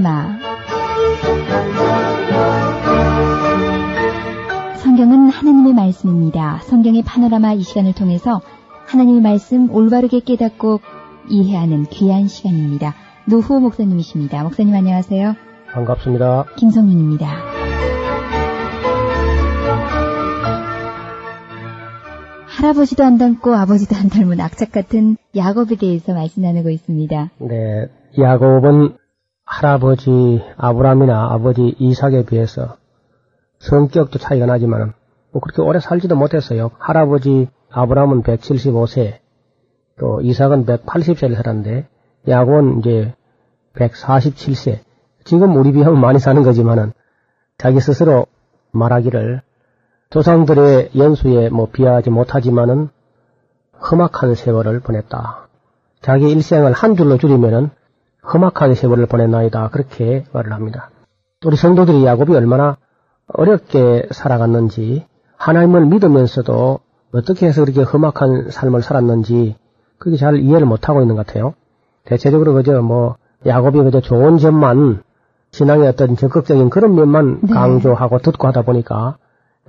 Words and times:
파노라마 0.00 0.38
성경은 4.76 5.28
하나님의 5.28 5.74
말씀입니다. 5.74 6.58
성경의 6.64 7.02
파노라마 7.02 7.52
이 7.52 7.62
시간을 7.62 7.94
통해서 7.94 8.40
하나님의 8.86 9.20
말씀 9.20 9.70
올바르게 9.70 10.20
깨닫고 10.20 10.80
이해하는 11.28 11.84
귀한 11.84 12.26
시간입니다. 12.26 12.94
노후 13.26 13.60
목사님이십니다. 13.60 14.42
목사님 14.42 14.74
안녕하세요. 14.74 15.34
반갑습니다. 15.72 16.46
김성민입니다. 16.56 17.28
할아버지도 22.46 23.04
안 23.04 23.16
닮고 23.16 23.54
아버지도 23.54 23.96
안 23.96 24.08
닮은 24.08 24.40
악착 24.40 24.72
같은 24.72 25.16
야곱에 25.36 25.76
대해서 25.76 26.12
말씀 26.12 26.42
나누고 26.42 26.68
있습니다. 26.70 27.30
네, 27.38 27.86
야곱은 28.18 28.99
할아버지 29.50 30.40
아브라함이나 30.56 31.32
아버지 31.32 31.74
이삭에 31.80 32.24
비해서 32.24 32.76
성격도 33.58 34.20
차이가 34.20 34.46
나지만 34.46 34.94
뭐 35.32 35.42
그렇게 35.42 35.60
오래 35.60 35.80
살지도 35.80 36.14
못했어요. 36.14 36.70
할아버지 36.78 37.48
아브라함은 37.68 38.22
175세, 38.22 39.18
또 39.98 40.20
이삭은 40.20 40.66
180세를 40.66 41.34
살았는데 41.34 41.88
야곱은 42.28 42.78
이제 42.78 43.14
147세. 43.74 44.78
지금 45.24 45.56
우리 45.56 45.72
비하면 45.72 46.00
많이 46.00 46.20
사는 46.20 46.40
거지만은 46.44 46.92
자기 47.58 47.80
스스로 47.80 48.26
말하기를 48.70 49.42
조상들의 50.10 50.90
연수에 50.96 51.48
뭐 51.48 51.68
비하지 51.70 52.10
못하지만은 52.10 52.88
험악한 53.90 54.36
세월을 54.36 54.78
보냈다. 54.78 55.48
자기 56.02 56.30
일생을 56.30 56.72
한 56.72 56.94
줄로 56.94 57.18
줄이면은 57.18 57.70
험악한 58.22 58.74
세월을 58.74 59.06
보냈나이다. 59.06 59.68
그렇게 59.70 60.24
말을 60.32 60.52
합니다. 60.52 60.90
우리 61.44 61.56
성도들이 61.56 62.04
야곱이 62.04 62.34
얼마나 62.34 62.76
어렵게 63.26 64.08
살아갔는지 64.10 65.06
하나님을 65.36 65.86
믿으면서도 65.86 66.80
어떻게 67.12 67.46
해서 67.46 67.64
그렇게 67.64 67.82
험악한 67.82 68.50
삶을 68.50 68.82
살았는지 68.82 69.56
그게 69.98 70.16
잘 70.16 70.36
이해를 70.36 70.66
못하고 70.66 71.00
있는 71.00 71.16
것 71.16 71.26
같아요. 71.26 71.54
대체적으로 72.04 72.54
그저 72.54 72.82
뭐 72.82 73.16
야곱이 73.46 73.82
그저 73.82 74.00
좋은 74.00 74.38
점만 74.38 75.02
신앙의 75.52 75.88
어떤 75.88 76.16
적극적인 76.16 76.70
그런 76.70 76.94
면만 76.94 77.40
네. 77.42 77.52
강조하고 77.52 78.18
듣고 78.18 78.46
하다 78.48 78.62
보니까 78.62 79.16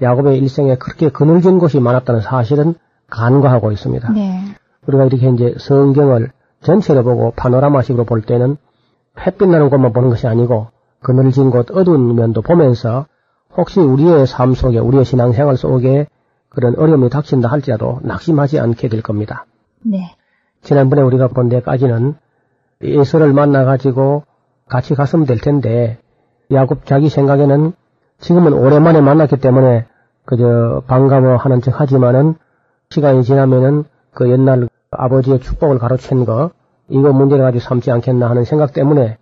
야곱의 0.01 0.37
일생에 0.37 0.77
그렇게 0.77 1.09
그늘진 1.09 1.59
곳이 1.59 1.79
많았다는 1.79 2.21
사실은 2.21 2.75
간과하고 3.09 3.71
있습니다. 3.71 4.11
네. 4.13 4.43
우리가 4.87 5.05
이렇게 5.05 5.29
이제 5.29 5.55
성경을 5.59 6.31
전체로 6.61 7.03
보고 7.03 7.31
파노라마식으로 7.31 8.05
볼 8.05 8.21
때는 8.21 8.57
햇빛 9.19 9.47
나는 9.49 9.69
곳만 9.69 9.93
보는 9.93 10.09
것이 10.09 10.27
아니고 10.27 10.67
그늘진 11.01 11.49
곳 11.49 11.71
어두운 11.71 12.15
면도 12.15 12.41
보면서 12.41 13.05
혹시 13.55 13.79
우리의 13.79 14.27
삶 14.27 14.53
속에 14.53 14.79
우리의 14.79 15.03
신앙생활 15.03 15.57
속에 15.57 16.07
그런 16.49 16.75
어려움이 16.77 17.09
닥친다 17.09 17.49
할지라도 17.49 17.99
낙심하지 18.03 18.59
않게 18.59 18.87
될 18.89 19.01
겁니다. 19.01 19.45
네. 19.83 20.15
지난번에 20.61 21.01
우리가 21.01 21.29
본 21.29 21.49
데까지는 21.49 22.15
예서를 22.83 23.33
만나가지고 23.33 24.23
같이 24.67 24.95
갔으면 24.95 25.25
될 25.25 25.39
텐데 25.39 25.97
야곱 26.51 26.85
자기 26.85 27.09
생각에는 27.09 27.73
지금은 28.19 28.53
오랜만에 28.53 29.01
만났기 29.01 29.37
때문에 29.37 29.85
그저 30.25 30.83
반가워하는 30.87 31.61
척 31.61 31.79
하지만은 31.79 32.35
시간이 32.89 33.23
지나면은 33.23 33.85
그 34.13 34.29
옛날 34.29 34.67
아버지의 34.91 35.39
축복을 35.39 35.79
가로챈 35.79 36.25
거 36.25 36.51
이거 36.89 37.13
문제를 37.13 37.43
가지고 37.45 37.63
삼지 37.63 37.91
않겠나 37.91 38.29
하는 38.29 38.43
생각 38.43 38.73
때문에 38.73 39.17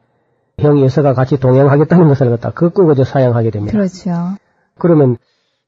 형 0.57 0.79
예서가 0.79 1.13
같이 1.13 1.39
동행하겠다는 1.39 2.07
것을 2.07 2.29
갖다 2.31 2.49
긋고 2.49 2.87
그저 2.87 3.03
사양하게 3.03 3.51
됩니다. 3.51 3.77
그렇죠. 3.77 4.11
그러면 4.77 5.17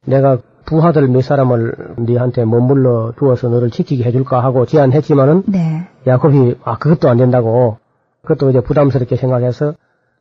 내가 0.06 0.40
부하들 0.66 1.08
몇 1.08 1.22
사람을 1.22 1.96
네한테 1.98 2.46
머물러 2.46 3.14
두어서 3.16 3.50
너를 3.50 3.70
지키게 3.70 4.04
해줄까 4.04 4.44
하고 4.44 4.66
제안했지만은 4.66 5.44
네. 5.48 5.88
야곱이 6.08 6.58
아 6.64 6.78
그것도 6.78 7.10
안 7.10 7.18
된다고 7.18 7.78
그것도 8.24 8.50
이제 8.50 8.62
부담스럽게 8.62 9.16
생각해서 9.16 9.76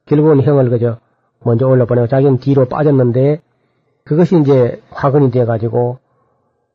결국은 0.06 0.42
형을 0.42 0.70
그저 0.70 0.98
먼저 1.42 1.66
올려보내고 1.66 2.06
자기는 2.08 2.38
뒤로 2.38 2.66
빠졌는데 2.66 3.40
그것이 4.04 4.40
이제 4.40 4.82
화근이 4.90 5.30
돼가지고 5.30 5.98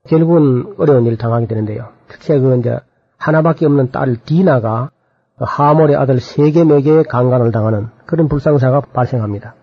결국은 0.07 0.75
어려운 0.77 1.05
일을 1.05 1.17
당하게 1.17 1.47
되는데요. 1.47 1.89
특히 2.07 2.39
그 2.39 2.57
이제 2.59 2.79
하나밖에 3.17 3.65
없는 3.65 3.91
딸 3.91 4.17
디나가 4.17 4.91
그 5.37 5.45
하몰의 5.47 5.95
아들 5.95 6.19
세겜에게 6.19 7.03
강간을 7.03 7.51
당하는 7.51 7.87
그런 8.05 8.27
불상사가 8.27 8.81
발생합니다. 8.81 9.55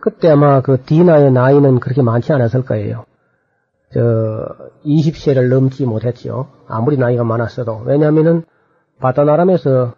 그때 0.00 0.30
아마 0.30 0.60
그 0.60 0.82
디나의 0.82 1.32
나이는 1.32 1.80
그렇게 1.80 2.02
많지 2.02 2.32
않았을 2.32 2.64
거예요. 2.64 3.04
저 3.92 4.00
20세를 4.84 5.48
넘지 5.48 5.86
못했지요. 5.86 6.48
아무리 6.68 6.96
나이가 6.96 7.24
많았어도 7.24 7.82
왜냐하면은 7.84 8.44
바다나람에서 9.00 9.94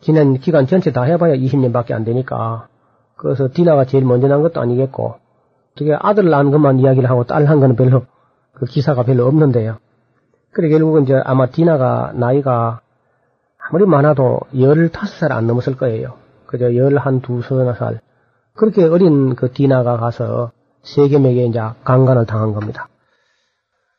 지난 0.00 0.34
기간 0.34 0.66
전체 0.66 0.92
다 0.92 1.02
해봐야 1.02 1.34
20년밖에 1.34 1.92
안 1.92 2.04
되니까 2.04 2.68
그래서 3.16 3.48
디나가 3.52 3.84
제일 3.84 4.04
먼저 4.04 4.28
난 4.28 4.42
것도 4.42 4.60
아니겠고 4.60 5.16
어떻게 5.72 5.94
아들 5.98 6.30
낳은 6.30 6.50
것만 6.50 6.78
이야기를 6.78 7.10
하고 7.10 7.24
딸 7.24 7.46
한 7.46 7.60
거는 7.60 7.76
별로 7.76 8.02
그 8.52 8.64
기사가 8.66 9.02
별로 9.02 9.26
없는데요. 9.26 9.78
그래 10.52 10.68
결국은 10.68 11.04
이제 11.04 11.20
아마 11.24 11.46
디나가 11.46 12.12
나이가 12.14 12.80
아무리 13.58 13.86
많아도 13.86 14.40
15살 14.54 15.30
안 15.32 15.46
넘었을 15.46 15.76
거예요. 15.76 16.14
그저 16.46 16.72
11, 16.72 16.98
두, 17.22 17.42
서너 17.42 17.74
살. 17.74 18.00
그렇게 18.54 18.84
어린 18.84 19.36
그 19.36 19.52
디나가 19.52 19.96
가서 19.96 20.50
세겜에게 20.82 21.46
이제 21.46 21.60
강간을 21.84 22.26
당한 22.26 22.52
겁니다. 22.52 22.88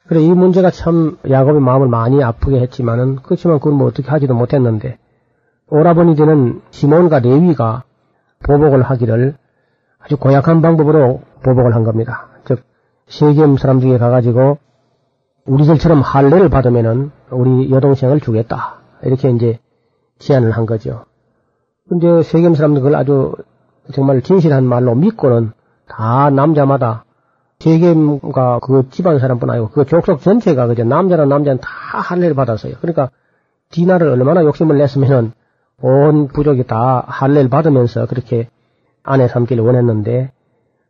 그래, 0.07 0.19
이 0.21 0.29
문제가 0.29 0.71
참 0.71 1.17
야곱의 1.29 1.61
마음을 1.61 1.87
많이 1.87 2.21
아프게 2.21 2.59
했지만은, 2.59 3.17
그렇지만 3.23 3.59
그걸 3.59 3.73
뭐 3.73 3.87
어떻게 3.87 4.09
하지도 4.09 4.33
못했는데, 4.33 4.97
오라버니 5.69 6.15
되는 6.15 6.61
시몬과 6.71 7.19
레위가 7.19 7.83
보복을 8.45 8.81
하기를 8.81 9.35
아주 9.99 10.17
고약한 10.17 10.61
방법으로 10.61 11.21
보복을 11.43 11.75
한 11.75 11.83
겁니다. 11.83 12.27
즉, 12.45 12.63
세겜 13.07 13.55
사람 13.57 13.79
중에 13.79 13.97
가가지고, 13.97 14.57
우리들처럼 15.45 16.01
할례를 16.01 16.49
받으면은 16.49 17.11
우리 17.29 17.71
여동생을 17.71 18.19
주겠다. 18.19 18.79
이렇게 19.03 19.29
이제 19.31 19.59
제안을 20.19 20.51
한 20.51 20.65
거죠. 20.65 21.05
근데 21.89 22.21
세겜 22.23 22.55
사람들 22.55 22.81
그걸 22.81 22.95
아주 22.95 23.33
정말 23.93 24.21
진실한 24.21 24.63
말로 24.63 24.95
믿고는 24.95 25.51
다 25.87 26.29
남자마다 26.29 27.05
세겜과 27.59 28.59
그 28.59 28.87
집안 28.89 29.19
사람뿐 29.19 29.49
아니고 29.49 29.69
그 29.69 29.85
족속 29.85 30.21
전체가 30.21 30.67
그저 30.67 30.83
남자나 30.83 31.25
남자는 31.25 31.59
다 31.59 31.69
할례를 31.99 32.35
받았어요. 32.35 32.75
그러니까 32.81 33.09
디나를 33.69 34.09
얼마나 34.09 34.43
욕심을 34.43 34.77
냈으면은 34.77 35.33
온 35.81 36.27
부족이 36.27 36.65
다 36.65 37.03
할례를 37.07 37.49
받으면서 37.49 38.05
그렇게 38.05 38.49
아내 39.03 39.27
삼기를 39.27 39.63
원했는데 39.63 40.31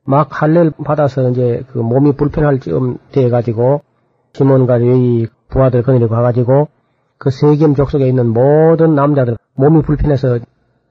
막 0.04 0.42
할례를 0.42 0.72
받아서 0.84 1.30
이제 1.30 1.64
그 1.72 1.80
몸이 1.80 2.14
불편할 2.14 2.60
즈음 2.60 2.98
돼 3.12 3.30
가지고 3.30 3.82
시몬과 4.34 4.78
레위 4.78 5.28
부하들 5.50 5.84
거느리고 5.84 6.10
가가지고 6.10 6.70
그 7.18 7.30
세겜 7.30 7.76
족속에 7.76 8.08
있는 8.08 8.28
모든 8.30 8.96
남자들 8.96 9.38
몸이 9.56 9.84
불편해서 9.84 10.40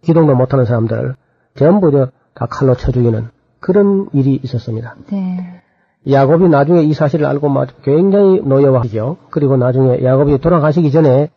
기동도 0.02 0.34
못하는 0.34 0.64
사람들 0.64 1.14
전부 1.56 1.90
다 2.34 2.46
칼로 2.46 2.75
쳐 2.75 2.92
죽이는 2.92 3.28
그런 3.58 4.08
일이 4.12 4.40
있었습니다. 4.42 4.94
네. 5.10 5.62
야곱이 6.08 6.48
나중에 6.48 6.82
이 6.82 6.94
사실을 6.94 7.26
알고 7.26 7.48
막 7.48 7.82
굉장히 7.82 8.40
노여워하죠. 8.40 9.19
그리고 9.31 9.56
나중에 9.56 10.02
야곱이 10.02 10.38
돌아가시기 10.38 10.90
전에 10.90 11.31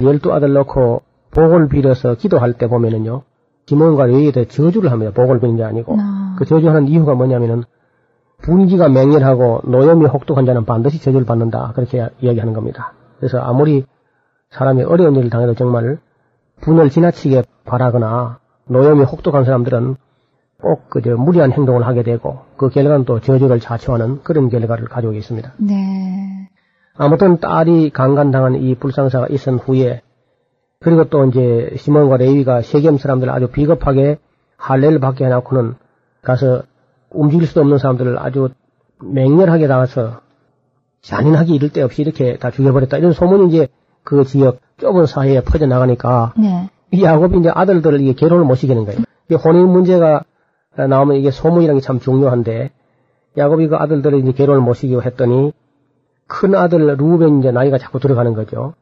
열두 0.00 0.32
아들 0.32 0.52
넣고 0.52 1.02
복을 1.32 1.68
빌어서 1.68 2.14
기도할 2.14 2.52
때 2.52 2.68
보면은요. 2.68 3.22
시몬과 3.66 4.06
레위에 4.06 4.30
대해 4.30 4.46
저주를 4.46 4.92
합니다. 4.92 5.12
복을 5.12 5.40
비는 5.40 5.56
게 5.56 5.64
아니고. 5.64 5.96
아. 5.98 6.36
그 6.38 6.44
저주하는 6.44 6.86
이유가 6.88 7.14
뭐냐면은 7.14 7.64
분기가 8.42 8.88
맹렬하고 8.88 9.62
노염이 9.64 10.06
혹독한 10.06 10.46
자는 10.46 10.64
반드시 10.64 11.00
저주를 11.00 11.26
받는다. 11.26 11.72
그렇게 11.74 12.08
이야기하는 12.20 12.52
겁니다. 12.52 12.92
그래서 13.18 13.38
아무리 13.38 13.84
사람이 14.50 14.82
어려운 14.84 15.16
일을 15.16 15.30
당해도 15.30 15.54
정말 15.54 15.98
분을 16.60 16.90
지나치게 16.90 17.44
바라거나 17.64 18.38
노염이 18.66 19.04
혹독한 19.04 19.44
사람들은 19.44 19.96
꼭 20.60 20.90
그저 20.90 21.16
무리한 21.16 21.52
행동을 21.52 21.86
하게 21.86 22.02
되고 22.02 22.40
그 22.56 22.68
결과는 22.68 23.04
또 23.04 23.20
저주를 23.20 23.60
자초하는 23.60 24.22
그런 24.22 24.48
결과를 24.48 24.86
가지고 24.86 25.12
있습니다. 25.12 25.52
네. 25.58 26.48
아무튼 26.96 27.38
딸이 27.38 27.90
강간당한 27.90 28.56
이 28.56 28.74
불상사가 28.74 29.28
있은 29.28 29.58
후에 29.58 30.02
그리고 30.80 31.04
또 31.04 31.24
이제 31.26 31.72
시몬과 31.76 32.16
레위가 32.16 32.62
세겜 32.62 32.98
사람들 32.98 33.30
아주 33.30 33.48
비겁하게 33.48 34.18
할례를 34.56 34.98
받게 34.98 35.24
해놓고는 35.24 35.74
가서 36.22 36.62
움직일 37.10 37.46
수도 37.46 37.60
없는 37.60 37.78
사람들을 37.78 38.18
아주 38.18 38.50
맹렬하게 39.02 39.66
나가서 39.66 40.20
잔인하게 41.02 41.54
이를 41.54 41.70
데 41.70 41.82
없이 41.82 42.02
이렇게 42.02 42.36
다 42.36 42.50
죽여버렸다. 42.50 42.98
이런 42.98 43.12
소문이 43.12 43.48
이제 43.48 43.68
그 44.02 44.24
지역 44.24 44.58
좁은 44.78 45.06
사회에 45.06 45.42
퍼져나가니까 45.42 46.34
네. 46.36 46.70
이 46.90 47.02
야곱이 47.02 47.38
이제 47.38 47.50
아들들을 47.54 48.00
이게 48.00 48.12
결혼을 48.14 48.44
못 48.44 48.56
시키는 48.56 48.84
거예요. 48.84 49.00
이 49.30 49.34
혼인 49.34 49.68
문제가 49.68 50.24
나오면 50.76 51.16
이게 51.16 51.30
소문이라는 51.30 51.80
게 51.80 51.84
참 51.84 52.00
중요한데 52.00 52.70
야곱이 53.36 53.68
그 53.68 53.76
아들들을 53.76 54.18
이제 54.20 54.32
결혼을 54.32 54.60
못 54.62 54.74
시키고 54.74 55.02
했더니 55.02 55.52
큰 56.26 56.54
아들 56.54 56.96
루벤 56.96 57.38
이제 57.40 57.50
나이가 57.50 57.78
자꾸 57.78 58.00
들어가는 58.00 58.34
거죠. 58.34 58.74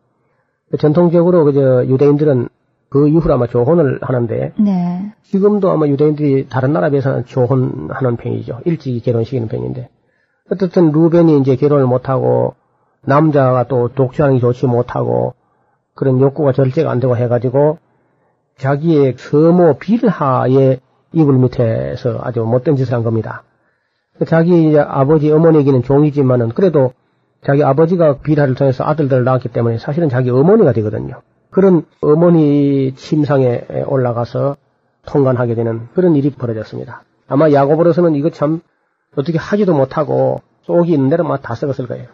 전통적으로 0.78 1.44
그저 1.44 1.84
유대인들은 1.86 2.48
그 2.88 3.08
이후로 3.08 3.34
아마 3.34 3.46
조혼을 3.46 3.98
하는데 4.00 4.52
네. 4.58 5.12
지금도 5.24 5.70
아마 5.70 5.86
유대인들이 5.86 6.48
다른 6.48 6.72
나라 6.72 6.88
비해서는 6.90 7.24
조혼하는 7.26 8.16
편이죠. 8.16 8.60
일찍 8.64 9.02
결혼시키는 9.02 9.48
편인데 9.48 9.88
어쨌든 10.50 10.92
루벤이 10.92 11.40
이제 11.40 11.56
결혼을 11.56 11.86
못하고 11.86 12.54
남자가 13.02 13.64
또 13.64 13.88
독취하는 13.88 14.36
게 14.36 14.40
좋지 14.40 14.66
못하고 14.66 15.34
그런 15.94 16.20
욕구가 16.20 16.52
절제가 16.52 16.90
안 16.90 17.00
되고 17.00 17.16
해가지고 17.16 17.78
자기의 18.58 19.14
서모 19.16 19.78
빌하의 19.78 20.80
이불 21.12 21.38
밑에서 21.38 22.20
아주 22.22 22.42
못된 22.42 22.76
짓을 22.76 22.94
한 22.94 23.02
겁니다. 23.02 23.42
자기 24.26 24.68
이제 24.68 24.78
아버지 24.78 25.30
어머니에게는 25.30 25.82
종이지만은 25.82 26.50
그래도 26.50 26.92
자기 27.44 27.62
아버지가 27.62 28.18
비라를 28.18 28.54
통해서 28.54 28.84
아들들을 28.84 29.24
낳았기 29.24 29.48
때문에 29.50 29.78
사실은 29.78 30.08
자기 30.08 30.30
어머니가 30.30 30.72
되거든요. 30.72 31.22
그런 31.56 31.86
어머니 32.02 32.94
침상에 32.96 33.62
올라가서 33.86 34.56
통관하게 35.06 35.54
되는 35.54 35.88
그런 35.94 36.14
일이 36.14 36.28
벌어졌습니다. 36.28 37.02
아마 37.28 37.50
야곱으로서는 37.50 38.14
이거 38.14 38.28
참 38.28 38.60
어떻게 39.16 39.38
하지도 39.38 39.72
못하고 39.74 40.42
속이 40.64 40.92
있는 40.92 41.08
대로 41.08 41.24
막 41.24 41.40
다 41.40 41.54
썩었을 41.54 41.86
거예요. 41.86 42.08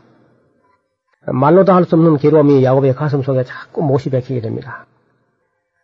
말로도 1.27 1.73
할 1.73 1.85
수 1.87 1.97
없는 1.97 2.19
괴로움이 2.19 2.63
야곱의 2.63 2.95
가슴 2.95 3.23
속에 3.23 3.43
자꾸 3.43 3.83
못이 3.83 4.11
박히게 4.11 4.41
됩니다. 4.43 4.87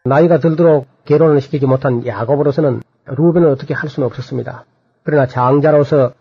나이가 0.04 0.38
들도록 0.38 0.86
결혼을 1.04 1.40
시키지 1.40 1.66
못한 1.66 2.06
야곱으로서는 2.06 2.82
루벤을 3.06 3.48
어떻게 3.48 3.74
할 3.74 3.90
수는 3.90 4.06
없었습니다. 4.06 4.66
그러나 5.02 5.26
장자로서 5.26 6.12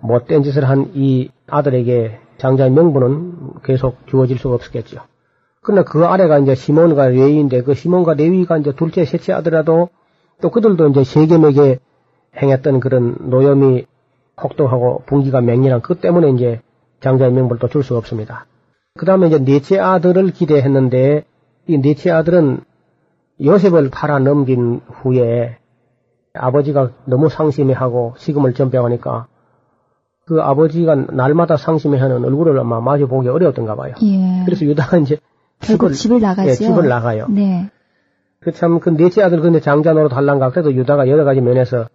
못된 0.00 0.42
짓을 0.44 0.66
한 0.66 0.92
이 0.94 1.30
아들에게 1.46 2.20
장자의 2.38 2.70
명분은 2.70 3.60
계속 3.64 4.06
주어질 4.06 4.38
수가 4.38 4.54
없었겠죠. 4.54 5.02
그러나 5.62 5.82
그 5.82 6.06
아래가 6.06 6.38
이제 6.38 6.54
시몬과 6.54 7.08
레위인데 7.08 7.62
그 7.62 7.74
시몬과 7.74 8.14
레위가 8.14 8.58
이제 8.58 8.72
둘째, 8.72 9.04
셋째 9.04 9.32
아들라도 9.32 9.90
또 10.40 10.50
그들도 10.50 10.88
이제 10.88 11.04
세겜에게 11.04 11.78
행했던 12.36 12.80
그런 12.80 13.16
노염이 13.20 13.84
혹독하고 14.42 15.02
분기가 15.06 15.40
맹렬한 15.40 15.82
그 15.82 15.96
때문에 15.96 16.30
이제 16.30 16.60
장자의 17.00 17.32
명분을 17.32 17.58
또줄 17.58 17.82
수가 17.82 17.98
없습니다. 17.98 18.46
그 18.98 19.04
다음에 19.04 19.28
이제 19.28 19.38
넷째 19.38 19.78
아들을 19.78 20.30
기대했는데 20.30 21.24
이 21.66 21.78
넷째 21.78 22.10
아들은 22.10 22.60
요셉을 23.42 23.90
팔아 23.90 24.18
넘긴 24.20 24.80
후에 24.86 25.58
아버지가 26.34 26.90
너무 27.04 27.28
상심해하고 27.28 28.14
시금을 28.16 28.54
전폐하니까 28.54 29.26
그 30.26 30.40
아버지가 30.40 30.94
날마다 30.94 31.56
상심해하는 31.56 32.24
얼굴을 32.24 32.58
아마 32.58 32.80
마주 32.80 33.08
보기 33.08 33.28
어려웠던가 33.28 33.74
봐요. 33.74 33.94
예. 34.02 34.44
그래서 34.44 34.64
유다가 34.64 34.98
이제 34.98 35.18
결국 35.60 35.92
집을 35.92 36.20
나가죠. 36.20 36.48
예, 36.48 36.52
집을 36.54 36.88
나가요. 36.88 37.26
네. 37.28 37.70
그 38.40 38.52
참 38.52 38.80
그 38.80 38.90
넷째 38.96 39.22
아들 39.22 39.40
근데 39.40 39.60
장자 39.60 39.92
노릇 39.92 40.16
할란가 40.16 40.50
그래도 40.50 40.72
유다가 40.72 41.08
여러 41.08 41.24
가지 41.24 41.40
면에서 41.42 41.86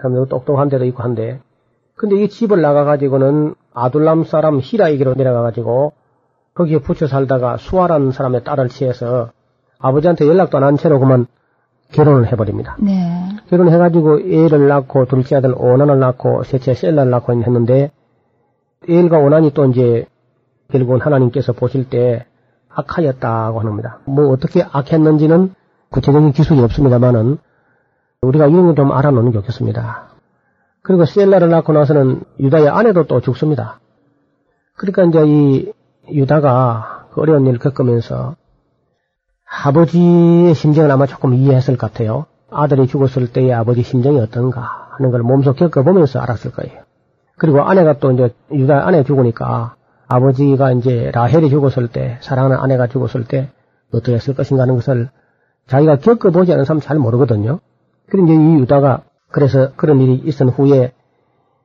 참 0.00 0.14
똑똑한 0.28 0.68
데도 0.70 0.84
있고 0.86 1.02
한데 1.02 1.40
근데 1.94 2.16
이 2.22 2.28
집을 2.28 2.62
나가가지고는 2.62 3.54
아둘람 3.74 4.24
사람 4.24 4.60
히라에게로 4.62 5.14
내려가가지고 5.14 5.92
거기에 6.54 6.78
붙여 6.78 7.06
살다가 7.06 7.58
수아라는 7.58 8.12
사람의 8.12 8.44
딸을 8.44 8.68
취해서 8.70 9.30
아버지한테 9.78 10.26
연락도 10.26 10.56
안 10.56 10.64
한 10.64 10.76
채로 10.78 10.98
그만 11.00 11.26
결혼을 11.92 12.30
해버립니다. 12.32 12.76
네. 12.80 13.28
결혼해가지고 13.50 14.20
애를 14.20 14.68
낳고 14.68 15.04
둘째 15.06 15.36
아들 15.36 15.54
오난을 15.56 15.98
낳고 15.98 16.44
셋째 16.44 16.72
셀라를 16.72 17.10
낳고 17.10 17.32
했는데 17.34 17.90
엘과 18.88 19.18
오난이 19.18 19.52
또 19.52 19.66
이제 19.66 20.06
결국은 20.70 21.00
하나님께서 21.00 21.52
보실 21.52 21.90
때 21.90 22.24
악하였다고 22.74 23.60
합니다. 23.60 23.98
뭐 24.04 24.28
어떻게 24.30 24.62
악했는지는 24.62 25.54
구체적인 25.90 26.32
기술이 26.32 26.60
없습니다만은 26.62 27.38
우리가 28.22 28.46
이런 28.46 28.66
걸 28.66 28.74
좀 28.74 28.92
알아놓는 28.92 29.32
게 29.32 29.38
좋겠습니다. 29.38 30.08
그리고 30.82 31.04
셀라를 31.04 31.48
낳고 31.50 31.72
나서는 31.72 32.22
유다의 32.38 32.68
아내도 32.68 33.06
또 33.06 33.20
죽습니다. 33.20 33.80
그러니까 34.76 35.04
이제 35.04 35.26
이 35.26 35.72
유다가 36.12 37.06
그 37.12 37.20
어려운 37.20 37.46
일을 37.46 37.58
겪으면서 37.58 38.36
아버지의 39.64 40.54
심정을 40.54 40.90
아마 40.90 41.06
조금 41.06 41.34
이해했을 41.34 41.76
것 41.76 41.92
같아요. 41.92 42.26
아들이 42.50 42.86
죽었을 42.86 43.32
때의 43.32 43.52
아버지 43.52 43.82
심정이 43.82 44.18
어떤가 44.20 44.88
하는 44.92 45.10
걸 45.10 45.22
몸소 45.22 45.54
겪어보면서 45.54 46.20
알았을 46.20 46.52
거예요. 46.52 46.82
그리고 47.36 47.62
아내가 47.62 47.94
또 47.94 48.12
이제 48.12 48.34
유다 48.52 48.86
아내 48.86 49.02
죽으니까 49.02 49.74
아버지가 50.10 50.72
이제 50.72 51.12
라헬이 51.14 51.50
죽었을 51.50 51.86
때 51.86 52.18
사랑하는 52.20 52.56
아내가 52.56 52.88
죽었을 52.88 53.24
때 53.24 53.50
어떻게 53.92 54.14
했을 54.14 54.34
것인가 54.34 54.64
하는 54.64 54.74
것을 54.74 55.08
자기가 55.68 55.98
겪어보지 55.98 56.52
않은 56.52 56.64
사람 56.64 56.80
잘 56.80 56.98
모르거든요. 56.98 57.60
그런데 58.08 58.34
이 58.34 58.54
유다가 58.60 59.04
그래서 59.30 59.70
그런 59.76 60.00
일이 60.00 60.14
있은 60.14 60.48
후에 60.48 60.92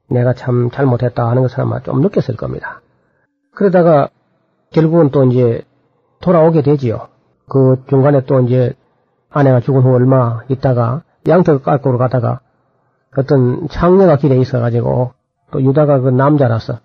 내가 0.07 0.33
참 0.33 0.69
잘못했다 0.69 1.27
하는 1.27 1.41
것을 1.41 1.59
아마 1.61 1.79
좀 1.79 2.01
느꼈을 2.01 2.35
겁니다. 2.35 2.81
그러다가 3.55 4.09
결국은 4.69 5.09
또 5.09 5.23
이제 5.25 5.63
돌아오게 6.21 6.61
되지요. 6.61 7.07
그 7.49 7.83
중간에 7.89 8.25
또 8.25 8.41
이제 8.41 8.75
아내가 9.31 9.59
죽은 9.59 9.81
후 9.81 9.91
얼마 9.91 10.41
있다가 10.49 11.01
양털 11.27 11.63
깎으러 11.63 11.97
가다가 11.97 12.41
어떤 13.17 13.67
창녀가 13.69 14.17
길에 14.17 14.37
있어가지고 14.37 15.13
또 15.49 15.63
유다가 15.63 16.01
그 16.01 16.09
남자라서 16.09 16.79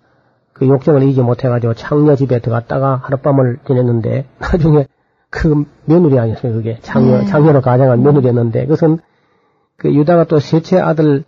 그 0.53 0.67
욕정을 0.67 1.03
이기지 1.03 1.21
못해가지고 1.21 1.73
창녀 1.73 2.15
집에 2.15 2.39
들어갔다가 2.39 3.01
하룻밤을 3.03 3.59
지냈는데 3.65 4.25
나중에 4.39 4.87
그 5.29 5.65
며느리 5.85 6.19
아니었어요 6.19 6.53
그게 6.53 6.77
창녀 6.81 7.19
네. 7.19 7.25
창녀로 7.25 7.61
가장한 7.61 8.03
며느리였는데 8.03 8.63
그것은 8.65 8.99
그 9.77 9.93
유다가 9.93 10.25
또 10.25 10.39
셋째 10.39 10.79
아들 10.79 11.23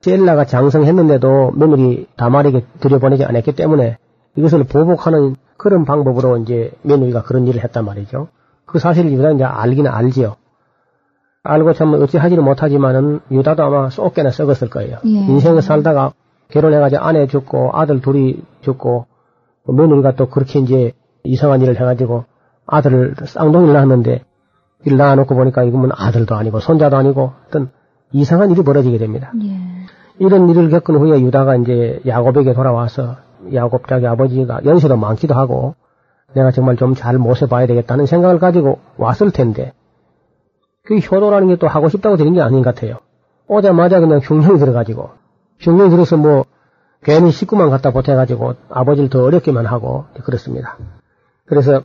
젤라가 0.00 0.44
장성했는데도 0.46 1.52
며느리 1.54 2.06
다말에게 2.16 2.64
들여보내지 2.80 3.24
않았기 3.24 3.52
때문에 3.54 3.98
이것을 4.36 4.64
보복하는 4.64 5.36
그런 5.56 5.84
방법으로 5.84 6.38
이제 6.38 6.72
며느리가 6.82 7.22
그런 7.22 7.46
일을 7.46 7.62
했단 7.62 7.84
말이죠. 7.84 8.28
그 8.66 8.78
사실을 8.78 9.12
유다가 9.12 9.32
이제 9.32 9.44
알기는 9.44 9.90
알지요. 9.90 10.36
알고 11.44 11.72
참 11.74 11.92
어찌 11.94 12.18
하지는 12.18 12.44
못하지만은 12.44 13.20
유다도 13.30 13.62
아마 13.62 13.90
쏙게나 13.90 14.30
썩었을 14.30 14.70
거예요. 14.70 14.98
예. 15.04 15.10
인생을 15.10 15.62
살다가 15.62 16.12
결혼해가지고 16.52 17.02
아내 17.02 17.26
죽고 17.26 17.70
아들 17.72 18.00
둘이 18.00 18.42
죽고 18.60 19.06
또 19.66 19.72
며느리가 19.72 20.14
또 20.16 20.28
그렇게 20.28 20.60
이제 20.60 20.92
이상한 21.24 21.60
일을 21.62 21.76
해가지고 21.80 22.24
아들을 22.66 23.14
쌍둥이를 23.24 23.74
낳았는데 23.74 24.24
이를 24.84 24.98
낳아놓고 24.98 25.34
보니까 25.34 25.64
이건 25.64 25.90
아들도 25.92 26.34
아니고 26.34 26.60
손자도 26.60 26.96
아니고 26.96 27.32
어떤 27.48 27.70
이상한 28.12 28.50
일이 28.50 28.62
벌어지게 28.62 28.98
됩니다. 28.98 29.32
예. 29.42 29.56
이런 30.18 30.48
일을 30.48 30.68
겪은 30.70 30.96
후에 30.96 31.20
유다가 31.20 31.56
이제 31.56 32.00
야곱에게 32.06 32.52
돌아와서 32.54 33.16
야곱 33.52 33.88
자기 33.88 34.06
아버지가 34.06 34.60
연세도 34.64 34.96
많기도 34.96 35.34
하고 35.34 35.74
내가 36.34 36.50
정말 36.50 36.76
좀 36.76 36.94
잘 36.94 37.18
모셔봐야 37.18 37.66
되겠다는 37.66 38.06
생각을 38.06 38.38
가지고 38.38 38.78
왔을 38.98 39.30
텐데 39.30 39.72
그 40.84 40.96
효도라는 40.98 41.48
게 41.48 41.56
또 41.56 41.68
하고 41.68 41.88
싶다고 41.88 42.16
되는 42.16 42.34
게 42.34 42.40
아닌 42.40 42.62
것 42.62 42.74
같아요. 42.74 42.98
오자마자 43.48 44.00
그냥 44.00 44.20
흉령이 44.22 44.58
들어가지고 44.58 45.10
흉령이 45.62 45.90
들어서 45.90 46.16
뭐 46.16 46.44
괜히 47.02 47.30
식구만 47.30 47.70
갖다 47.70 47.90
보태가지고 47.90 48.54
아버지를 48.68 49.08
더 49.10 49.22
어렵게만 49.24 49.66
하고 49.66 50.04
그렇습니다. 50.24 50.76
그래서 51.46 51.82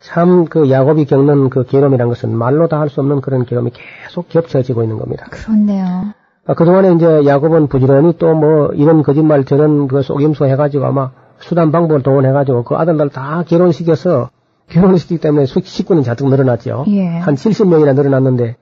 참 0.00 0.46
그 0.46 0.70
야곱이 0.70 1.04
겪는 1.04 1.50
그 1.50 1.64
괴로움이란 1.64 2.08
것은 2.08 2.34
말로 2.34 2.68
다 2.68 2.80
할 2.80 2.88
수 2.88 3.00
없는 3.00 3.20
그런 3.20 3.44
괴로움이 3.44 3.70
계속 3.72 4.28
겹쳐지고 4.28 4.82
있는 4.82 4.98
겁니다. 4.98 5.26
그렇네요. 5.30 6.14
아, 6.46 6.54
그동안에 6.54 6.94
이제 6.94 7.24
야곱은 7.26 7.68
부지런히 7.68 8.16
또 8.16 8.34
뭐 8.34 8.68
이런 8.72 9.02
거짓말 9.02 9.44
저런 9.44 9.88
그 9.88 10.00
속임수 10.02 10.46
해가지고 10.46 10.86
아마 10.86 11.10
수단 11.38 11.70
방법을 11.70 12.02
동원해가지고 12.02 12.64
그 12.64 12.76
아들들 12.76 13.10
다 13.10 13.44
결혼시켜서 13.46 14.30
결혼시키기 14.68 15.20
때문에 15.20 15.44
수- 15.46 15.60
식구는 15.62 16.02
자뜩 16.02 16.28
늘어났죠. 16.28 16.84
예. 16.88 17.06
한 17.06 17.34
70명이나 17.34 17.94
늘어났는데 17.94 18.56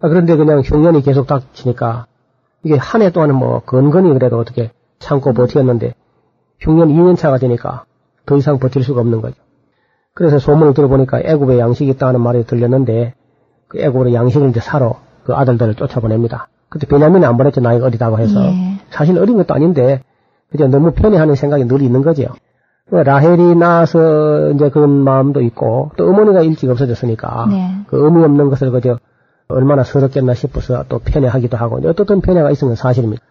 아, 0.00 0.08
그런데 0.08 0.36
그냥 0.36 0.60
흉년이 0.60 1.02
계속 1.02 1.26
닥치니까 1.28 2.06
이게 2.64 2.76
한 2.76 3.02
해 3.02 3.10
동안은 3.10 3.34
뭐 3.34 3.60
건건히 3.60 4.12
그래도 4.12 4.38
어떻게 4.38 4.70
참고 4.98 5.32
버티었는데 5.32 5.94
흉년 6.60 6.88
2년 6.88 7.16
차가 7.16 7.38
되니까 7.38 7.84
더 8.24 8.36
이상 8.36 8.58
버틸 8.58 8.84
수가 8.84 9.00
없는 9.00 9.20
거죠. 9.20 9.36
그래서 10.14 10.38
소문을 10.38 10.74
들어보니까 10.74 11.20
애굽에 11.20 11.58
양식이 11.58 11.90
있다는 11.90 12.20
말이 12.20 12.44
들렸는데 12.44 13.14
그 13.68 13.80
애굽으로 13.80 14.12
양식을 14.12 14.50
이제 14.50 14.60
사러 14.60 14.96
그 15.24 15.34
아들들을 15.34 15.74
쫓아보냅니다. 15.74 16.48
그때 16.68 16.86
베냐민이 16.86 17.24
안 17.26 17.36
보냈죠. 17.36 17.60
나이가 17.60 17.86
어리다고 17.86 18.18
해서. 18.18 18.44
예. 18.44 18.78
사실 18.90 19.18
어린 19.18 19.36
것도 19.36 19.54
아닌데 19.54 20.02
그저 20.50 20.68
너무 20.68 20.92
편애하는 20.92 21.34
생각이 21.34 21.66
늘 21.66 21.82
있는 21.82 22.02
거죠. 22.02 22.26
그 22.90 22.96
라헬이 22.96 23.54
낳아서 23.56 24.50
이제 24.50 24.68
그런 24.68 24.90
마음도 24.90 25.40
있고 25.40 25.92
또 25.96 26.08
어머니가 26.08 26.42
일찍 26.42 26.68
없어졌으니까 26.70 27.46
네. 27.50 27.70
그 27.86 28.04
의미 28.04 28.22
없는 28.22 28.50
것을 28.50 28.70
그저 28.70 28.98
얼마나 29.52 29.84
서럽겠나 29.84 30.34
싶어서 30.34 30.84
또 30.88 30.98
편애하기도 30.98 31.56
하고 31.56 31.80
어떻든 31.84 32.20
편애가 32.20 32.52
건 32.52 32.74
사실입니다. 32.74 33.22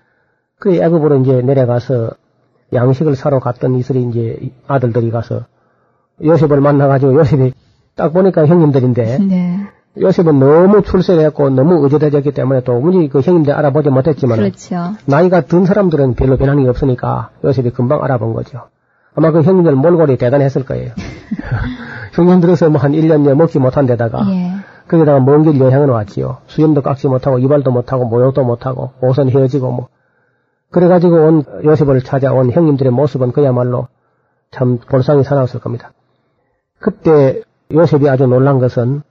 그 0.60 0.76
애굽으로 0.76 1.18
이제 1.22 1.42
내려가서 1.42 2.12
양식을 2.74 3.16
사러 3.16 3.40
갔던 3.40 3.76
이슬이 3.76 4.04
이제 4.04 4.52
아들들이 4.68 5.12
가서 5.12 5.46
요셉을 6.24 6.62
만나가지고 6.62 7.16
요셉이 7.16 7.54
딱 7.96 8.14
보니까 8.14 8.46
형님들인데 8.46 9.18
네. 9.20 9.58
요셉은 10.00 10.40
너무 10.40 10.82
출세했고 10.82 11.50
너무 11.50 11.84
의젓해졌기 11.84 12.32
때문에 12.32 12.62
또 12.62 12.78
우리 12.78 13.10
그 13.10 13.20
형님들 13.20 13.54
알아보지 13.54 13.90
못했지만 13.90 14.38
그렇죠. 14.38 14.94
나이가 15.06 15.42
든 15.42 15.66
사람들은 15.66 16.14
별로 16.14 16.38
변함이 16.38 16.68
없으니까 16.70 17.32
요셉이 17.44 17.72
금방 17.72 18.02
알아본 18.04 18.34
거죠. 18.34 18.70
아마 19.14 19.32
그 19.32 19.42
형님들 19.42 19.76
몰골이 19.76 20.18
대단했을 20.18 20.64
거예요. 20.64 20.94
형님 22.14 22.40
들어서 22.40 22.70
뭐 22.70 22.82
한 22.82 22.94
1년째 22.94 23.34
먹지 23.36 23.60
못한 23.60 23.86
데다가 23.86 24.26
예. 24.30 24.54
거기다가 24.92 25.22
먼 25.22 25.44
길 25.44 25.60
여행을 25.60 25.88
왔지요. 25.88 26.40
수염도 26.48 26.82
깎지 26.82 27.08
못하고 27.08 27.40
이발도 27.40 27.72
못하고 27.72 28.06
모욕도 28.06 28.44
못하고 28.44 28.92
옷은 29.02 29.30
헤어지고 29.30 29.72
뭐 29.72 29.88
그래가지고 30.70 31.16
온 31.16 31.44
요셉을 31.64 32.02
찾아온 32.02 32.52
형님들의 32.52 32.92
모습은 32.92 33.32
그야말로 33.32 33.88
참 34.52 34.78
볼상이 34.78 35.24
사나웠을 35.24 35.62
겁니다. 35.62 35.94
그때 36.80 37.42
요셉이 37.72 38.10
아주 38.10 38.28
놀란 38.28 38.60
것은 38.60 39.02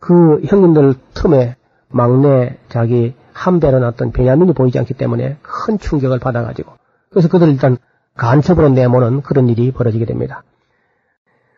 그 0.00 0.40
형님들 0.44 0.94
틈에 1.14 1.54
막내 1.88 2.58
자기 2.68 3.14
한배로 3.32 3.78
났던 3.78 4.10
베냐민이 4.10 4.54
보이지 4.54 4.78
않기 4.80 4.94
때문에 4.94 5.36
큰 5.42 5.78
충격을 5.78 6.18
받아가지고 6.18 6.72
그래서 7.10 7.28
그들을 7.28 7.52
일단 7.52 7.76
간첩으로 8.16 8.70
내모는 8.70 9.22
그런 9.22 9.48
일이 9.48 9.70
벌어지게 9.70 10.04
됩니다. 10.04 10.42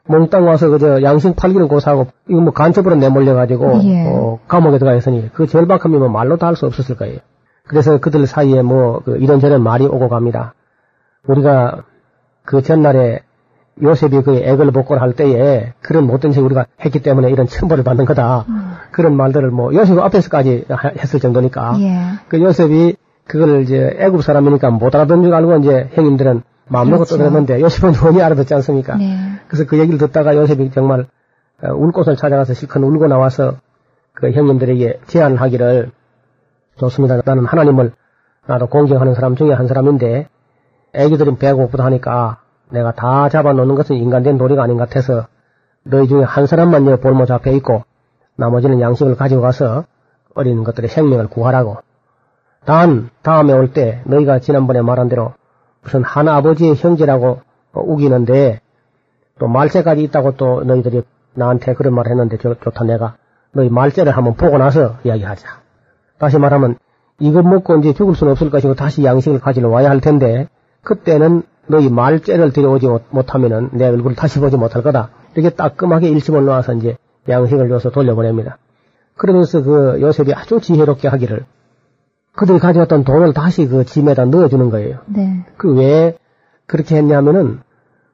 몽땅 0.07 0.47
와서 0.47 0.69
그저 0.69 1.03
양식 1.03 1.35
팔기는 1.37 1.67
고사하고 1.69 2.09
이거 2.29 2.41
뭐 2.41 2.53
간첩으로 2.53 2.97
내몰려가지고 2.97 3.81
예. 3.85 4.07
어, 4.07 4.39
감옥에 4.49 4.79
들어가 4.79 4.97
있으니 4.97 5.31
그 5.33 5.47
절박함이면 5.47 6.13
말로 6.13 6.37
다 6.37 6.47
할 6.49 6.57
수 6.57 6.67
없었을 6.67 6.97
거예요. 6.97 7.19
그래서 7.67 7.99
그들 7.99 8.27
사이에 8.27 8.61
뭐 8.63 9.01
그 9.05 9.17
이런저런 9.17 9.63
말이 9.63 9.87
오고 9.87 10.09
갑니다. 10.11 10.53
우리가 11.27 11.85
그 12.45 12.61
전날에 12.63 13.21
요셉이 13.83 14.23
그 14.23 14.37
액을 14.37 14.71
복권을 14.71 15.01
할 15.03 15.15
때에 15.15 15.73
그런 15.81 16.07
못된 16.07 16.33
짓 16.33 16.41
우리가 16.41 16.67
했기 16.85 17.01
때문에 17.03 17.31
이런 17.31 17.47
천벌을 17.47 17.83
받는 17.83 18.05
거다. 18.05 18.45
그런 18.93 19.17
말들을 19.17 19.51
뭐 19.51 19.75
요셉 19.75 19.99
앞에서까지 19.99 20.67
하- 20.69 20.91
했을 20.91 21.19
정도니까 21.19 21.77
예. 21.81 21.97
그 22.29 22.41
요셉이 22.41 22.97
그걸 23.27 23.63
이제 23.63 23.97
애굽 23.99 24.23
사람이니까 24.23 24.69
못 24.71 24.95
알아듣는 24.95 25.25
줄 25.25 25.35
알고 25.35 25.57
이제 25.57 25.89
형님들은 25.95 26.43
마음 26.69 26.91
놓고 26.91 27.05
그렇죠. 27.05 27.17
떠들었는데 27.17 27.61
요셉은 27.61 27.93
원히 28.05 28.23
알아듣지 28.23 28.55
않습니까? 28.55 28.97
네. 28.97 29.17
그래서 29.49 29.65
그 29.67 29.79
얘기를 29.79 29.99
듣다가 29.99 30.35
요셉이 30.37 30.71
정말 30.71 31.07
어, 31.63 31.73
울 31.73 31.93
곳을 31.93 32.17
찾아가서 32.17 32.55
실컷 32.55 32.83
울고 32.83 33.07
나와서 33.07 33.57
그 34.15 34.31
형님들에게 34.31 35.01
제안을 35.07 35.41
하기를 35.41 35.91
좋습니다. 36.77 37.21
나는 37.25 37.45
하나님을 37.47 37.93
나도 38.47 38.67
공경하는 38.67 39.15
사람 39.15 39.37
중에 39.37 39.53
한 39.53 39.67
사람인데 39.69 40.29
애기들은 40.95 41.39
배고프다 41.39 41.85
하니까 41.85 42.39
내가 42.71 42.93
다 42.93 43.29
잡아놓는 43.29 43.75
것은 43.75 43.97
인간된 43.97 44.39
도리가 44.39 44.63
아닌 44.63 44.77
것 44.77 44.89
같아서 44.89 45.27
너희 45.85 46.09
중에 46.09 46.23
한 46.23 46.47
사람만 46.47 46.87
여 46.87 46.97
볼모 46.97 47.27
잡혀 47.27 47.51
있고 47.53 47.85
나머지는 48.37 48.81
양식을 48.81 49.17
가지고 49.17 49.43
가서 49.43 49.85
어린 50.35 50.65
것들의 50.65 50.89
생명을 50.91 51.29
구하라고. 51.29 51.79
단 52.65 53.11
다음에 53.23 53.53
올 53.53 53.73
때 53.73 54.01
너희가 54.05 54.39
지난번에 54.41 54.81
말한 54.83 55.09
대로 55.09 55.35
무슨 55.85 56.03
한 56.03 56.29
아버지의 56.29 56.75
형제라고 56.77 57.41
어, 57.73 57.81
우기는데 57.81 58.61
또 59.39 59.49
말세까지 59.49 60.03
있다고 60.05 60.37
또 60.37 60.63
너희들이 60.65 61.03
나한테 61.35 61.75
그런 61.75 61.95
말을 61.95 62.11
했는데 62.13 62.37
좋, 62.39 62.55
좋다 62.61 62.85
내가 62.85 63.17
너희 63.53 63.69
말세를 63.69 64.17
한번 64.17 64.35
보고 64.35 64.59
나서 64.59 64.97
이야기하자. 65.05 65.47
다시 66.19 66.39
말하면 66.39 66.77
이거 67.19 67.43
먹고 67.43 67.77
이제 67.79 67.93
죽을 67.93 68.15
수는 68.15 68.33
없을 68.33 68.51
것이고 68.51 68.75
다시 68.75 69.05
양식을 69.05 69.41
가지러 69.41 69.69
와야 69.69 69.91
할 69.91 70.01
텐데 70.01 70.49
그때는 70.83 71.43
너희 71.67 71.89
말죄를 71.89 72.53
들여오지 72.53 72.87
못- 72.89 73.05
못하면은 73.11 73.71
내 73.73 73.87
얼굴을 73.89 74.17
다시 74.17 74.39
보지 74.41 74.57
못할 74.57 74.83
거다. 74.83 75.11
이렇게 75.35 75.51
따끔하게 75.55 76.09
일침을 76.09 76.45
놓아서 76.45 76.75
이제 76.75 76.97
양식을 77.29 77.69
줘서 77.69 77.91
돌려보냅니다. 77.91 78.59
그러면서 79.17 79.63
그 79.63 79.99
요셉이 80.01 80.35
아주 80.35 80.61
지혜롭게 80.61 81.09
하기를 81.09 81.45
그들이 82.37 82.59
가져왔던 82.59 83.05
돈을 83.05 83.33
다시 83.33 83.67
그 83.67 83.85
짐에다 83.85 84.25
넣어주는 84.27 84.71
거예요. 84.71 84.99
네. 85.07 85.45
그 85.57 85.73
왜 85.75 86.17
그렇게 86.67 86.97
했냐면은 86.97 87.61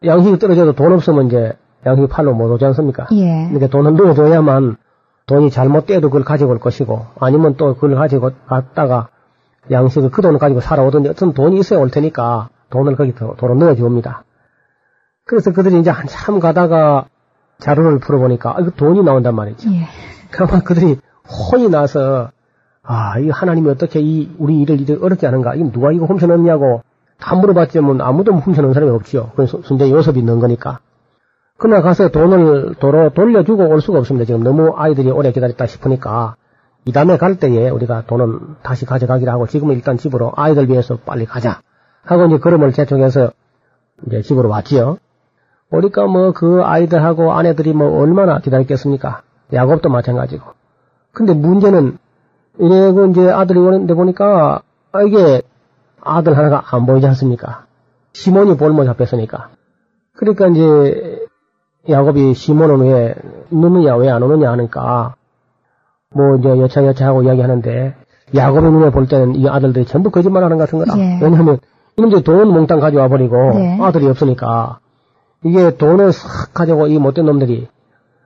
양식이 0.04 0.38
떨어져도 0.38 0.72
돈 0.74 0.92
없으면 0.92 1.26
이제 1.26 1.52
양식이 1.86 2.08
팔로 2.08 2.34
못 2.34 2.50
오지 2.52 2.64
않습니까? 2.66 3.06
예. 3.12 3.44
그러니까 3.48 3.68
돈을 3.68 3.94
넣어줘야만 3.96 4.76
돈이 5.26 5.50
잘못돼도 5.50 6.08
그걸 6.08 6.24
가지고 6.24 6.50
올 6.50 6.58
것이고 6.58 7.06
아니면 7.18 7.54
또 7.56 7.74
그걸 7.74 7.94
가지고 7.94 8.30
갔다가 8.46 9.08
양식을 9.70 10.10
그 10.10 10.20
돈을 10.22 10.38
가지고 10.38 10.60
살아오든지 10.60 11.08
어떤 11.08 11.32
돈이 11.32 11.58
있어야 11.60 11.78
올 11.78 11.90
테니까 11.90 12.48
돈을 12.70 12.96
거기 12.96 13.14
더 13.14 13.34
도로 13.36 13.54
넣어줍니다. 13.54 14.24
그래서 15.26 15.52
그들이 15.52 15.78
이제 15.78 15.90
한참 15.90 16.40
가다가 16.40 17.06
자료를 17.58 18.00
풀어보니까 18.00 18.56
아, 18.56 18.60
이거 18.60 18.70
돈이 18.70 19.02
나온단 19.02 19.34
말이죠. 19.34 19.70
예. 19.70 19.86
그러면 20.30 20.62
그들이 20.64 20.98
혼이 21.52 21.68
나서 21.68 22.30
아, 22.82 23.18
이 23.18 23.28
하나님이 23.28 23.68
어떻게 23.70 24.00
이 24.00 24.30
우리 24.38 24.60
일을 24.60 24.80
이렇게 24.80 25.04
어렵게 25.04 25.26
하는가? 25.26 25.54
이 25.54 25.62
누가 25.70 25.92
이거 25.92 26.06
훔쳐넣냐고 26.06 26.82
다 27.18 27.34
물어봤지만 27.36 28.00
아무도 28.00 28.32
훔쳐넣은 28.32 28.72
사람이 28.72 28.90
없지요. 28.92 29.32
그래서 29.36 29.60
순전히 29.62 29.92
요섭이 29.92 30.22
넣은 30.22 30.40
거니까. 30.40 30.80
그날 31.58 31.82
가서 31.82 32.08
돈을 32.08 32.76
도로 32.80 33.10
돌려주고 33.10 33.68
올 33.68 33.82
수가 33.82 33.98
없습니다. 33.98 34.24
지금 34.24 34.42
너무 34.42 34.72
아이들이 34.76 35.10
오래 35.10 35.30
기다렸다 35.30 35.66
싶으니까 35.66 36.36
이 36.86 36.92
다음에 36.92 37.18
갈 37.18 37.36
때에 37.36 37.68
우리가 37.68 38.04
돈은 38.06 38.56
다시 38.62 38.86
가져가기로 38.86 39.30
하고 39.30 39.46
지금은 39.46 39.74
일단 39.74 39.98
집으로 39.98 40.32
아이들 40.34 40.70
위해서 40.70 40.96
빨리 40.96 41.26
가자. 41.26 41.60
하고 42.04 42.24
이제 42.26 42.38
걸음을 42.38 42.72
재촉해서 42.72 43.32
이제 44.06 44.22
집으로 44.22 44.48
왔지요. 44.48 44.96
오니까 45.70 46.06
뭐 46.06 46.32
그 46.32 46.62
아이들하고 46.62 47.34
아내들이 47.34 47.74
뭐 47.74 48.00
얼마나 48.00 48.38
기다렸겠습니까? 48.40 49.20
야곱도 49.52 49.90
마찬가지고. 49.90 50.52
근데 51.12 51.34
문제는 51.34 51.98
이래고 52.60 53.06
이제 53.06 53.30
아들이 53.30 53.58
오는데 53.58 53.94
보니까 53.94 54.62
아, 54.92 55.02
이게 55.02 55.42
아들 56.02 56.36
하나가 56.36 56.62
안 56.70 56.86
보이지 56.86 57.06
않습니까? 57.08 57.64
시몬이 58.12 58.56
볼모 58.56 58.84
잡혔으니까. 58.84 59.48
그러니까 60.16 60.48
이제 60.48 61.26
야곱이 61.88 62.34
시몬은 62.34 62.80
왜 62.86 63.14
누느냐 63.50 63.96
왜 63.96 64.08
안 64.10 64.22
오느냐 64.22 64.50
하니까 64.52 65.14
뭐 66.14 66.36
이제 66.36 66.48
여차여차하고 66.48 67.22
이야기하는데 67.22 67.94
야곱의 68.34 68.70
눈에 68.70 68.90
볼 68.90 69.06
때는 69.08 69.36
이 69.36 69.48
아들들이 69.48 69.86
전부 69.86 70.10
거짓말하는 70.10 70.58
것 70.58 70.64
같은 70.64 70.78
거다. 70.78 70.98
예. 70.98 71.18
왜냐하면 71.22 71.58
이놈들 71.96 72.22
돈 72.22 72.48
몽땅 72.52 72.80
가져와 72.80 73.08
버리고 73.08 73.36
네. 73.54 73.78
아들이 73.80 74.06
없으니까 74.06 74.78
이게 75.44 75.76
돈을 75.76 76.12
싹 76.12 76.52
가지고 76.52 76.88
이 76.88 76.98
못된 76.98 77.24
놈들이 77.24 77.68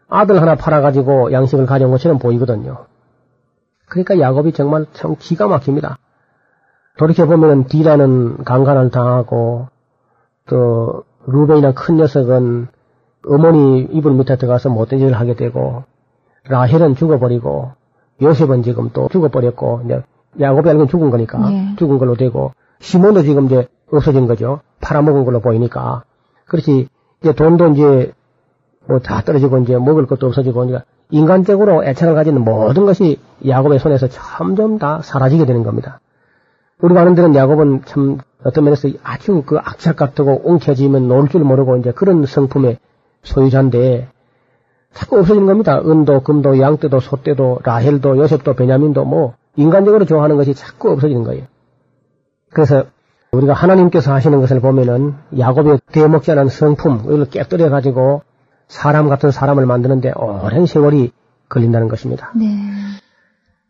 아들 0.09 0.41
하나 0.41 0.57
팔아가지고 0.57 1.33
양식을 1.33 1.67
가져온 1.67 1.91
것처럼 1.93 2.19
보이거든요. 2.19 2.87
그러니까 3.88 4.19
야곱이 4.19 4.53
정말 4.53 4.87
참 4.93 5.17
기가 5.19 5.49
막힙니다. 5.49 5.99
돌이켜보면 6.99 7.67
디라는 7.67 8.45
강간을 8.45 8.91
당하고 8.91 9.69
또 10.47 11.05
루벤이나 11.26 11.73
큰 11.73 11.97
녀석은 11.97 12.69
어머니 13.26 13.81
이불 13.91 14.12
밑에 14.12 14.37
들어가서 14.37 14.69
못된 14.69 14.99
짓을 14.99 15.14
하게 15.14 15.35
되고 15.35 15.85
라헬은 16.49 16.95
죽어버리고 16.95 17.73
요셉은 18.21 18.62
지금 18.62 18.91
또 18.93 19.09
죽어버렸고 19.09 19.83
이제 19.85 20.03
야곱이 20.38 20.69
알고 20.69 20.87
죽은 20.87 21.11
거니까 21.11 21.53
예. 21.53 21.75
죽은 21.76 21.99
걸로 21.99 22.17
되고 22.17 22.53
시몬도 22.81 23.23
지금 23.23 23.47
이제 23.47 23.67
없어진 23.91 24.26
거죠. 24.26 24.61
팔아먹은 24.81 25.25
걸로 25.25 25.41
보이니까 25.41 26.05
그렇지 26.47 26.88
이제 27.23 27.33
돈도 27.33 27.69
이제 27.69 28.12
뭐 28.87 28.99
다 28.99 29.23
떨어지고 29.23 29.59
이제 29.59 29.79
먹을 29.79 30.07
것도 30.07 30.26
없어지고 30.26 30.64
이제 30.67 30.79
인간적으로 31.11 31.84
애착을 31.84 32.14
가지는 32.14 32.42
모든 32.42 32.87
것이 32.87 33.18
야곱의 33.46 33.78
손에서 33.78 34.08
점점 34.08 34.78
다 34.78 35.00
사라지게 35.02 35.46
되는 35.46 35.62
겁니다. 35.62 36.00
우리가 36.80 37.00
아는 37.00 37.14
데는 37.14 37.34
야곱은 37.34 37.82
참 37.84 38.18
어떤 38.44 38.64
면에서 38.64 38.88
아주 39.02 39.42
그 39.46 39.58
악착 39.58 39.96
같고 39.96 40.42
웅켜지면 40.44 41.08
놀 41.08 41.28
줄 41.28 41.42
모르고 41.42 41.76
이제 41.78 41.92
그런 41.92 42.26
성품의 42.26 42.78
소유자인데 43.23 44.08
자꾸 44.92 45.18
없어지는 45.18 45.46
겁니다. 45.46 45.80
은도, 45.80 46.20
금도, 46.20 46.61
양떼도, 46.61 47.00
소떼도, 47.00 47.61
라헬도, 47.64 48.16
요셉도, 48.18 48.54
베냐민도 48.54 49.04
뭐 49.04 49.34
인간적으로 49.56 50.04
좋아하는 50.04 50.37
것이 50.37 50.54
자꾸 50.54 50.90
없어지는 50.90 51.25
거예요. 51.25 51.44
그래서 52.52 52.84
우리가 53.32 53.52
하나님께서 53.52 54.12
하시는 54.12 54.40
것을 54.40 54.61
보면은 54.61 55.14
야곱의 55.37 55.80
대먹지 55.90 56.30
않은 56.32 56.49
성품, 56.49 57.00
이걸 57.06 57.25
깨뜨려 57.26 57.70
가지고 57.70 58.23
사람 58.75 59.09
같은 59.09 59.31
사람을 59.31 59.66
만드는데 59.66 60.12
오랜 60.16 60.66
세월이 60.66 61.12
걸린다는 61.49 61.87
것입니다. 61.87 62.33
네. 62.35 62.45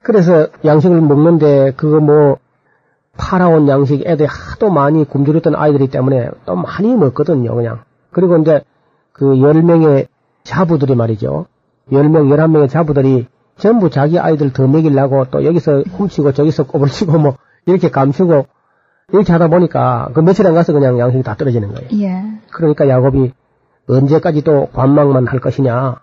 그래서 0.02 0.48
양식을 0.64 0.98
먹는데 1.02 1.72
그거 1.76 2.00
뭐 2.00 2.38
팔아온 3.18 3.68
양식 3.68 4.06
애들이 4.06 4.26
하도 4.26 4.70
많이 4.70 5.04
굶주렸던 5.04 5.56
아이들이 5.56 5.88
때문에 5.88 6.30
또 6.46 6.56
많이 6.56 6.94
먹거든요, 6.94 7.54
그냥. 7.54 7.82
그리고 8.12 8.38
이제 8.38 8.62
그 9.12 9.26
10명의 9.26 10.06
자부들이 10.42 10.94
말이죠. 10.94 11.46
10명, 11.92 12.34
11명의 12.34 12.70
자부들이 12.70 13.26
전부 13.58 13.90
자기 13.90 14.18
아이들 14.18 14.54
더 14.54 14.66
먹이려고 14.66 15.26
또 15.26 15.44
여기서 15.44 15.82
훔치고 15.82 16.32
저기서 16.32 16.66
꼬불치고 16.66 17.18
뭐 17.18 17.36
이렇게 17.66 17.90
감추고 17.90 18.46
이렇게 19.12 19.32
하다 19.32 19.48
보니까 19.48 20.08
그 20.14 20.20
며칠 20.20 20.46
안 20.46 20.54
가서 20.54 20.72
그냥 20.72 20.98
양식이 20.98 21.22
다 21.22 21.34
떨어지는 21.34 21.74
거예요. 21.74 21.88
예. 22.00 22.22
그러니까 22.50 22.88
야곱이 22.88 23.32
언제까지 23.88 24.42
또 24.42 24.68
관망만 24.72 25.26
할 25.26 25.40
것이냐. 25.40 25.96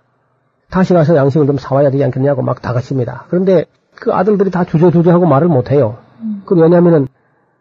다시 0.70 0.94
가서 0.94 1.16
양식을 1.16 1.48
좀 1.48 1.58
사와야 1.58 1.90
되지 1.92 2.04
않겠냐고 2.04 2.42
막 2.42 2.62
다그칩니다. 2.62 3.26
그런데 3.30 3.66
그 3.96 4.14
아들들이 4.14 4.52
다 4.52 4.64
주저주저하고 4.64 5.26
말을 5.26 5.48
못해요. 5.48 5.98
음. 6.22 6.44
그 6.46 6.56
왜냐면은 6.56 7.08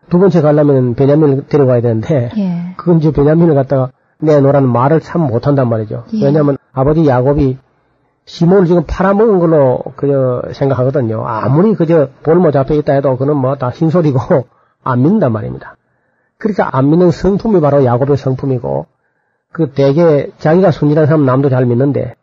두 0.08 0.18
번째 0.18 0.40
가려면 0.42 0.94
베냐민을 0.94 1.46
데려가야 1.46 1.80
되는데 1.80 2.30
예. 2.36 2.74
그건 2.76 2.98
이제 2.98 3.12
베냐민을 3.12 3.54
갖다가 3.54 3.90
내놓으라는 4.18 4.68
말을 4.68 5.00
참 5.00 5.22
못한단 5.22 5.68
말이죠. 5.68 6.04
예. 6.14 6.24
왜냐하면 6.24 6.56
아버지 6.72 7.06
야곱이 7.06 7.58
시몬을 8.26 8.66
지금 8.66 8.84
팔아먹은 8.86 9.38
걸로 9.38 9.82
그저 9.96 10.42
생각하거든요. 10.52 11.26
아무리 11.26 11.74
그저 11.74 12.08
볼모 12.22 12.50
잡혀 12.52 12.74
있다 12.74 12.92
해도 12.92 13.16
그는 13.16 13.36
뭐 13.36 13.56
다 13.56 13.70
흰소리고 13.70 14.20
안 14.84 15.02
믿는단 15.02 15.32
말입니다. 15.32 15.76
그러니까 16.38 16.76
안 16.76 16.90
믿는 16.90 17.10
성품이 17.10 17.60
바로 17.60 17.84
야곱의 17.84 18.16
성품이고 18.16 18.86
그 19.52 19.72
대개 19.72 20.30
자기가 20.38 20.70
순진한 20.70 21.06
사람 21.06 21.22
은 21.22 21.26
남도 21.26 21.48
잘 21.48 21.66
믿는데 21.66 22.14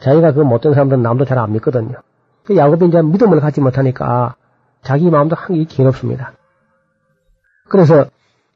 자기가 0.00 0.32
그 0.32 0.40
못된 0.40 0.72
사람들은 0.72 1.02
남도 1.02 1.24
잘 1.26 1.38
안 1.38 1.52
믿거든요. 1.52 1.96
그 2.44 2.56
야곱이 2.56 2.88
이제 2.88 3.02
믿음을 3.02 3.40
갖지 3.40 3.60
못하니까 3.60 4.34
자기 4.82 5.10
마음도 5.10 5.36
한게 5.36 5.64
괴롭습니다. 5.64 6.32
그래서 7.68 8.06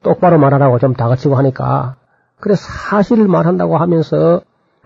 똑바로 0.02 0.38
말하라고 0.38 0.78
좀 0.78 0.95
다그치고 0.95 1.35
하니까 1.37 1.97
그래 2.40 2.54
사실을 2.57 3.28
말한다고 3.28 3.76
하면서 3.76 4.43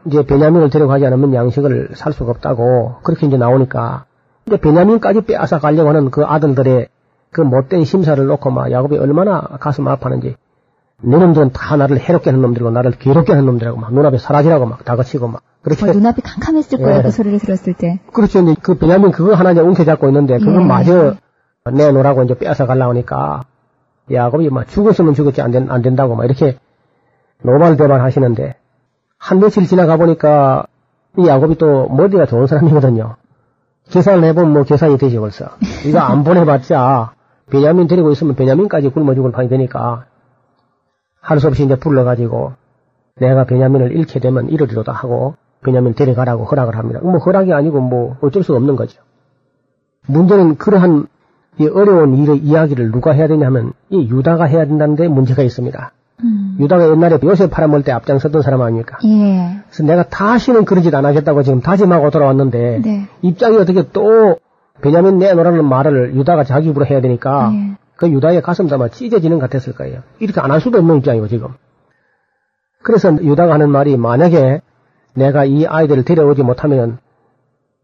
이제 0.06 0.24
베냐민을 0.24 0.70
데려가지 0.70 1.06
않으면 1.06 1.34
양식을 1.34 1.90
살 1.94 2.12
수가 2.12 2.30
없다고 2.32 2.96
그렇게 3.02 3.26
이제 3.26 3.36
나오니까 3.36 4.04
이제 4.46 4.56
베냐민까지 4.58 5.22
빼앗아 5.22 5.58
가려고 5.58 5.88
하는 5.88 6.10
그 6.10 6.24
아들들의 6.24 6.88
그 7.30 7.40
못된 7.40 7.84
심사를 7.84 8.24
놓고 8.24 8.50
막 8.50 8.70
야곱이 8.70 8.98
얼마나 8.98 9.40
가슴 9.40 9.86
아파하는지 9.88 10.36
너놈들은 11.02 11.52
다 11.52 11.76
나를 11.76 12.00
해롭게 12.00 12.30
하는 12.30 12.42
놈들이고 12.42 12.70
나를 12.70 12.92
괴롭게 12.92 13.32
하는 13.32 13.46
놈들이라고 13.46 13.78
막 13.78 13.92
눈앞에 13.92 14.18
사라지라고 14.18 14.66
막 14.66 14.84
다그치고 14.84 15.28
막 15.28 15.42
그렇게 15.62 15.88
어, 15.88 15.92
눈앞이 15.92 16.22
캄캄했을 16.22 16.78
거예요. 16.78 16.98
예. 16.98 17.02
그 17.02 17.10
소리를 17.10 17.38
들었을 17.38 17.74
때. 17.74 18.00
그렇죠 18.12 18.40
이제 18.40 18.56
그 18.60 18.78
베냐민 18.78 19.12
그거 19.12 19.34
하나 19.34 19.52
이제 19.52 19.60
움켜잡고 19.60 20.08
있는데 20.08 20.38
그건 20.38 20.62
예. 20.62 20.66
마저 20.66 21.14
내놓으라고 21.70 22.24
이제 22.24 22.36
빼앗아 22.36 22.66
가려니까 22.66 23.42
야곱이 24.10 24.50
막 24.50 24.66
죽었으면 24.66 25.14
죽었지 25.14 25.42
안, 25.42 25.50
된, 25.50 25.70
안 25.70 25.82
된다고 25.82 26.16
막 26.16 26.24
이렇게 26.24 26.58
노발대발 27.42 28.00
하시는데 28.00 28.56
한 29.18 29.40
며칠 29.40 29.66
지나가 29.66 29.96
보니까 29.96 30.66
이 31.16 31.26
야곱이 31.26 31.58
또 31.58 31.88
머리가 31.88 32.26
좋은 32.26 32.46
사람이거든요. 32.46 33.16
계산을 33.90 34.24
해보면 34.24 34.52
뭐 34.52 34.62
계산이 34.64 34.98
되지 34.98 35.18
벌써. 35.18 35.46
이거 35.86 36.00
안 36.00 36.24
보내봤자 36.24 37.12
베냐민 37.50 37.86
데리고 37.86 38.10
있으면 38.10 38.34
베냐민까지 38.34 38.88
굶어 38.90 39.14
죽을 39.14 39.32
판이 39.32 39.48
되니까 39.48 40.04
할 41.28 41.40
수 41.40 41.46
없이 41.48 41.64
이제 41.64 41.76
불러가지고 41.76 42.52
내가 43.20 43.44
베냐민을 43.44 43.92
잃게 43.92 44.18
되면 44.18 44.48
이러리로다 44.48 44.92
하고 44.92 45.34
베냐민 45.62 45.94
데려가라고 45.94 46.44
허락을 46.44 46.76
합니다. 46.76 47.00
뭐 47.02 47.18
허락이 47.18 47.52
아니고 47.52 47.80
뭐 47.80 48.16
어쩔 48.22 48.42
수가 48.42 48.56
없는 48.58 48.76
거죠. 48.76 49.00
문제는 50.06 50.56
그러한 50.56 51.06
이 51.58 51.66
어려운 51.66 52.14
일, 52.14 52.36
이야기를 52.42 52.92
누가 52.92 53.10
해야 53.10 53.26
되냐면 53.26 53.72
이 53.90 54.08
유다가 54.08 54.44
해야 54.44 54.64
된다는데 54.64 55.08
문제가 55.08 55.42
있습니다. 55.42 55.92
음. 56.24 56.56
유다가 56.60 56.88
옛날에 56.90 57.18
요셉 57.24 57.50
팔아먹을 57.50 57.82
때 57.82 57.92
앞장섰던 57.92 58.42
사람 58.42 58.62
아닙니까? 58.62 58.98
예. 59.04 59.58
그래서 59.68 59.82
내가 59.82 60.04
다시는 60.04 60.64
그런 60.64 60.82
짓 60.82 60.94
안 60.94 61.04
하겠다고 61.04 61.42
지금 61.42 61.60
다짐하고 61.60 62.10
돌아왔는데 62.10 62.80
네. 62.84 63.08
입장이 63.22 63.56
어떻게 63.58 63.84
또 63.92 64.38
베냐민 64.80 65.18
내놓으라는 65.18 65.64
말을 65.64 66.14
유다가 66.14 66.44
자기 66.44 66.68
입으로 66.70 66.86
해야 66.86 67.00
되니까 67.00 67.50
예. 67.52 67.76
그 67.98 68.08
유다의 68.08 68.42
가슴 68.42 68.68
담아 68.68 68.88
찢어지는 68.90 69.40
것 69.40 69.50
같았을 69.50 69.74
거예요. 69.74 70.02
이렇게 70.20 70.40
안 70.40 70.52
할 70.52 70.60
수도 70.60 70.78
없는 70.78 70.98
입장이고 70.98 71.26
지금. 71.28 71.48
그래서 72.82 73.12
유다가 73.12 73.54
하는 73.54 73.70
말이 73.70 73.96
만약에 73.96 74.62
내가 75.14 75.44
이 75.44 75.66
아이들을 75.66 76.04
데려오지 76.04 76.44
못하면 76.44 76.98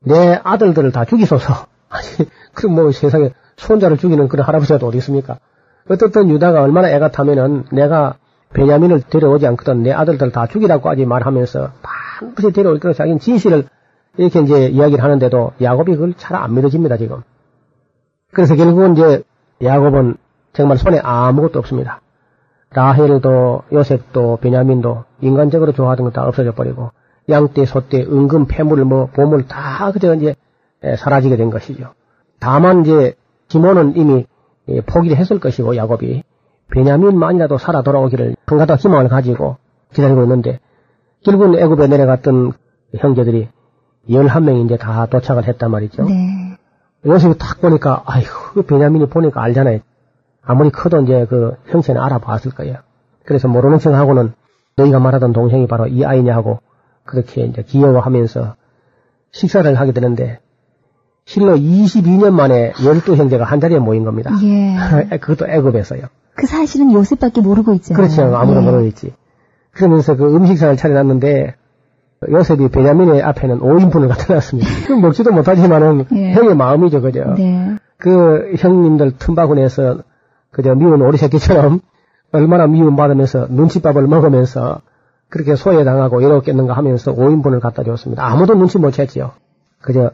내 0.00 0.40
아들들을 0.42 0.92
다 0.92 1.05
죽이소서. 1.05 1.66
아니, 1.90 2.07
그럼 2.55 2.77
뭐 2.77 2.92
세상에 2.92 3.33
손자를 3.57 3.98
죽이는 3.98 4.29
그런 4.29 4.46
할아버지가 4.46 4.79
또 4.79 4.87
어디 4.87 4.98
있습니까? 4.98 5.38
어떻든 5.90 6.31
유다가 6.31 6.62
얼마나 6.62 6.90
애가 6.90 7.11
타면은 7.11 7.64
내가 7.72 8.14
베냐민을 8.53 9.03
데려오지 9.03 9.46
않거든 9.48 9.83
내 9.83 9.90
아들들 9.92 10.31
다 10.31 10.46
죽이라고까지 10.46 11.07
말하면서 11.07 11.72
반드시 12.20 12.53
데려올 12.53 12.79
거라 12.79 12.94
자기는 12.94 13.18
진실을 13.18 13.64
이렇게 14.16 14.40
이제 14.40 14.68
이야기를 14.68 15.03
하는데도 15.03 15.55
야곱이 15.61 15.92
그걸 15.94 16.14
잘 16.16 16.37
안 16.37 16.55
믿어집니다 16.55 16.98
지금. 16.98 17.22
그래서 18.33 18.55
결국은 18.55 18.92
이제 18.92 19.24
야곱은 19.64 20.16
정말 20.53 20.79
손에 20.79 21.00
아무것도 21.03 21.59
없습니다. 21.61 22.00
라헬도 22.70 23.62
요셉도 23.72 24.38
베냐민도 24.40 25.05
인간적으로 25.20 25.72
좋아하던 25.72 26.05
거 26.05 26.11
다 26.11 26.27
없어져 26.27 26.53
버리고 26.53 26.90
양떼, 27.29 27.64
소떼, 27.64 28.03
은금, 28.03 28.46
폐물, 28.46 28.85
뭐 28.85 29.07
보물 29.07 29.46
다 29.46 29.90
그저 29.92 30.14
이제 30.14 30.35
에, 30.83 30.96
사라지게 30.96 31.37
된 31.37 31.50
것이죠. 31.50 31.94
다만 32.40 32.83
이제 32.83 33.14
시몬은 33.48 33.96
이미 33.96 34.27
예, 34.68 34.81
포기를 34.81 35.16
했을 35.16 35.38
것이고 35.40 35.77
야곱이 35.77 36.22
베냐민만이라도 36.72 37.59
살아 37.59 37.83
돌아오기를 37.83 38.37
한가닥 38.46 38.81
희망을 38.81 39.09
가지고 39.09 39.57
기다리고 39.92 40.22
있는데 40.24 40.59
결국은 41.24 41.59
애굽에 41.59 41.87
내려갔던 41.87 42.53
형제들이 42.98 43.48
11명이 44.09 44.64
이제 44.66 44.77
다 44.77 45.07
도착을 45.07 45.46
했단 45.46 45.70
말이죠. 45.70 46.05
네. 46.05 46.34
요셉이 47.06 47.38
딱 47.38 47.60
보니까 47.60 48.02
아이고 48.06 48.30
그 48.54 48.62
베냐민이 48.62 49.08
보니까 49.08 49.42
알잖아요. 49.42 49.80
아무리 50.42 50.70
커도 50.70 51.02
이제 51.02 51.26
그 51.28 51.56
형체는 51.66 52.00
알아봤을 52.00 52.52
거예요. 52.54 52.76
그래서 53.24 53.48
모르는 53.48 53.78
척하고는 53.78 54.32
너희가 54.76 54.98
말하던 54.98 55.32
동생이 55.32 55.66
바로 55.66 55.86
이 55.86 56.04
아이냐 56.04 56.34
하고 56.34 56.60
그렇게 57.04 57.44
이제 57.44 57.62
귀여워하면서 57.62 58.56
식사를 59.32 59.74
하게 59.74 59.92
되는데 59.92 60.40
실로 61.26 61.56
22년 61.56 62.30
만에 62.32 62.72
12형제가 62.72 63.40
한 63.40 63.60
자리에 63.60 63.78
모인 63.78 64.04
겁니다. 64.04 64.30
예. 64.42 65.16
그것도 65.18 65.50
애굽에서요. 65.50 66.02
그 66.34 66.46
사실은 66.46 66.92
요셉밖에 66.92 67.40
모르고 67.40 67.74
있잖아요. 67.74 67.96
그렇죠. 67.96 68.36
아무도 68.36 68.60
예. 68.60 68.64
모르고 68.64 68.86
있지. 68.88 69.14
그러면서 69.72 70.16
그 70.16 70.34
음식상을 70.34 70.76
차려놨는데 70.76 71.54
요셉이 72.30 72.68
베냐민의 72.68 73.22
앞에는 73.22 73.60
5인분을 73.60 74.08
갖다 74.08 74.34
놨습니다. 74.34 74.68
그 74.87 74.92
먹지도 74.92 75.32
못하지만은 75.32 76.06
예. 76.12 76.32
형의 76.32 76.56
마음이죠, 76.56 77.00
그죠? 77.00 77.34
네. 77.37 77.76
그 77.98 78.54
형님들 78.58 79.16
틈바구니에서 79.18 79.98
그저 80.50 80.74
미운 80.74 81.00
오리새끼처럼 81.02 81.80
얼마나 82.32 82.66
미움받으면서 82.66 83.46
눈치밥을 83.50 84.06
먹으면서 84.06 84.80
그렇게 85.28 85.56
소외당하고 85.56 86.18
외롭겠는가 86.18 86.74
하면서 86.74 87.14
5인분을 87.14 87.60
갖다 87.60 87.82
줬습니다. 87.82 88.24
아무도 88.26 88.54
눈치 88.54 88.78
못 88.78 88.92
챘지요. 88.92 89.30
그저 89.80 90.10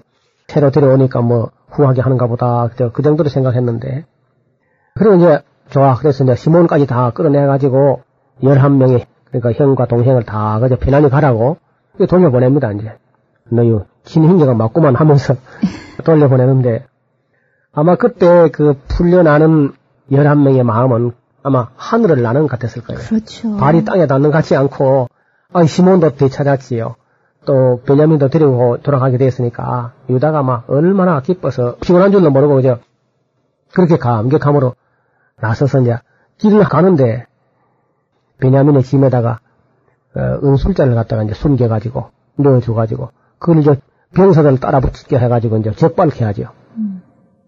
새로 0.49 0.71
들어오니까 0.71 1.21
뭐 1.21 1.51
후하게 1.69 2.01
하는가 2.01 2.27
보다 2.27 2.69
그저 2.69 2.91
그 2.91 3.03
정도로 3.03 3.29
생각했는데 3.29 4.05
그리고 4.95 5.15
이제 5.17 5.41
좋아 5.69 5.95
그래서 5.95 6.25
이제 6.25 6.35
시몬까지 6.35 6.87
다 6.87 7.11
끌어내가지고 7.11 8.03
11명이 8.43 9.05
그러니까 9.29 9.53
형과 9.53 9.87
동생을 9.87 10.25
다 10.25 10.59
그저 10.59 10.77
편안히 10.77 11.09
가라고 11.09 11.59
돌려보냅니다 12.09 12.73
이제 12.73 12.93
너희 13.51 13.79
친형제가 14.05 14.55
맞구만 14.55 14.95
하면서 14.95 15.37
돌려보내는데 16.05 16.87
아마 17.73 17.97
그때 17.97 18.51
그 18.51 18.75
풀려나는 18.89 19.73
11명의 20.11 20.63
마음은 20.63 21.13
아마 21.43 21.69
하늘을 21.77 22.23
나는 22.23 22.43
것 22.43 22.51
같았을 22.51 22.83
거예요. 22.83 23.01
그렇죠. 23.01 23.57
발이 23.57 23.85
땅에 23.85 24.07
닿는 24.07 24.31
것 24.31 24.37
같지 24.39 24.57
않고, 24.57 25.09
아, 25.53 25.65
시몬도 25.65 26.17
되찾았지요. 26.17 26.97
또, 27.47 27.81
베냐민도 27.87 28.29
데리고 28.29 28.79
돌아가게 28.83 29.17
됐으니까, 29.17 29.93
유다가 30.11 30.43
막 30.43 30.65
얼마나 30.69 31.21
기뻐서, 31.21 31.77
피곤한 31.77 32.13
줄도 32.13 32.31
모르고, 32.31 32.57
그저, 32.57 32.79
그렇게 33.73 33.97
감격함으로 33.97 34.75
나서서 35.41 35.81
이제 35.81 35.99
길을 36.39 36.65
가는데, 36.65 37.27
베냐민의 38.39 38.83
짐에다가, 38.83 39.31
어, 39.31 39.50
은술자를 40.17 40.95
갖다가 40.95 41.23
이제 41.23 41.35
숨겨가지고, 41.35 42.07
넣어줘가지고, 42.37 43.11
그걸 43.39 43.59
이제 43.59 43.81
병사들 44.15 44.59
따라 44.59 44.81
붙게 44.81 45.19
해가지고 45.19 45.59
이제 45.59 45.73
적발케 45.73 46.25
하죠. 46.25 46.49
음. 46.77 47.03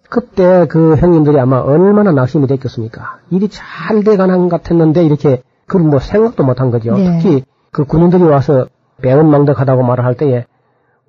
그때 0.08 0.66
그 0.66 0.96
형님들이 0.96 1.38
아마 1.40 1.58
얼마나 1.58 2.12
낙심이 2.12 2.46
됐겠습니까? 2.46 3.18
일이 3.30 3.48
잘 3.48 4.04
돼가는 4.04 4.48
것 4.48 4.62
같았는데 4.62 5.04
이렇게 5.04 5.42
그걸 5.66 5.88
뭐 5.88 5.98
생각도 5.98 6.44
못한 6.44 6.70
거죠. 6.70 6.94
네. 6.96 7.18
특히 7.18 7.44
그 7.70 7.84
군인들이 7.84 8.22
와서 8.22 8.66
배은망덕하다고 9.00 9.82
말을 9.82 10.04
할 10.04 10.16
때에 10.16 10.44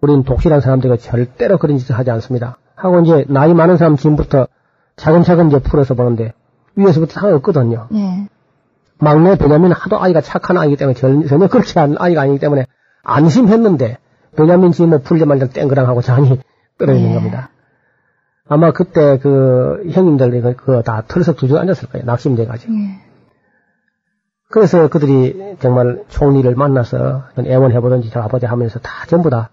우리는 0.01 0.23
독실한 0.23 0.61
사람들이 0.61 0.97
절대로 0.99 1.57
그런 1.57 1.77
짓을 1.77 1.97
하지 1.97 2.11
않습니다. 2.11 2.57
하고 2.75 3.01
이제 3.01 3.25
나이 3.27 3.53
많은 3.53 3.77
사람 3.77 3.95
지금부터 3.95 4.47
차근차근 4.95 5.47
이제 5.47 5.59
풀어서 5.59 5.93
보는데 5.93 6.33
위에서부터 6.75 7.19
다 7.19 7.35
없거든요. 7.35 7.87
네. 7.91 8.27
막내 9.03 9.35
베냐민은 9.37 9.75
하도 9.75 10.01
아이가 10.01 10.21
착한 10.21 10.57
아이기 10.57 10.75
때문에 10.77 10.95
전- 10.95 11.27
전혀 11.27 11.47
그렇지 11.47 11.77
않은 11.79 11.97
아이가 11.99 12.21
아니기 12.21 12.39
때문에 12.39 12.65
안심했는데 13.03 13.97
베냐민 14.35 14.71
지금 14.71 14.89
뭐 14.91 14.99
풀려말려 14.99 15.47
땡그랑 15.49 15.87
하고 15.87 16.01
잔이 16.01 16.39
떨어지는 16.77 17.09
네. 17.09 17.15
겁니다. 17.15 17.49
아마 18.47 18.71
그때 18.71 19.19
그 19.19 19.83
형님들 19.91 20.33
이거 20.35 20.53
그거 20.55 20.81
다 20.81 21.03
털썩 21.07 21.37
두줄 21.37 21.57
앉았을 21.57 21.89
거예요. 21.89 22.05
낙심돼 22.05 22.45
가지고. 22.45 22.73
예. 22.73 22.99
그래서 24.49 24.87
그들이 24.87 25.55
정말 25.59 26.03
총리를 26.09 26.53
만나서 26.55 27.23
애원해보든지 27.39 28.09
저 28.11 28.21
아버지 28.21 28.45
하면서 28.45 28.79
다 28.79 29.05
전부 29.07 29.29
다 29.29 29.49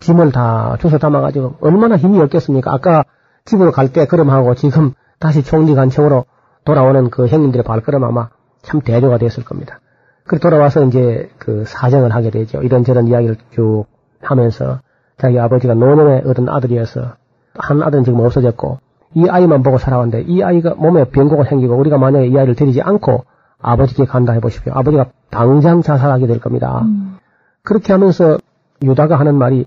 짐을 0.00 0.32
다 0.32 0.76
주워 0.80 0.98
담아가지고 0.98 1.56
얼마나 1.60 1.96
힘이 1.96 2.20
없겠습니까? 2.20 2.72
아까 2.72 3.04
집으로 3.44 3.70
갈 3.70 3.92
때 3.92 4.06
걸음하고 4.06 4.54
지금 4.56 4.94
다시 5.20 5.44
총리 5.44 5.74
간청으로 5.74 6.24
돌아오는 6.64 7.10
그 7.10 7.26
형님들의 7.28 7.62
발걸음 7.64 8.02
아마 8.02 8.30
참 8.62 8.80
대조가 8.80 9.18
됐을 9.18 9.44
겁니다. 9.44 9.80
그리고 10.24 10.48
돌아와서 10.48 10.84
이제 10.84 11.30
그 11.38 11.64
사정을 11.66 12.14
하게 12.14 12.30
되죠. 12.30 12.62
이런저런 12.62 13.08
이야기를 13.08 13.36
쭉 13.50 13.86
하면서 14.20 14.80
자기 15.18 15.38
아버지가 15.38 15.74
노년에 15.74 16.22
얻은 16.26 16.48
아들이어서 16.48 17.14
한 17.54 17.82
아들은 17.82 18.04
지금 18.04 18.20
없어졌고 18.20 18.78
이 19.14 19.28
아이만 19.28 19.62
보고 19.62 19.78
살아왔는데 19.78 20.22
이 20.22 20.42
아이가 20.42 20.74
몸에 20.74 21.04
병고가 21.04 21.44
생기고 21.44 21.74
우리가 21.76 21.98
만약에 21.98 22.26
이 22.26 22.38
아이를 22.38 22.54
데리지 22.54 22.80
않고 22.80 23.24
아버지께 23.60 24.06
간다 24.06 24.32
해보십시오. 24.32 24.72
아버지가 24.74 25.06
당장 25.30 25.82
자살하게 25.82 26.26
될 26.26 26.40
겁니다. 26.40 26.82
음. 26.82 27.18
그렇게 27.62 27.92
하면서 27.92 28.38
유다가 28.82 29.18
하는 29.18 29.36
말이 29.36 29.66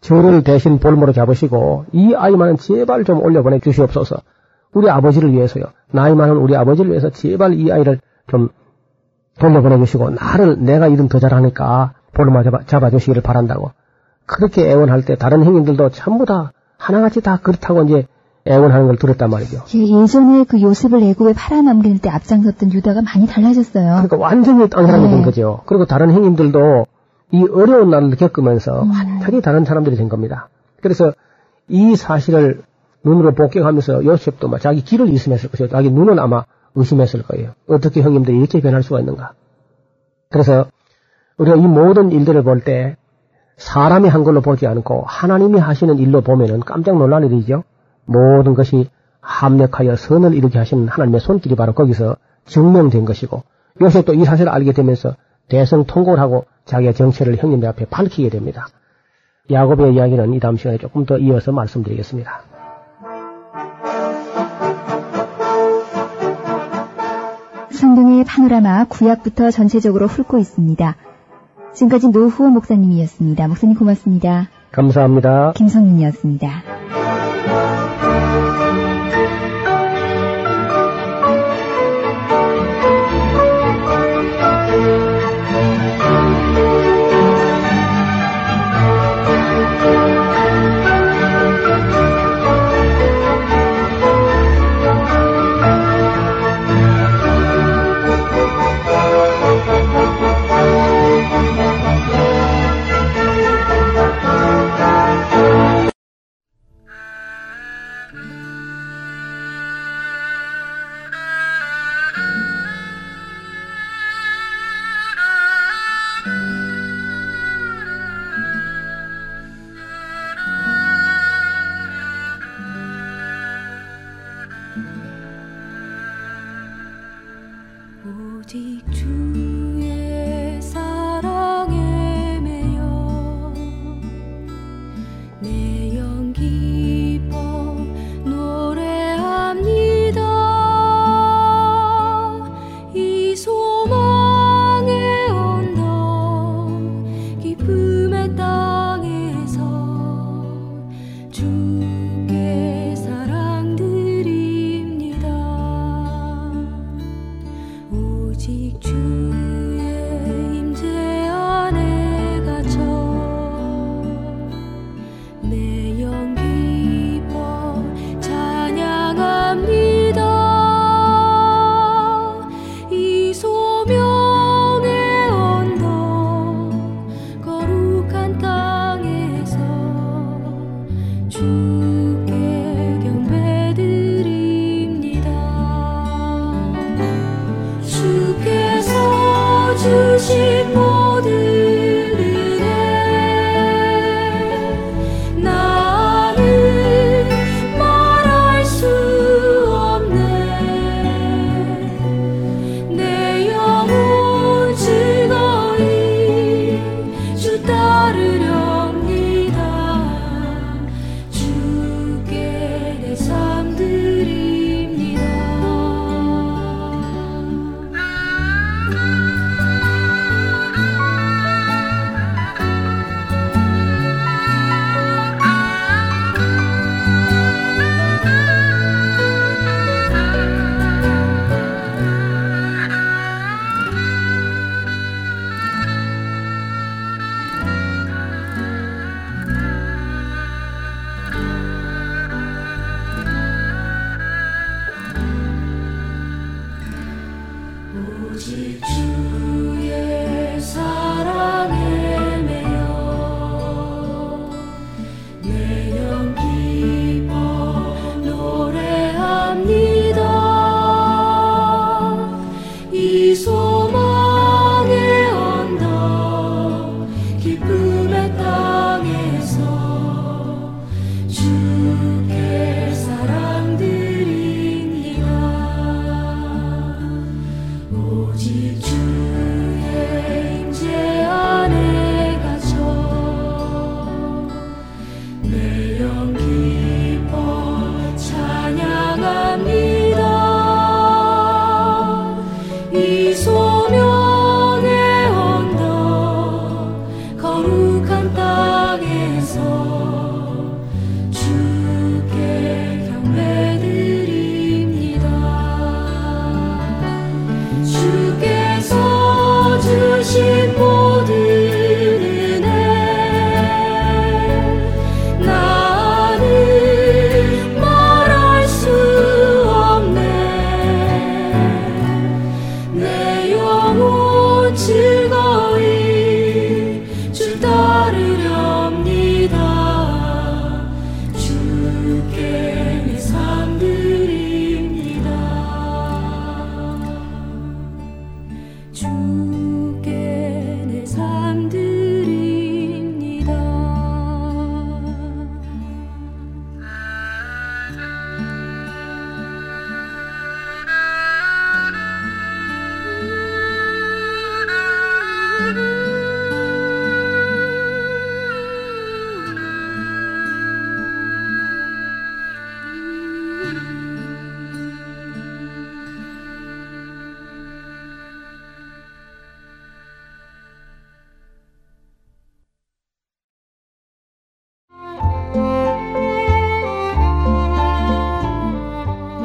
저를 0.00 0.42
대신 0.42 0.78
볼모로 0.78 1.12
잡으시고 1.12 1.86
이 1.92 2.14
아이만은 2.14 2.56
제발 2.56 3.04
좀 3.04 3.22
올려보내 3.22 3.60
주시옵소서. 3.60 4.16
우리 4.74 4.90
아버지를 4.90 5.32
위해서요. 5.32 5.64
나이 5.90 6.14
많은 6.14 6.36
우리 6.36 6.56
아버지를 6.56 6.90
위해서 6.90 7.10
제발 7.10 7.54
이 7.54 7.72
아이를 7.72 8.00
좀 8.26 8.48
돌려보내 9.38 9.78
주시고 9.78 10.10
나를 10.10 10.62
내가 10.64 10.88
일은 10.88 11.08
더 11.08 11.18
잘하니까 11.18 11.94
볼모 12.12 12.42
잡아, 12.42 12.60
잡아 12.66 12.90
주시기를 12.90 13.22
바란다고. 13.22 13.70
그렇게 14.26 14.68
애원할 14.68 15.04
때 15.04 15.16
다른 15.16 15.44
형님들도 15.44 15.90
전부 15.90 16.24
다 16.24 16.52
하나같이 16.78 17.20
다 17.20 17.38
그렇다고 17.42 17.82
이제 17.84 18.06
애원하는 18.46 18.86
걸 18.86 18.96
들었단 18.96 19.30
말이죠. 19.30 19.62
예, 19.74 20.02
예전에 20.02 20.44
그 20.44 20.60
요셉을 20.60 21.02
애굽에 21.02 21.32
팔아넘길 21.32 21.98
때 21.98 22.10
앞장섰던 22.10 22.72
유다가 22.72 23.02
많이 23.02 23.26
달라졌어요. 23.26 23.92
그러니까 23.92 24.16
완전히 24.16 24.68
딴 24.68 24.86
사람이 24.86 25.04
네. 25.04 25.10
된 25.10 25.22
거죠. 25.22 25.60
그리고 25.66 25.86
다른 25.86 26.12
형님들도 26.12 26.86
이 27.32 27.46
어려운 27.50 27.90
날을 27.90 28.16
겪으면서 28.16 28.82
음. 28.82 28.90
완전히 28.90 29.40
다른 29.40 29.64
사람들이 29.64 29.96
된 29.96 30.08
겁니다. 30.08 30.48
그래서 30.82 31.12
이 31.68 31.96
사실을 31.96 32.62
눈으로 33.04 33.32
복격하면서 33.32 34.04
요셉도 34.04 34.48
막 34.48 34.60
자기 34.60 34.82
길을 34.82 35.08
의심했을 35.08 35.50
것이고 35.50 35.68
자기 35.68 35.90
눈은 35.90 36.18
아마 36.18 36.44
의심했을 36.74 37.22
거예요. 37.22 37.52
어떻게 37.68 38.02
형님들이 38.02 38.36
이렇게 38.38 38.60
변할 38.60 38.82
수가 38.82 39.00
있는가. 39.00 39.32
그래서 40.30 40.66
우리가 41.36 41.56
이 41.56 41.60
모든 41.60 42.10
일들을 42.10 42.42
볼 42.42 42.60
때 42.64 42.96
사람이 43.56 44.08
한 44.08 44.24
걸로 44.24 44.40
보지 44.40 44.66
않고 44.66 45.04
하나님이 45.06 45.60
하시는 45.60 45.96
일로 45.98 46.22
보면은 46.22 46.60
깜짝 46.60 46.98
놀랄 46.98 47.24
일이죠. 47.24 47.62
모든 48.04 48.54
것이 48.54 48.88
합력하여 49.20 49.96
선을 49.96 50.34
이루게 50.34 50.58
하시는 50.58 50.88
하나님의 50.88 51.20
손길이 51.20 51.54
바로 51.54 51.72
거기서 51.72 52.16
증명된 52.46 53.04
것이고 53.04 53.42
요셉도 53.80 54.14
이 54.14 54.24
사실을 54.24 54.50
알게 54.50 54.72
되면서 54.72 55.14
대성 55.48 55.84
통곡을 55.84 56.18
하고 56.18 56.46
자기의 56.64 56.94
정체를 56.94 57.36
형님들 57.36 57.68
앞에 57.68 57.84
밝히게 57.86 58.28
됩니다. 58.30 58.66
야곱의 59.50 59.94
이야기는 59.94 60.34
이 60.34 60.40
다음 60.40 60.56
시간에 60.56 60.78
조금 60.78 61.04
더 61.04 61.18
이어서 61.18 61.52
말씀드리겠습니다. 61.52 62.53
성경의 67.76 68.24
파노라마 68.24 68.84
구약부터 68.84 69.50
전체적으로 69.50 70.06
훑고 70.06 70.38
있습니다. 70.38 70.96
지금까지 71.74 72.08
노후호 72.08 72.48
목사님이었습니다. 72.50 73.48
목사님 73.48 73.76
고맙습니다. 73.76 74.48
감사합니다. 74.70 75.52
김성윤이었습니다. 75.56 77.03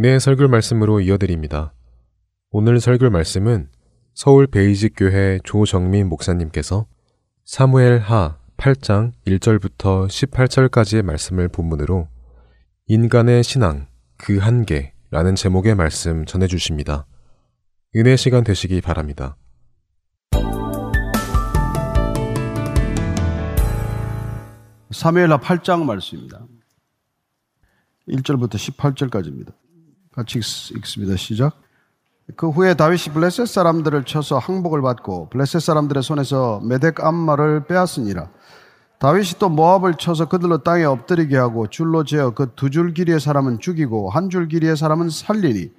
은혜의 0.00 0.18
설교 0.18 0.48
말씀으로 0.48 1.02
이어드립니다. 1.02 1.74
오늘 2.52 2.80
설교 2.80 3.10
말씀은 3.10 3.68
서울 4.14 4.46
베이직 4.46 4.94
교회 4.96 5.38
조정민 5.44 6.08
목사님께서 6.08 6.86
사무엘 7.44 7.98
하 7.98 8.38
8장 8.56 9.12
1절부터 9.26 10.08
18절까지의 10.08 11.02
말씀을 11.02 11.48
본문으로 11.48 12.08
인간의 12.86 13.42
신앙 13.42 13.88
그 14.16 14.38
한계라는 14.38 15.34
제목의 15.34 15.74
말씀 15.74 16.24
전해 16.24 16.46
주십니다. 16.46 17.06
은혜 17.94 18.16
시간 18.16 18.42
되시기 18.42 18.80
바랍니다. 18.80 19.36
사무엘하 24.92 25.40
8장 25.40 25.84
말씀입니다. 25.84 26.46
1절부터 28.08 28.54
18절까지입니다. 28.54 29.60
같이 30.14 30.38
읽, 30.38 30.86
습니다 30.86 31.16
시작. 31.16 31.52
그 32.36 32.48
후에 32.48 32.74
다윗이 32.74 33.12
블레셋 33.14 33.48
사람들을 33.48 34.04
쳐서 34.04 34.38
항복을 34.38 34.82
받고 34.82 35.30
블레셋 35.30 35.60
사람들의 35.62 36.02
손에서 36.02 36.60
메덱 36.64 37.04
암마를 37.04 37.64
빼앗으니라. 37.66 38.28
다윗이 38.98 39.32
또 39.38 39.48
모압을 39.48 39.94
쳐서 39.94 40.28
그들로 40.28 40.58
땅에 40.58 40.84
엎드리게 40.84 41.36
하고 41.36 41.66
줄로 41.68 42.04
재어 42.04 42.32
그 42.34 42.54
두 42.54 42.68
줄 42.70 42.92
길이의 42.92 43.18
사람은 43.18 43.58
죽이고 43.58 44.10
한 44.10 44.28
줄 44.30 44.46
길이의 44.48 44.76
사람은 44.76 45.08
살리니 45.10 45.70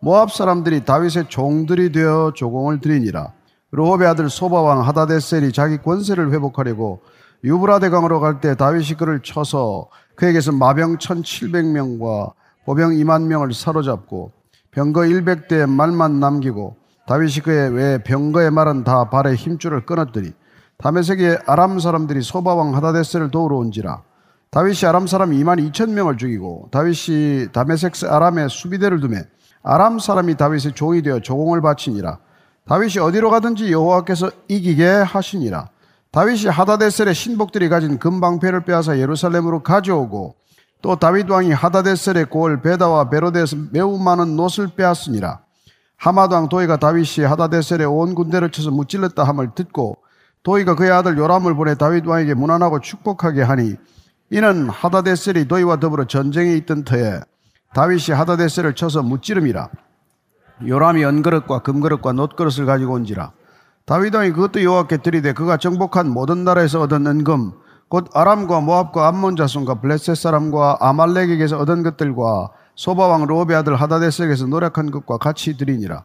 모압 0.00 0.32
사람들이 0.32 0.84
다윗의 0.84 1.28
종들이 1.28 1.90
되어 1.92 2.32
조공을 2.34 2.80
드리니라. 2.80 3.32
로업의 3.72 4.06
아들 4.06 4.30
소바왕 4.30 4.86
하다데셀이 4.86 5.52
자기 5.52 5.76
권세를 5.78 6.32
회복하려고 6.32 7.02
유브라데 7.44 7.90
강으로 7.90 8.20
갈 8.20 8.40
때 8.40 8.54
다윗이 8.54 8.94
그를 8.98 9.20
쳐서 9.22 9.88
그에게서 10.14 10.52
마병 10.52 10.98
1700명과 10.98 12.32
보병 12.68 12.90
2만 12.90 13.22
명을 13.22 13.54
사로잡고 13.54 14.32
병거 14.72 15.00
100대의 15.00 15.66
말만 15.66 16.20
남기고 16.20 16.76
다윗이 17.06 17.36
그의 17.42 17.70
왜 17.70 18.02
병거의 18.02 18.50
말은 18.50 18.84
다 18.84 19.08
발에 19.08 19.36
힘줄을 19.36 19.86
끊었더니 19.86 20.32
다메섹의 20.76 21.38
아람 21.46 21.78
사람들이 21.78 22.20
소바왕 22.20 22.76
하다데스를 22.76 23.30
도우러 23.30 23.56
온지라 23.56 24.02
다윗이 24.50 24.86
아람 24.86 25.06
사람 25.06 25.30
2만 25.30 25.72
2천 25.72 25.92
명을 25.92 26.18
죽이고 26.18 26.68
다윗이 26.70 27.52
다메섹 27.54 28.04
아람의 28.04 28.50
수비대를 28.50 29.00
두매 29.00 29.22
아람 29.62 29.98
사람이 29.98 30.36
다윗의 30.36 30.72
종이 30.74 31.00
되어 31.00 31.20
조공을 31.20 31.62
바치니라. 31.62 32.18
다윗이 32.66 32.98
어디로 32.98 33.30
가든지 33.30 33.72
여호와께서 33.72 34.30
이기게 34.48 34.86
하시니라. 34.86 35.70
다윗이 36.12 36.46
하다데셀의 36.46 37.14
신복들이 37.14 37.70
가진 37.70 37.98
금방패를 37.98 38.64
빼앗아 38.64 38.98
예루살렘으로 38.98 39.62
가져오고 39.62 40.36
또 40.80 40.96
다윗 40.96 41.28
왕이 41.28 41.52
하다데셀의 41.52 42.26
고을 42.26 42.62
베다와 42.62 43.10
베로데에서 43.10 43.56
매우 43.72 43.98
많은 43.98 44.36
노을 44.36 44.68
빼앗으니라. 44.76 45.40
하마드 45.96 46.34
왕 46.34 46.48
도이가 46.48 46.76
다윗이 46.76 47.26
하다데셀의 47.26 47.84
온 47.86 48.14
군대를 48.14 48.50
쳐서 48.50 48.70
무찔렀다 48.70 49.24
함을 49.24 49.50
듣고 49.54 49.98
도이가 50.44 50.76
그의 50.76 50.92
아들 50.92 51.18
요람을 51.18 51.54
보내 51.56 51.74
다윗 51.74 52.06
왕에게 52.06 52.34
무난하고 52.34 52.80
축복하게 52.80 53.42
하니 53.42 53.74
이는 54.30 54.68
하다데셀이 54.68 55.48
도이와 55.48 55.80
더불어 55.80 56.04
전쟁에 56.04 56.54
있던 56.54 56.84
터에 56.84 57.20
다윗이 57.74 58.16
하다데셀을 58.16 58.74
쳐서 58.74 59.02
무찌름이라. 59.02 59.68
요람이 60.66 61.02
연그릇과 61.02 61.60
금그릇과 61.60 62.12
놋그릇을 62.12 62.66
가지고 62.66 62.94
온지라. 62.94 63.32
다윗 63.84 64.14
왕이 64.14 64.32
그것도 64.32 64.62
여호와께 64.62 64.98
드리되 64.98 65.32
그가 65.32 65.56
정복한 65.56 66.08
모든 66.08 66.44
나라에서 66.44 66.80
얻은 66.82 67.06
은금 67.06 67.52
곧 67.88 68.08
아람과 68.12 68.60
모압과 68.60 69.08
암몬 69.08 69.36
자손과 69.36 69.80
블레셋 69.80 70.16
사람과 70.16 70.76
아말렉에게서 70.80 71.58
얻은 71.58 71.82
것들과 71.82 72.50
소바왕 72.74 73.26
로베 73.26 73.54
아들 73.54 73.76
하다데스에게서 73.76 74.46
노력한 74.46 74.90
것과 74.90 75.18
같이 75.18 75.56
드리니라. 75.56 76.04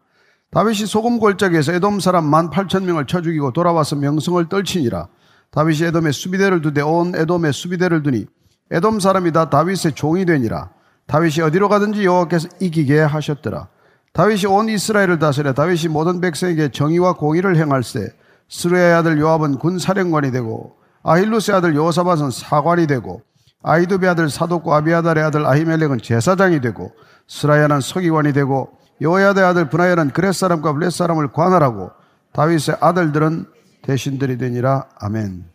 다윗이 0.51 0.85
소금 0.85 1.19
골짜기에서 1.19 1.73
에돔 1.73 1.99
사람 1.99 2.25
만 2.25 2.49
팔천 2.49 2.85
명을 2.85 3.05
쳐 3.05 3.21
죽이고 3.21 3.51
돌아와서 3.51 3.95
명성을 3.95 4.47
떨치니라. 4.47 5.07
다윗이 5.51 5.87
에돔에 5.87 6.11
수비대를 6.11 6.61
두되 6.61 6.81
온 6.81 7.13
에돔에 7.15 7.51
수비대를 7.51 8.01
두니 8.01 8.25
에돔 8.71 8.99
사람이 8.99 9.31
다 9.33 9.49
다윗의 9.49 9.93
종이 9.93 10.25
되니라. 10.25 10.69
다윗이 11.07 11.41
어디로 11.41 11.69
가든지 11.69 12.05
여호와께서 12.05 12.47
이기게 12.61 13.01
하셨더라. 13.01 13.67
다윗이 14.13 14.45
온 14.45 14.69
이스라엘을 14.69 15.19
다스려 15.19 15.53
다윗이 15.53 15.89
모든 15.89 16.21
백성에게 16.21 16.69
정의와 16.69 17.13
공의를 17.13 17.57
행할세 17.57 18.13
스루야의 18.47 18.93
아들 18.93 19.19
요압은 19.19 19.57
군 19.57 19.79
사령관이 19.79 20.31
되고 20.31 20.75
아힐루스의 21.03 21.57
아들 21.57 21.75
요사밭은 21.75 22.31
사관이 22.31 22.87
되고 22.87 23.21
아이두베 23.61 24.07
아들 24.07 24.29
사독과 24.29 24.77
아비아달의 24.77 25.23
아들 25.23 25.45
아히멜렉은 25.45 25.99
제사장이 26.01 26.61
되고 26.61 26.91
스라야는 27.27 27.81
서기관이 27.81 28.33
되고 28.33 28.77
요야의 29.01 29.39
아들 29.39 29.69
분하야는 29.69 30.11
그렛 30.11 30.33
사람과 30.33 30.73
블렛 30.73 30.91
사람을 30.91 31.31
관할하고 31.31 31.91
다윗의 32.33 32.77
아들들은 32.81 33.45
대신들이 33.83 34.37
되니라 34.37 34.87
아멘. 34.99 35.45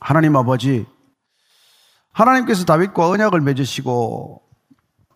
하나님 0.00 0.36
아버지 0.36 0.86
하나님께서 2.12 2.64
다윗과 2.64 3.08
언약을 3.08 3.40
맺으시고 3.40 4.42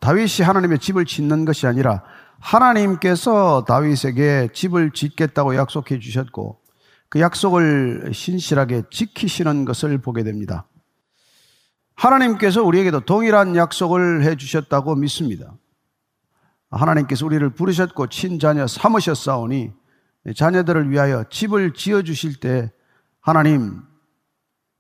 다윗이 0.00 0.44
하나님의 0.44 0.78
집을 0.78 1.04
짓는 1.04 1.44
것이 1.44 1.66
아니라 1.66 2.02
하나님께서 2.40 3.64
다윗에게 3.66 4.48
집을 4.52 4.92
짓겠다고 4.92 5.56
약속해 5.56 5.98
주셨고 5.98 6.61
그 7.12 7.20
약속을 7.20 8.12
신실하게 8.14 8.84
지키시는 8.90 9.66
것을 9.66 9.98
보게 9.98 10.24
됩니다. 10.24 10.66
하나님께서 11.94 12.62
우리에게도 12.62 13.00
동일한 13.00 13.54
약속을 13.54 14.24
해 14.24 14.34
주셨다고 14.34 14.94
믿습니다. 14.94 15.52
하나님께서 16.70 17.26
우리를 17.26 17.50
부르셨고 17.50 18.06
친자녀 18.06 18.66
삼으셨사오니 18.66 19.72
자녀들을 20.34 20.88
위하여 20.88 21.24
집을 21.28 21.74
지어 21.74 22.00
주실 22.00 22.40
때 22.40 22.72
하나님 23.20 23.82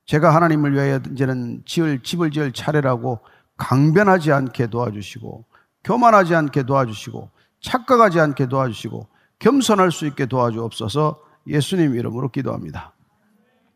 제가 0.06 0.34
하나님을 0.34 0.72
위하여 0.72 1.00
이제는 1.12 1.64
지을 1.66 2.02
집을 2.02 2.30
지을 2.30 2.52
차례라고 2.52 3.20
강변하지 3.58 4.32
않게 4.32 4.68
도와주시고 4.68 5.44
교만하지 5.84 6.34
않게 6.34 6.62
도와주시고 6.62 7.30
착각하지 7.60 8.20
않게 8.20 8.46
도와주시고 8.46 9.06
겸손할 9.38 9.92
수 9.92 10.06
있게 10.06 10.24
도와주옵소서 10.24 11.31
예수님 11.46 11.94
이름으로 11.94 12.28
기도합니다. 12.30 12.92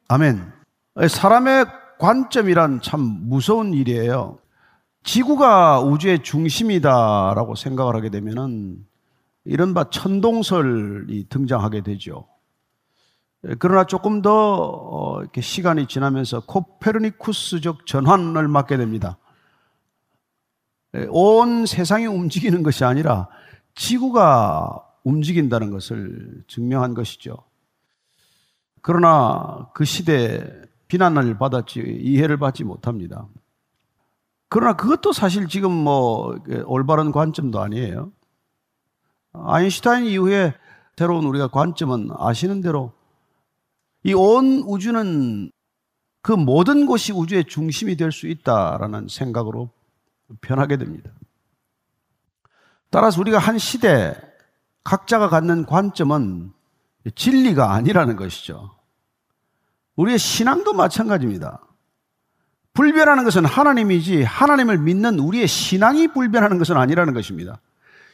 아멘. 0.08 0.52
사람의 1.08 1.66
관점이란 1.98 2.80
참 2.82 3.00
무서운 3.00 3.74
일이에요. 3.74 4.38
지구가 5.02 5.80
우주의 5.80 6.22
중심이다라고 6.22 7.54
생각을 7.54 7.94
하게 7.94 8.10
되면은 8.10 8.84
이른바 9.44 9.88
천동설이 9.90 11.28
등장하게 11.28 11.82
되죠. 11.82 12.26
그러나 13.58 13.84
조금 13.84 14.22
더 14.22 14.30
어, 14.32 15.20
이렇게 15.20 15.40
시간이 15.40 15.86
지나면서 15.86 16.40
코페르니쿠스적 16.46 17.86
전환을 17.86 18.48
맞게 18.48 18.76
됩니다. 18.76 19.18
온 21.10 21.66
세상이 21.66 22.06
움직이는 22.06 22.62
것이 22.62 22.84
아니라 22.84 23.28
지구가 23.74 24.82
움직인다는 25.04 25.70
것을 25.70 26.42
증명한 26.48 26.94
것이죠. 26.94 27.36
그러나 28.86 29.68
그 29.74 29.84
시대에 29.84 30.44
비난을 30.86 31.38
받았지 31.38 31.80
이해를 31.80 32.36
받지 32.36 32.62
못합니다. 32.62 33.26
그러나 34.48 34.76
그것도 34.76 35.12
사실 35.12 35.48
지금 35.48 35.72
뭐 35.72 36.38
올바른 36.66 37.10
관점도 37.10 37.60
아니에요. 37.60 38.12
아인슈타인 39.32 40.04
이후에 40.06 40.54
새로운 40.96 41.24
우리가 41.24 41.48
관점은 41.48 42.10
아시는 42.16 42.60
대로 42.60 42.92
이 44.04 44.14
온 44.14 44.62
우주는 44.64 45.50
그 46.22 46.30
모든 46.30 46.86
곳이 46.86 47.12
우주의 47.12 47.44
중심이 47.44 47.96
될 47.96 48.12
수 48.12 48.28
있다라는 48.28 49.08
생각으로 49.08 49.68
변하게 50.40 50.76
됩니다. 50.76 51.10
따라서 52.90 53.20
우리가 53.20 53.38
한 53.38 53.58
시대 53.58 54.14
각자가 54.84 55.28
갖는 55.28 55.66
관점은 55.66 56.52
진리가 57.16 57.72
아니라는 57.72 58.14
것이죠. 58.14 58.75
우리의 59.96 60.18
신앙도 60.18 60.72
마찬가지입니다. 60.74 61.60
불변하는 62.74 63.24
것은 63.24 63.46
하나님이지 63.46 64.22
하나님을 64.22 64.78
믿는 64.78 65.18
우리의 65.18 65.48
신앙이 65.48 66.08
불변하는 66.08 66.58
것은 66.58 66.76
아니라는 66.76 67.14
것입니다. 67.14 67.60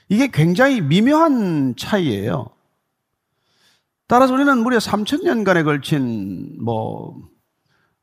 이게 0.08 0.28
굉장히 0.28 0.80
미묘한 0.80 1.74
차이예요. 1.76 2.50
따라서 4.06 4.34
우리는 4.34 4.58
무려 4.58 4.78
3천년간에 4.78 5.64
걸친 5.64 6.62
뭐 6.62 7.16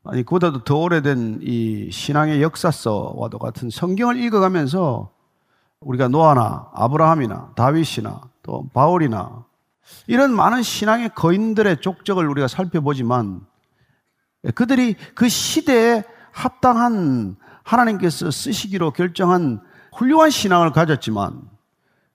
아니 0.04 0.24
그보다도 0.24 0.64
더 0.64 0.78
오래된 0.78 1.40
이 1.44 1.90
신앙의 1.92 2.42
역사서와도 2.42 3.38
같은 3.38 3.70
성경을 3.70 4.18
읽어가면서 4.18 5.12
우리가 5.82 6.08
노아나 6.08 6.70
아브라함이나 6.74 7.54
다윗이나 7.56 8.22
또 8.44 8.68
바울이나 8.74 9.46
이런 10.08 10.36
많은 10.36 10.64
신앙의 10.64 11.12
거인들의 11.16 11.82
족적을 11.82 12.28
우리가 12.28 12.48
살펴보지만 12.48 13.46
그들이 14.56 14.96
그 15.16 15.28
시대에 15.28 16.04
합당한 16.32 17.36
하나님께서 17.64 18.32
쓰시기로 18.32 18.92
결정한 18.92 19.62
훌륭한 19.94 20.30
신앙을 20.30 20.72
가졌지만 20.72 21.42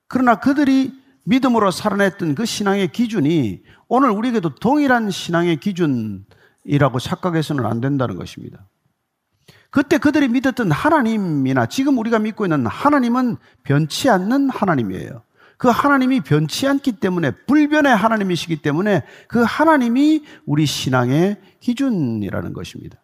그러나 0.07 0.35
그들이 0.35 0.93
믿음으로 1.23 1.71
살아냈던 1.71 2.35
그 2.35 2.45
신앙의 2.45 2.91
기준이 2.91 3.63
오늘 3.87 4.11
우리에게도 4.11 4.55
동일한 4.55 5.11
신앙의 5.11 5.57
기준이라고 5.57 6.99
착각해서는 6.99 7.65
안 7.65 7.81
된다는 7.81 8.15
것입니다. 8.15 8.65
그때 9.71 9.97
그들이 9.97 10.29
믿었던 10.29 10.71
하나님이나 10.71 11.65
지금 11.65 11.97
우리가 11.97 12.19
믿고 12.19 12.45
있는 12.45 12.65
하나님은 12.65 13.37
변치 13.63 14.09
않는 14.09 14.49
하나님이에요. 14.49 15.24
그 15.57 15.69
하나님이 15.69 16.21
변치 16.21 16.67
않기 16.67 16.93
때문에 16.93 17.31
불변의 17.47 17.95
하나님이시기 17.95 18.57
때문에 18.57 19.03
그 19.27 19.41
하나님이 19.41 20.23
우리 20.45 20.65
신앙의 20.65 21.37
기준이라는 21.59 22.53
것입니다. 22.53 22.97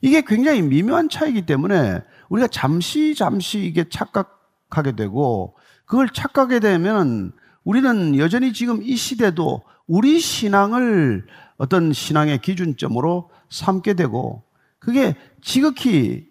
이게 0.00 0.22
굉장히 0.22 0.62
미묘한 0.62 1.08
차이기 1.08 1.46
때문에 1.46 2.00
우리가 2.28 2.48
잠시 2.48 3.14
잠시 3.14 3.60
이게 3.60 3.88
착각하게 3.88 4.96
되고 4.96 5.56
그걸 5.84 6.08
착각하게 6.08 6.60
되면 6.60 7.32
우리는 7.64 8.18
여전히 8.18 8.52
지금 8.52 8.82
이 8.82 8.96
시대도 8.96 9.62
우리 9.86 10.20
신앙을 10.20 11.26
어떤 11.56 11.92
신앙의 11.92 12.38
기준점으로 12.38 13.30
삼게 13.50 13.94
되고 13.94 14.42
그게 14.78 15.14
지극히 15.40 16.26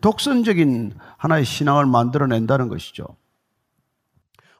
독선적인 0.00 0.94
하나의 1.16 1.44
신앙을 1.44 1.86
만들어낸다는 1.86 2.68
것이죠. 2.68 3.04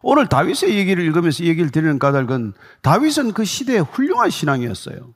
오늘 0.02 0.28
다윗의 0.28 0.76
얘기를 0.76 1.04
읽으면서 1.04 1.44
얘기를 1.44 1.70
드리는 1.70 1.98
까닭은 1.98 2.54
다윗은 2.82 3.32
그 3.32 3.44
시대의 3.44 3.80
훌륭한 3.82 4.30
신앙이었어요. 4.30 5.14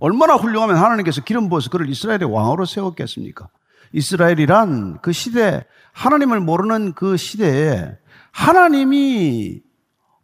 얼마나 0.00 0.34
훌륭하면 0.34 0.76
하나님께서 0.76 1.22
기름 1.22 1.48
부어서 1.48 1.70
그를 1.70 1.88
이스라엘의 1.88 2.24
왕으로 2.24 2.66
세웠겠습니까? 2.66 3.48
이스라엘이란 3.92 4.98
그 5.02 5.12
시대, 5.12 5.64
하나님을 5.92 6.40
모르는 6.40 6.92
그 6.92 7.16
시대에 7.16 7.96
하나님이 8.32 9.62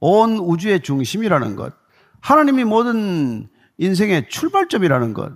온 0.01 0.39
우주의 0.39 0.81
중심이라는 0.81 1.57
것, 1.57 1.73
하나님이 2.21 2.65
모든 2.65 3.49
인생의 3.79 4.29
출발점이라는 4.29 5.15
것, 5.15 5.33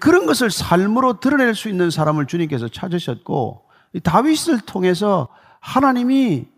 그런 0.00 0.26
것을 0.26 0.50
삶으로 0.50 1.20
드러낼 1.20 1.54
수 1.54 1.68
있는 1.68 1.90
사람을 1.90 2.26
주님께서 2.26 2.68
찾으셨고, 2.68 3.64
다윗을 4.02 4.60
통해서 4.60 5.28
하나님이 5.60 6.48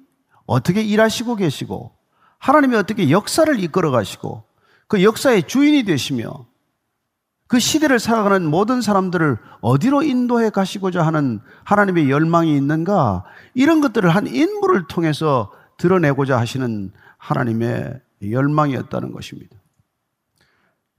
어떻게 0.49 0.83
일하시고 0.83 1.37
계시고, 1.37 1.93
하나님이 2.39 2.75
어떻게 2.77 3.11
역사를 3.11 3.61
이끌어 3.61 3.91
가시고, 3.91 4.45
그 4.89 5.05
역사의 5.05 5.45
주인이 5.45 5.85
되시며, 5.85 6.47
그 7.47 7.59
시대를 7.59 7.99
살아가는 7.99 8.45
모든 8.45 8.81
사람들을 8.81 9.37
어디로 9.61 10.03
인도해 10.03 10.51
가시고자 10.51 11.07
하는 11.07 11.41
하나님의 11.65 12.11
열망이 12.11 12.57
있는가, 12.57 13.25
이런 13.53 13.81
것들을 13.83 14.09
한 14.09 14.27
인물을 14.27 14.87
통해서 14.89 15.53
드러내고자 15.77 16.39
하시는 16.39 16.93
하나님의 17.19 18.01
열망이었다는 18.23 19.13
것입니다. 19.13 19.57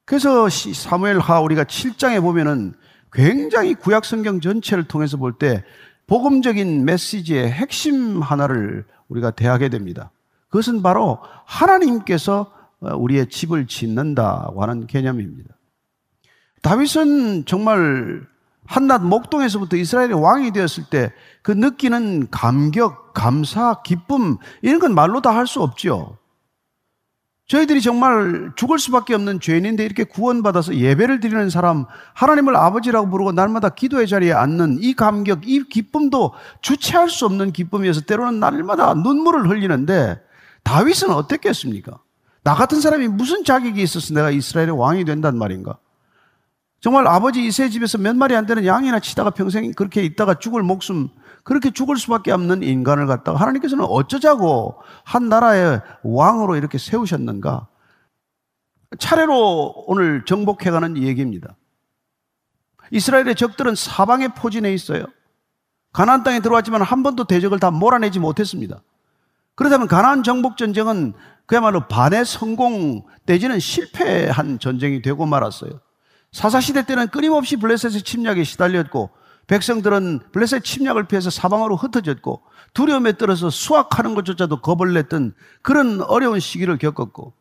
그래서 0.06 0.47
사무엘 0.50 1.20
하 1.20 1.39
우리가 1.41 1.64
7장에 1.64 2.22
보면은 2.22 2.74
굉장히 3.12 3.74
구약 3.74 4.06
성경 4.06 4.39
전체를 4.41 4.84
통해서 4.86 5.18
볼 5.18 5.34
때 5.39 5.64
복음적인 6.08 6.86
메시지의 6.86 7.52
핵심 7.52 8.22
하나를 8.22 8.86
우리가 9.10 9.32
대하게 9.32 9.70
됩니다. 9.70 10.12
그것은 10.49 10.82
바로 10.82 11.20
하나님께서 11.45 12.51
우리의 12.80 13.30
집을 13.30 13.68
짓는다고 13.68 14.62
하는 14.64 14.88
개념입니다. 14.88 15.53
다윗은 16.62 17.45
정말 17.45 18.26
한낱 18.66 19.03
목동에서부터 19.03 19.76
이스라엘의 19.78 20.14
왕이 20.14 20.51
되었을 20.51 20.86
때 20.89 21.12
그 21.41 21.51
느끼는 21.51 22.30
감격, 22.30 23.14
감사, 23.14 23.82
기쁨 23.82 24.38
이런 24.62 24.80
건 24.80 24.93
말로 24.93 25.22
다 25.22 25.32
할 25.32 25.47
수 25.47 25.62
없죠. 25.62 26.18
저희들이 27.50 27.82
정말 27.82 28.52
죽을 28.56 28.78
수밖에 28.78 29.16
없는 29.16 29.39
죄인인데 29.39 29.84
이렇게 29.84 30.04
구원받아서 30.04 30.76
예배를 30.76 31.20
드리는 31.20 31.50
사람, 31.50 31.86
하나님을 32.14 32.56
아버지라고 32.56 33.10
부르고 33.10 33.32
날마다 33.32 33.70
기도의 33.70 34.08
자리에 34.08 34.34
앉는 34.34 34.78
이 34.82 34.93
감격, 34.93 35.50
이 35.50 35.64
기쁨도 35.68 36.34
주체할 36.62 37.10
수 37.10 37.26
없는 37.26 37.52
기쁨이어서 37.52 38.02
때로는 38.02 38.39
날마다 38.39 38.93
눈물을 38.93 39.50
흘리는데 39.50 40.22
다윗은 40.62 41.10
어땠겠습니까? 41.10 42.00
나 42.43 42.54
같은 42.54 42.82
사람이 42.82 43.08
무슨 43.08 43.43
자격이 43.43 43.82
있어서 43.82 44.14
내가 44.14 44.30
이스라엘의 44.30 44.78
왕이 44.78 45.06
된단 45.06 45.36
말인가? 45.36 45.80
정말 46.82 47.08
아버지 47.08 47.43
이세 47.43 47.70
집에서 47.70 47.97
몇 47.97 48.16
마리 48.16 48.36
안 48.36 48.45
되는 48.45 48.64
양이나 48.64 49.00
치다가 49.00 49.32
평생 49.32 49.72
그렇게 49.72 50.04
있다가 50.04 50.36
죽을 50.36 50.62
목숨, 50.62 51.10
그렇게 51.44 51.72
죽을 51.72 51.98
수밖에 51.98 52.32
없는 52.32 52.64
인간을 52.64 53.08
갖다가 53.08 53.40
하나님께서는 53.40 53.86
어쩌자고 53.86 54.76
한 55.04 55.30
나라의 55.30 55.82
왕으로 56.04 56.56
이렇게 56.56 56.78
세우셨는가? 56.78 57.68
차례로 58.98 59.86
오늘 59.88 60.26
정복해가는 60.26 60.98
얘기입니다. 60.98 61.56
이스라엘의 62.92 63.36
적들은 63.36 63.76
사방에 63.76 64.30
포진해 64.30 64.74
있어요. 64.74 65.06
가나안 65.94 66.24
땅에 66.24 66.40
들어왔지만 66.40 66.82
한 66.82 67.04
번도 67.04 67.26
대적을 67.26 67.60
다 67.60 67.72
몰아내지 67.72 68.20
못했습니다. 68.20 68.82
그렇다면 69.56 69.88
가나안 69.88 70.24
정복 70.24 70.58
전쟁은 70.58 71.14
그야말로 71.46 71.88
반의 71.88 72.26
성공 72.26 73.04
내지는 73.26 73.60
실패한 73.60 74.60
전쟁이 74.60 75.02
되고 75.02 75.26
말았어요. 75.26 75.72
사사시대 76.32 76.86
때는 76.86 77.08
끊임없이 77.08 77.58
블레셋의 77.58 78.04
침략에 78.04 78.44
시달렸고 78.44 79.10
백성들은 79.50 80.20
블레셋 80.32 80.64
침략을 80.64 81.08
피해서 81.08 81.32
사방으로 81.32 81.76
흩어졌고 81.76 82.43
두려움에 82.76 83.18
떨어서 83.18 83.50
수확하는 83.50 84.14
것조차도 84.14 84.62
겁을 84.62 84.93
냈던 84.93 85.34
그런 85.64 86.02
어려운 86.04 86.39
시기를 86.39 86.78
겪었고 86.78 87.34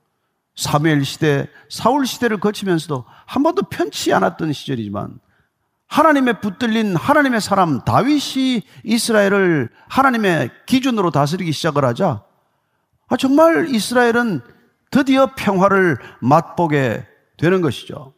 사무엘 0.57 1.05
시대, 1.05 1.49
사울 1.69 2.07
시대를 2.07 2.41
거치면서도 2.41 3.05
한 3.27 3.43
번도 3.43 3.65
편치 3.65 4.15
않았던 4.15 4.55
시절이지만 4.55 5.21
하나님의 5.87 6.41
붙들린 6.41 6.97
하나님의 6.97 7.43
사람 7.43 7.85
다윗이 7.85 8.63
이스라엘을 8.85 9.69
하나님의 9.89 10.51
기준으로 10.65 11.11
다스리기 11.11 11.53
시작을 11.53 11.85
하자 11.85 12.25
아, 13.09 13.17
정말 13.19 13.69
이스라엘은 13.69 14.41
드디어 14.91 15.35
평화를 15.35 15.99
맛보게 16.23 17.07
되는 17.37 17.61
것이죠. 17.61 18.15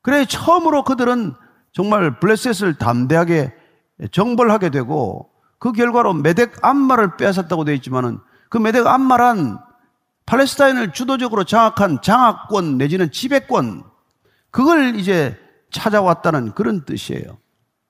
그래 0.00 0.24
처음으로 0.24 0.84
그들은 0.84 1.34
정말 1.72 2.18
블레셋을 2.18 2.74
담대하게 2.74 3.52
정벌하게 4.12 4.70
되고 4.70 5.30
그 5.58 5.72
결과로 5.72 6.14
메덱 6.14 6.64
암마를 6.64 7.16
빼앗았다고 7.16 7.64
되어 7.64 7.74
있지만은 7.74 8.18
그 8.48 8.58
메덱 8.58 8.86
암마란 8.86 9.58
팔레스타인을 10.26 10.92
주도적으로 10.92 11.44
장악한 11.44 12.02
장악권 12.02 12.78
내지는 12.78 13.10
지배권 13.10 13.84
그걸 14.50 14.96
이제 14.96 15.36
찾아왔다는 15.70 16.52
그런 16.54 16.84
뜻이에요. 16.84 17.38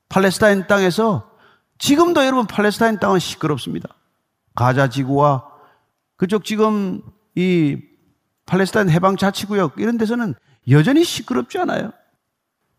팔레스타인 0.08 0.66
땅에서 0.66 1.30
지금도 1.78 2.24
여러분 2.24 2.46
팔레스타인 2.46 2.98
땅은 2.98 3.18
시끄럽습니다. 3.18 3.88
가자 4.54 4.88
지구와 4.88 5.44
그쪽 6.16 6.44
지금 6.44 7.02
이 7.34 7.78
팔레스타인 8.46 8.90
해방 8.90 9.16
자치구역 9.16 9.74
이런 9.78 9.96
데서는 9.96 10.34
여전히 10.68 11.04
시끄럽지 11.04 11.58
않아요. 11.58 11.92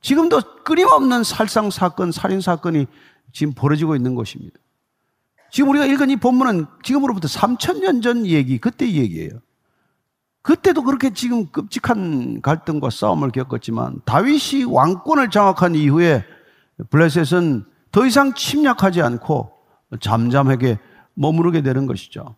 지금도 0.01 0.41
끊임없는 0.63 1.23
살상 1.23 1.69
사건, 1.69 2.11
살인 2.11 2.41
사건이 2.41 2.87
지금 3.31 3.53
벌어지고 3.53 3.95
있는 3.95 4.15
것입니다. 4.15 4.57
지금 5.51 5.69
우리가 5.69 5.85
읽은 5.85 6.09
이 6.09 6.15
본문은 6.15 6.65
지금으로부터 6.83 7.27
3천년 7.27 8.01
전 8.01 8.25
얘기, 8.25 8.57
그때 8.57 8.89
얘기예요. 8.91 9.39
그때도 10.41 10.83
그렇게 10.83 11.13
지금 11.13 11.47
끔찍한 11.47 12.41
갈등과 12.41 12.89
싸움을 12.89 13.31
겪었지만 13.31 14.01
다윗이 14.05 14.63
왕권을 14.63 15.29
장악한 15.29 15.75
이후에 15.75 16.25
블레셋은 16.89 17.65
더 17.91 18.05
이상 18.05 18.33
침략하지 18.33 19.01
않고 19.01 19.51
잠잠하게 19.99 20.79
머무르게 21.13 21.61
되는 21.61 21.85
것이죠. 21.85 22.35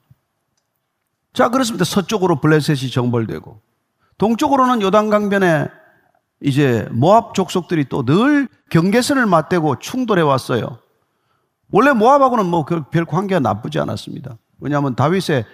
자, 1.32 1.49
그렇습니다. 1.49 1.86
서쪽으로 1.86 2.41
블레셋이 2.41 2.89
정벌되고 2.91 3.61
동쪽으로는 4.18 4.82
요단강변에 4.82 5.68
이제 6.44 6.88
모압 6.91 7.34
족속들이 7.34 7.86
또 7.86 8.04
늘 8.04 8.50
경계선을 8.70 9.26
맞대고 9.26 9.80
충돌해 9.80 10.22
왔어요. 10.22 10.80
원래 11.72 11.91
모압하고는 11.94 12.46
뭐 12.46 12.66
별 12.66 13.06
관계가 13.06 13.39
나쁘지 13.39 13.80
않았습니다. 13.80 14.38
왜냐하면 14.60 14.96
다윗의 14.96 15.46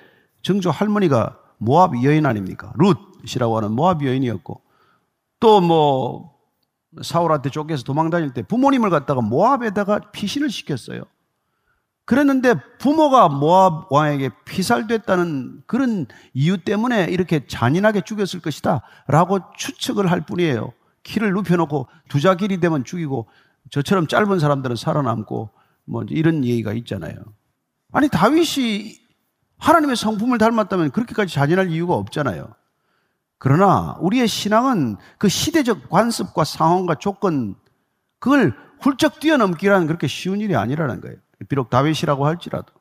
증조 0.42 0.72
할머니가 0.72 1.38
모압 1.60 2.04
여인 2.04 2.26
아닙니까? 2.26 2.74
룻이라고 2.78 3.58
하는 3.58 3.72
모압 3.72 4.04
여인이었고 4.04 4.62
또 5.40 5.62
뭐 5.62 6.38
사울한테 7.04 7.52
쫓겨서 7.52 7.84
도망 7.84 8.10
다닐 8.10 8.34
때 8.34 8.42
부모님을 8.42 8.90
갖다가 8.90 9.22
모압에다가 9.22 10.00
피신을 10.12 10.50
시켰어요. 10.50 11.04
그랬는데 12.06 12.56
부모가 12.80 13.30
모압 13.30 13.92
왕에게 13.92 14.32
피살됐다는 14.46 15.62
그런 15.68 16.08
이유 16.34 16.58
때문에 16.58 17.06
이렇게 17.12 17.46
잔인하게 17.46 18.02
죽였을 18.02 18.40
것이다 18.42 18.82
라고 19.08 19.40
추측을 19.56 20.10
할 20.10 20.22
뿐이에요. 20.22 20.74
키를 21.10 21.34
눕혀놓고 21.34 21.88
두자 22.08 22.36
길이 22.36 22.60
되면 22.60 22.84
죽이고 22.84 23.28
저처럼 23.72 24.06
짧은 24.06 24.38
사람들은 24.38 24.76
살아남고 24.76 25.50
뭐 25.86 26.04
이런 26.08 26.46
얘기가 26.46 26.72
있잖아요. 26.74 27.16
아니 27.92 28.10
다윗이 28.10 29.00
하나님의 29.58 29.96
성품을 29.96 30.38
닮았다면 30.38 30.92
그렇게까지 30.92 31.34
잔인할 31.34 31.72
이유가 31.72 31.96
없잖아요. 31.96 32.54
그러나 33.40 33.98
우리의 34.00 34.28
신앙은 34.28 34.98
그 35.18 35.30
시대적 35.30 35.90
관습과 35.90 36.44
상황과 36.44 36.96
조건 36.96 37.56
그걸 38.20 38.54
훌쩍 38.80 39.20
뛰어넘기라는 39.20 39.88
그렇게 39.88 40.08
쉬운 40.08 40.42
일이 40.42 40.56
아니라는 40.56 41.02
거예요. 41.02 41.18
비록 41.48 41.72
다윗이라고 41.72 42.28
할지라도. 42.28 42.72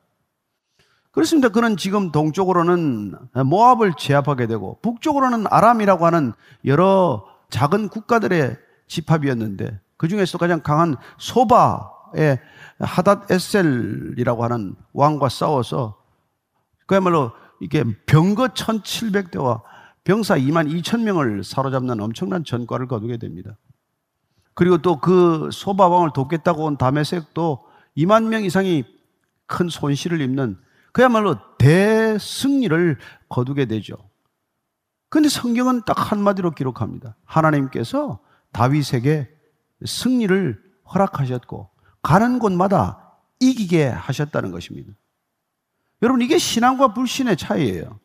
그렇습니다. 1.11 1.49
그는 1.49 1.77
지금 1.77 2.11
동쪽으로는 2.11 3.15
모압을 3.45 3.93
제압하게 3.97 4.45
되고 4.45 4.79
북쪽으로는 4.81 5.45
아람이라고 5.49 6.05
하는 6.05 6.33
여러 6.65 7.38
작은 7.49 7.89
국가들의 7.89 8.57
집합이었는데 8.87 9.79
그 9.97 10.07
중에서 10.07 10.37
가장 10.37 10.61
강한 10.61 10.95
소바의 11.17 12.39
하닷 12.79 13.29
에셀이라고 13.31 14.43
하는 14.43 14.75
왕과 14.93 15.29
싸워서 15.29 16.01
그야말로 16.85 17.31
이게 17.59 17.83
병거 18.05 18.47
1700대와 18.47 19.61
병사 20.03 20.37
2만 20.37 20.71
2천 20.81 21.03
명을 21.03 21.43
사로잡는 21.43 21.99
엄청난 21.99 22.43
전과를 22.43 22.87
거두게 22.87 23.17
됩니다. 23.17 23.57
그리고 24.53 24.77
또 24.79 24.99
그 24.99 25.49
소바왕을 25.51 26.11
돕겠다고 26.13 26.65
온 26.65 26.77
다메섹도 26.77 27.65
2만 27.97 28.27
명 28.27 28.43
이상이 28.43 28.83
큰 29.45 29.69
손실을 29.69 30.21
입는 30.21 30.57
그야말로 30.91 31.37
대승리를 31.57 32.97
거두게 33.29 33.65
되죠. 33.65 34.08
근데 35.09 35.27
성경은 35.29 35.81
딱 35.85 36.11
한마디로 36.11 36.51
기록합니다. 36.51 37.15
하나님께서 37.25 38.19
다윗에게 38.51 39.29
승리를 39.85 40.63
허락하셨고 40.93 41.69
가는 42.01 42.39
곳마다 42.39 43.17
이기게 43.39 43.87
하셨다는 43.87 44.51
것입니다. 44.51 44.93
여러분 46.01 46.21
이게 46.21 46.37
신앙과 46.37 46.93
불신의 46.93 47.37
차이예요. 47.37 47.99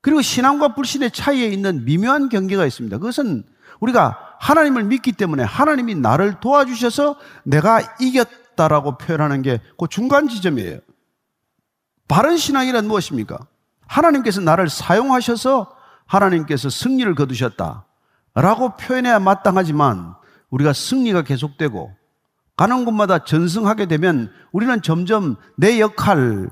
그리고 0.00 0.22
신앙과 0.22 0.74
불신의 0.74 1.10
차이에 1.10 1.48
있는 1.48 1.84
미묘한 1.84 2.28
경계가 2.28 2.66
있습니다. 2.66 2.98
그것은 2.98 3.44
우리가 3.80 4.36
하나님을 4.40 4.84
믿기 4.84 5.12
때문에 5.12 5.42
하나님이 5.42 5.96
나를 5.96 6.40
도와주셔서 6.40 7.16
내가 7.44 7.80
이겼다라고 8.00 8.98
표현하는 8.98 9.42
게 9.42 9.60
그 9.78 9.88
중간 9.88 10.28
지점이에요. 10.28 10.78
바른 12.06 12.36
신앙이란 12.36 12.86
무엇입니까? 12.86 13.38
하나님께서 13.88 14.40
나를 14.40 14.68
사용하셔서 14.68 15.74
하나님께서 16.06 16.70
승리를 16.70 17.12
거두셨다. 17.14 17.86
라고 18.34 18.76
표현해야 18.76 19.18
마땅하지만 19.18 20.14
우리가 20.50 20.72
승리가 20.72 21.22
계속되고 21.22 21.92
가는 22.56 22.84
곳마다 22.84 23.24
전승하게 23.24 23.86
되면 23.86 24.32
우리는 24.52 24.80
점점 24.82 25.36
내 25.56 25.80
역할, 25.80 26.50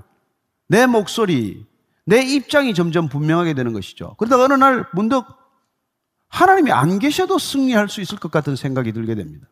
내 0.69 0.87
목소리, 0.87 1.67
내 2.05 2.23
입장이 2.23 2.75
점점 2.75 3.09
분명하게 3.09 3.55
되는 3.55 3.73
것이죠. 3.73 4.15
그러다가 4.17 4.45
어느 4.45 4.55
날 4.55 4.87
문득 4.93 5.25
하나님이 6.29 6.73
안 6.73 6.99
계셔도 6.99 7.39
승리할 7.39 7.89
수 7.89 8.01
있을 8.01 8.19
것 8.19 8.31
같은 8.31 8.57
생각이 8.57 8.93
들게 8.93 9.15
됩니다. 9.15 9.49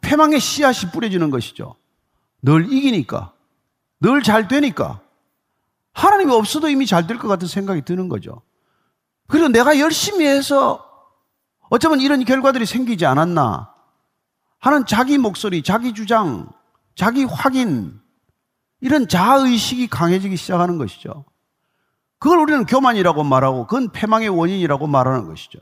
패망의 0.00 0.40
씨앗이 0.40 0.90
뿌려지는 0.92 1.30
것이죠. 1.30 1.76
늘 2.42 2.72
이기니까, 2.72 3.32
늘 4.00 4.22
잘 4.22 4.48
되니까, 4.48 5.00
하나님이 5.96 6.32
없어도 6.32 6.68
이미 6.68 6.86
잘 6.86 7.06
될 7.06 7.18
것 7.18 7.26
같은 7.26 7.48
생각이 7.48 7.82
드는 7.82 8.08
거죠. 8.08 8.42
그리고 9.28 9.48
내가 9.48 9.78
열심히 9.78 10.26
해서 10.26 10.84
어쩌면 11.70 12.00
이런 12.00 12.24
결과들이 12.24 12.66
생기지 12.66 13.06
않았나 13.06 13.72
하는 14.58 14.86
자기 14.86 15.18
목소리, 15.18 15.62
자기 15.62 15.94
주장, 15.94 16.48
자기 16.94 17.24
확인, 17.24 17.98
이런 18.80 19.08
자의식이 19.08 19.88
강해지기 19.88 20.36
시작하는 20.36 20.78
것이죠. 20.78 21.24
그걸 22.18 22.38
우리는 22.38 22.66
교만이라고 22.66 23.24
말하고 23.24 23.66
그건 23.66 23.90
패망의 23.90 24.28
원인이라고 24.28 24.86
말하는 24.86 25.26
것이죠. 25.26 25.58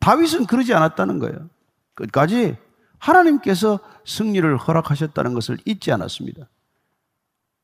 다윗은 0.00 0.46
그러지 0.46 0.72
않았다는 0.74 1.18
거예요. 1.18 1.48
끝까지 1.94 2.56
하나님께서 2.98 3.78
승리를 4.06 4.56
허락하셨다는 4.56 5.34
것을 5.34 5.58
잊지 5.64 5.92
않았습니다. 5.92 6.48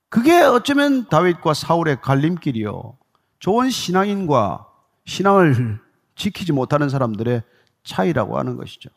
그게 0.08 0.40
어쩌면 0.40 1.08
다윗과 1.08 1.54
사울의 1.54 2.00
갈림길이요. 2.00 2.96
좋은 3.38 3.70
신앙인과 3.70 4.66
신앙을 5.04 5.80
지키지 6.14 6.52
못하는 6.52 6.88
사람들의 6.88 7.42
차이라고 7.84 8.38
하는 8.38 8.56
것이죠. 8.56 8.90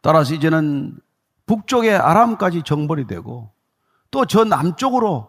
따라서 0.00 0.34
이제는 0.34 0.96
북쪽의 1.46 1.94
아람까지 1.96 2.62
정벌이 2.62 3.06
되고 3.06 3.50
또 4.10 4.24
저 4.24 4.44
남쪽으로 4.44 5.28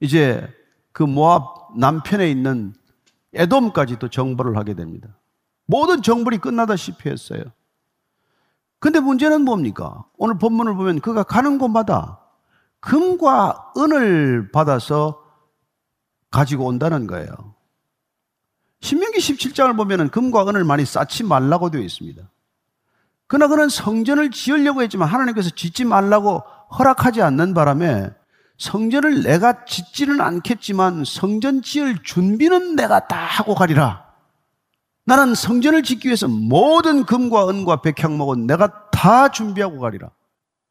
이제 0.00 0.46
그 0.92 1.02
모압 1.02 1.76
남편에 1.76 2.30
있는 2.30 2.74
에돔까지도 3.34 4.08
정벌을 4.08 4.56
하게 4.56 4.74
됩니다. 4.74 5.08
모든 5.66 6.02
정벌이 6.02 6.38
끝나다시피 6.38 7.08
했어요. 7.08 7.42
근데 8.80 8.98
문제는 8.98 9.42
뭡니까? 9.42 10.04
오늘 10.16 10.38
본문을 10.38 10.74
보면 10.74 11.00
그가 11.00 11.22
가는 11.22 11.58
곳마다 11.58 12.20
금과 12.80 13.72
은을 13.76 14.50
받아서 14.52 15.22
가지고 16.30 16.66
온다는 16.66 17.06
거예요. 17.06 17.54
신명기 18.80 19.18
17장을 19.18 19.76
보면 19.76 20.10
금과 20.10 20.48
은을 20.48 20.64
많이 20.64 20.84
쌓지 20.84 21.22
말라고 21.24 21.70
되어 21.70 21.82
있습니다. 21.82 22.22
그러나 23.26 23.48
그는 23.48 23.68
성전을 23.68 24.30
지으려고 24.30 24.82
했지만 24.82 25.08
하나님께서 25.08 25.50
짓지 25.50 25.84
말라고 25.84 26.42
허락하지 26.78 27.22
않는 27.22 27.54
바람에 27.54 28.10
성전을 28.58 29.22
내가 29.22 29.64
짓지는 29.64 30.20
않겠지만 30.20 31.04
성전 31.04 31.62
지을 31.62 32.02
준비는 32.02 32.76
내가 32.76 33.06
다 33.06 33.16
하고 33.16 33.54
가리라. 33.54 34.10
나는 35.04 35.34
성전을 35.34 35.82
짓기 35.82 36.08
위해서 36.08 36.28
모든 36.28 37.04
금과 37.04 37.48
은과 37.48 37.82
백향목은 37.82 38.46
내가 38.46 38.90
다 38.90 39.30
준비하고 39.30 39.80
가리라. 39.80 40.10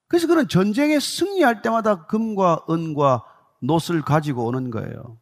그래서 0.09 0.27
그는 0.27 0.47
전쟁에 0.47 0.99
승리할 0.99 1.61
때마다 1.61 2.07
금과 2.07 2.65
은과 2.69 3.23
놋을 3.61 4.01
가지고 4.03 4.45
오는 4.45 4.71
거예요. 4.71 5.17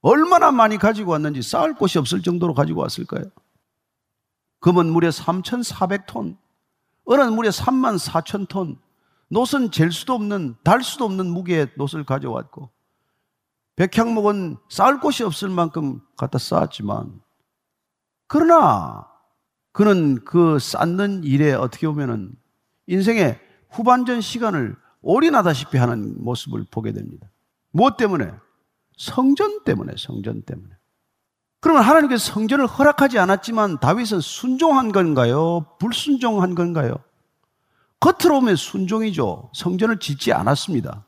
얼마나 0.00 0.50
많이 0.50 0.78
가지고 0.78 1.12
왔는지 1.12 1.42
쌓을 1.42 1.74
곳이 1.74 1.98
없을 1.98 2.22
정도로 2.22 2.54
가지고 2.54 2.80
왔을 2.80 3.04
거예요. 3.04 3.26
금은 4.60 4.90
무려 4.90 5.10
3,400톤, 5.10 6.36
은은 7.10 7.32
무려 7.34 7.50
3만 7.50 7.98
4천 7.98 8.48
톤, 8.48 8.78
놋은 9.30 9.70
잴 9.70 9.92
수도 9.92 10.14
없는, 10.14 10.56
달 10.64 10.82
수도 10.82 11.04
없는 11.04 11.26
무게의 11.26 11.72
놋을 11.76 12.04
가져왔고, 12.04 12.70
백향목은 13.76 14.56
쌓을 14.70 15.00
곳이 15.00 15.22
없을 15.22 15.50
만큼 15.50 16.00
갖다 16.16 16.38
쌓았지만, 16.38 17.20
그러나 18.26 19.06
그는 19.72 20.24
그 20.24 20.58
쌓는 20.58 21.24
일에 21.24 21.52
어떻게 21.52 21.86
보면은 21.86 22.34
인생의 22.86 23.38
후반전 23.74 24.20
시간을 24.20 24.76
올인하다시피 25.02 25.76
하는 25.76 26.14
모습을 26.22 26.64
보게 26.70 26.92
됩니다. 26.92 27.28
무엇 27.70 27.96
때문에? 27.96 28.30
성전 28.96 29.64
때문에, 29.64 29.94
성전 29.98 30.42
때문에. 30.42 30.70
그러면 31.60 31.82
하나님께서 31.82 32.32
성전을 32.32 32.66
허락하지 32.66 33.18
않았지만 33.18 33.80
다윗은 33.80 34.20
순종한 34.20 34.92
건가요? 34.92 35.66
불순종한 35.78 36.54
건가요? 36.54 36.96
겉으로 38.00 38.40
보면 38.40 38.56
순종이죠. 38.56 39.50
성전을 39.54 39.98
짓지 39.98 40.32
않았습니다. 40.32 41.04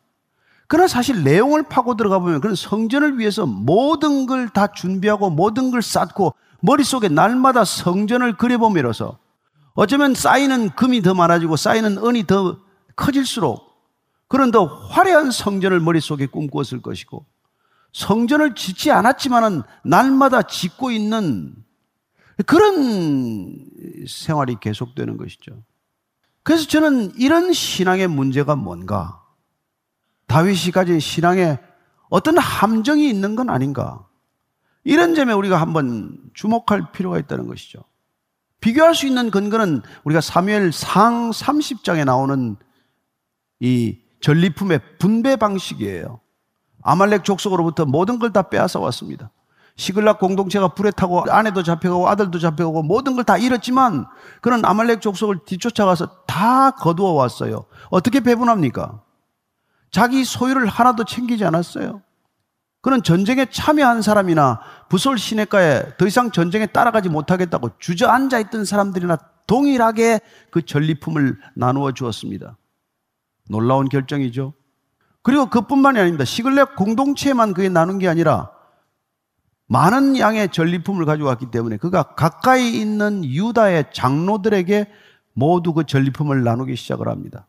그러나 0.66 0.88
사실 0.88 1.22
내용을 1.22 1.62
파고 1.64 1.94
들어가 1.96 2.18
보면 2.18 2.40
그런 2.40 2.56
성전을 2.56 3.18
위해서 3.18 3.46
모든 3.46 4.26
걸 4.26 4.48
다 4.48 4.66
준비하고 4.68 5.30
모든 5.30 5.70
걸 5.70 5.82
쌓고 5.82 6.34
머릿속에 6.60 7.08
날마다 7.08 7.64
성전을 7.64 8.36
그려보면서 8.36 9.18
어쩌면 9.76 10.14
쌓이는 10.14 10.70
금이 10.70 11.02
더 11.02 11.14
많아지고 11.14 11.56
쌓이는 11.56 11.98
은이 11.98 12.26
더 12.26 12.58
커질수록 12.96 13.76
그런 14.26 14.50
더 14.50 14.64
화려한 14.64 15.30
성전을 15.30 15.80
머릿속에 15.80 16.26
꿈꾸었을 16.26 16.82
것이고 16.82 17.24
성전을 17.92 18.54
짓지 18.54 18.90
않았지만은 18.90 19.62
날마다 19.84 20.42
짓고 20.42 20.90
있는 20.90 21.54
그런 22.46 23.66
생활이 24.08 24.56
계속되는 24.60 25.16
것이죠. 25.18 25.62
그래서 26.42 26.66
저는 26.66 27.12
이런 27.16 27.52
신앙의 27.52 28.08
문제가 28.08 28.56
뭔가 28.56 29.22
다윗이 30.26 30.72
가진 30.72 31.00
신앙에 31.00 31.58
어떤 32.08 32.38
함정이 32.38 33.08
있는 33.08 33.36
건 33.36 33.50
아닌가 33.50 34.06
이런 34.84 35.14
점에 35.14 35.32
우리가 35.32 35.60
한번 35.60 36.18
주목할 36.34 36.92
필요가 36.92 37.18
있다는 37.18 37.46
것이죠. 37.46 37.84
비교할 38.60 38.94
수 38.94 39.06
있는 39.06 39.30
근거는 39.30 39.82
우리가 40.04 40.20
사무엘 40.20 40.72
상 40.72 41.30
30장에 41.30 42.04
나오는 42.04 42.56
이 43.60 43.98
전리품의 44.20 44.80
분배 44.98 45.36
방식이에요. 45.36 46.20
아말렉 46.82 47.24
족속으로부터 47.24 47.84
모든 47.84 48.18
걸 48.18 48.32
다 48.32 48.42
빼앗아 48.48 48.78
왔습니다. 48.80 49.30
시글락 49.76 50.18
공동체가 50.20 50.68
불에 50.68 50.90
타고 50.90 51.22
아내도 51.30 51.62
잡혀가고 51.62 52.08
아들도 52.08 52.38
잡혀가고 52.38 52.82
모든 52.82 53.14
걸 53.14 53.24
다 53.24 53.36
잃었지만 53.36 54.06
그런 54.40 54.64
아말렉 54.64 55.00
족속을 55.02 55.40
뒤쫓아가서 55.44 56.24
다 56.26 56.70
거두어 56.70 57.12
왔어요. 57.12 57.66
어떻게 57.90 58.20
배분합니까? 58.20 59.02
자기 59.90 60.24
소유를 60.24 60.66
하나도 60.66 61.04
챙기지 61.04 61.44
않았어요. 61.44 62.02
그는 62.86 63.02
전쟁에 63.02 63.46
참여한 63.46 64.00
사람이나 64.00 64.60
부솔 64.88 65.18
시내가에 65.18 65.96
더 65.98 66.06
이상 66.06 66.30
전쟁에 66.30 66.66
따라가지 66.66 67.08
못하겠다고 67.08 67.70
주저앉아 67.80 68.38
있던 68.38 68.64
사람들이나 68.64 69.18
동일하게 69.48 70.20
그 70.52 70.64
전리품을 70.64 71.36
나누어 71.56 71.90
주었습니다. 71.90 72.56
놀라운 73.50 73.88
결정이죠. 73.88 74.52
그리고 75.22 75.46
그뿐만이 75.46 75.98
아닙니다. 75.98 76.24
시글렉 76.24 76.76
공동체만 76.76 77.54
그게 77.54 77.68
나눈 77.68 77.98
게 77.98 78.06
아니라 78.06 78.52
많은 79.66 80.16
양의 80.16 80.50
전리품을 80.50 81.06
가져왔기 81.06 81.50
때문에 81.50 81.78
그가 81.78 82.14
가까이 82.14 82.80
있는 82.80 83.24
유다의 83.24 83.86
장로들에게 83.92 84.86
모두 85.32 85.72
그 85.72 85.86
전리품을 85.86 86.44
나누기 86.44 86.76
시작을 86.76 87.08
합니다. 87.08 87.48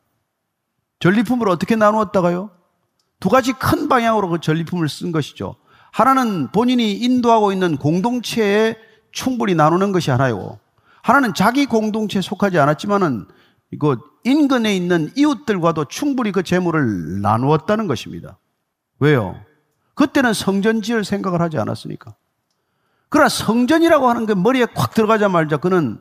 전리품을 0.99 1.47
어떻게 1.47 1.75
나누었다가요? 1.75 2.56
두 3.19 3.29
가지 3.29 3.53
큰 3.53 3.87
방향으로 3.89 4.29
그 4.29 4.39
전리품을 4.39 4.89
쓴 4.89 5.11
것이죠. 5.11 5.55
하나는 5.91 6.51
본인이 6.51 6.93
인도하고 6.93 7.51
있는 7.51 7.77
공동체에 7.77 8.77
충분히 9.11 9.55
나누는 9.55 9.91
것이 9.91 10.11
하나요. 10.11 10.59
하나는 11.01 11.33
자기 11.33 11.65
공동체에 11.65 12.21
속하지 12.21 12.59
않았지만은 12.59 13.25
이거 13.71 13.97
인근에 14.23 14.75
있는 14.75 15.11
이웃들과도 15.15 15.85
충분히 15.85 16.31
그 16.31 16.43
재물을 16.43 17.21
나누었다는 17.21 17.87
것입니다. 17.87 18.37
왜요? 18.99 19.35
그때는 19.95 20.33
성전 20.33 20.81
지을 20.81 21.03
생각을 21.03 21.41
하지 21.41 21.57
않았으니까. 21.57 22.15
그러나 23.09 23.29
성전이라고 23.29 24.09
하는 24.09 24.25
게 24.25 24.35
머리에 24.35 24.65
콱 24.65 24.93
들어가자마자 24.93 25.57
그는 25.57 25.99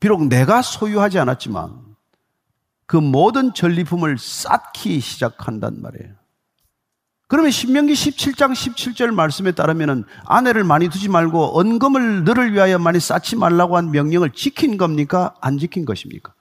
비록 0.00 0.26
내가 0.26 0.60
소유하지 0.60 1.18
않았지만 1.18 1.89
그 2.90 2.96
모든 2.96 3.54
전리품을 3.54 4.18
쌓기 4.18 4.98
시작한단 4.98 5.80
말이에요. 5.80 6.12
그러면 7.28 7.52
신명기 7.52 7.92
17장 7.92 8.50
17절 8.50 9.14
말씀에 9.14 9.52
따르면 9.52 10.06
아내를 10.26 10.64
많이 10.64 10.88
두지 10.88 11.08
말고 11.08 11.56
언금을 11.56 12.24
너를 12.24 12.52
위하여 12.52 12.80
많이 12.80 12.98
쌓지 12.98 13.36
말라고 13.36 13.76
한 13.76 13.92
명령을 13.92 14.30
지킨 14.30 14.76
겁니까? 14.76 15.36
안 15.40 15.56
지킨 15.56 15.84
것입니까? 15.84 16.34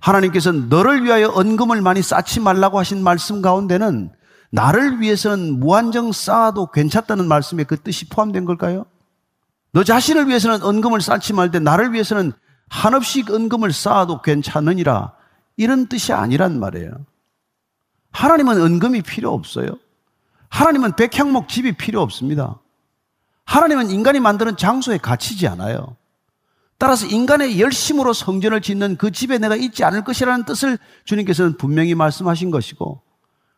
하나님께서 0.00 0.52
너를 0.52 1.02
위하여 1.02 1.30
언금을 1.34 1.80
많이 1.80 2.02
쌓지 2.02 2.40
말라고 2.40 2.78
하신 2.78 3.02
말씀 3.02 3.40
가운데는 3.40 4.10
나를 4.50 5.00
위해서는 5.00 5.60
무한정 5.60 6.12
쌓아도 6.12 6.70
괜찮다는 6.70 7.26
말씀에 7.26 7.64
그 7.64 7.80
뜻이 7.80 8.10
포함된 8.10 8.44
걸까요? 8.44 8.84
너 9.72 9.82
자신을 9.82 10.28
위해서는 10.28 10.62
언금을 10.62 11.00
쌓지 11.00 11.32
말되 11.32 11.58
나를 11.58 11.94
위해서는 11.94 12.32
한없이 12.68 13.24
언금을 13.26 13.72
쌓아도 13.72 14.20
괜찮으니라 14.20 15.14
이런 15.56 15.86
뜻이 15.86 16.12
아니란 16.12 16.58
말이에요. 16.58 16.92
하나님은 18.10 18.60
은금이 18.60 19.02
필요 19.02 19.32
없어요. 19.32 19.78
하나님은 20.48 20.96
백향목 20.96 21.48
집이 21.48 21.72
필요 21.72 22.00
없습니다. 22.02 22.60
하나님은 23.44 23.90
인간이 23.90 24.20
만드는 24.20 24.56
장소에 24.56 24.98
갇히지 24.98 25.48
않아요. 25.48 25.96
따라서 26.78 27.06
인간의 27.06 27.60
열심으로 27.60 28.12
성전을 28.12 28.60
짓는 28.60 28.96
그 28.96 29.10
집에 29.10 29.38
내가 29.38 29.56
있지 29.56 29.84
않을 29.84 30.04
것이라는 30.04 30.44
뜻을 30.44 30.78
주님께서는 31.04 31.56
분명히 31.56 31.94
말씀하신 31.94 32.50
것이고, 32.50 33.00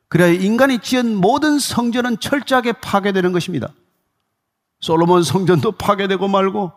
그래야 0.09 0.29
인간이 0.29 0.79
지은 0.79 1.17
모든 1.17 1.59
성전은 1.59 2.21
철저하게 2.21 2.73
파괴되는 2.73 3.33
것입니다. 3.33 3.69
솔로몬 4.81 5.23
성전도 5.23 5.73
파괴되고 5.73 6.29
말고, 6.29 6.73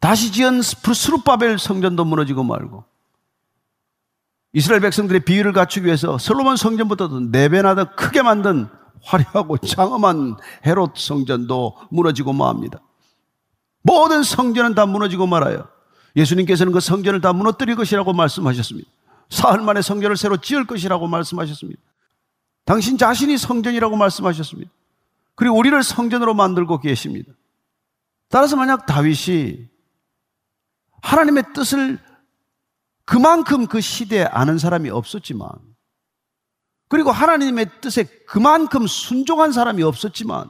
다시 0.00 0.32
지은 0.32 0.62
스루바벨 0.62 1.58
성전도 1.58 2.04
무너지고 2.04 2.42
말고, 2.42 2.84
이스라엘 4.52 4.80
백성들의 4.80 5.24
비유를 5.24 5.52
갖추기 5.52 5.86
위해서 5.86 6.18
솔로몬 6.18 6.56
성전보다도 6.56 7.30
네 7.30 7.48
배나 7.48 7.74
더 7.74 7.94
크게 7.94 8.22
만든 8.22 8.68
화려하고 9.02 9.58
장엄한 9.58 10.36
헤롯 10.66 10.96
성전도 10.96 11.76
무너지고 11.90 12.32
마합니다. 12.32 12.80
모든 13.82 14.22
성전은 14.22 14.74
다 14.74 14.86
무너지고 14.86 15.26
말아요. 15.26 15.68
예수님께서는 16.16 16.72
그 16.72 16.80
성전을 16.80 17.20
다 17.20 17.32
무너뜨릴 17.32 17.76
것이라고 17.76 18.12
말씀하셨습니다. 18.12 18.90
사흘 19.30 19.60
만에 19.60 19.80
성전을 19.80 20.16
새로 20.16 20.36
지을 20.36 20.66
것이라고 20.66 21.06
말씀하셨습니다. 21.06 21.80
당신 22.64 22.98
자신이 22.98 23.38
성전이라고 23.38 23.96
말씀하셨습니다. 23.96 24.70
그리고 25.36 25.56
우리를 25.56 25.82
성전으로 25.82 26.34
만들고 26.34 26.80
계십니다. 26.80 27.32
따라서 28.28 28.56
만약 28.56 28.86
다윗이 28.86 29.68
하나님의 31.02 31.44
뜻을 31.54 31.98
그만큼 33.10 33.66
그 33.66 33.80
시대에 33.80 34.22
아는 34.22 34.56
사람이 34.56 34.88
없었지만, 34.88 35.50
그리고 36.86 37.10
하나님의 37.10 37.80
뜻에 37.80 38.04
그만큼 38.24 38.86
순종한 38.86 39.50
사람이 39.50 39.82
없었지만, 39.82 40.48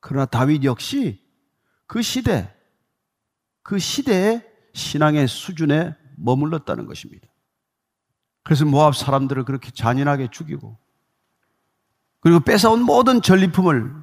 그러나 0.00 0.26
다윗 0.26 0.64
역시 0.64 1.24
그 1.86 2.02
시대, 2.02 2.52
그 3.62 3.78
시대의 3.78 4.44
신앙의 4.72 5.28
수준에 5.28 5.94
머물렀다는 6.16 6.86
것입니다. 6.86 7.28
그래서 8.42 8.64
모압 8.64 8.96
사람들을 8.96 9.44
그렇게 9.44 9.70
잔인하게 9.70 10.32
죽이고, 10.32 10.76
그리고 12.18 12.40
뺏어온 12.40 12.82
모든 12.82 13.22
전리품을 13.22 13.94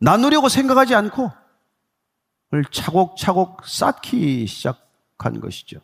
나누려고 0.00 0.48
생각하지 0.48 0.92
않고, 0.96 1.30
차곡차곡 2.72 3.64
쌓기 3.64 4.48
시작한 4.48 5.38
것이죠. 5.38 5.80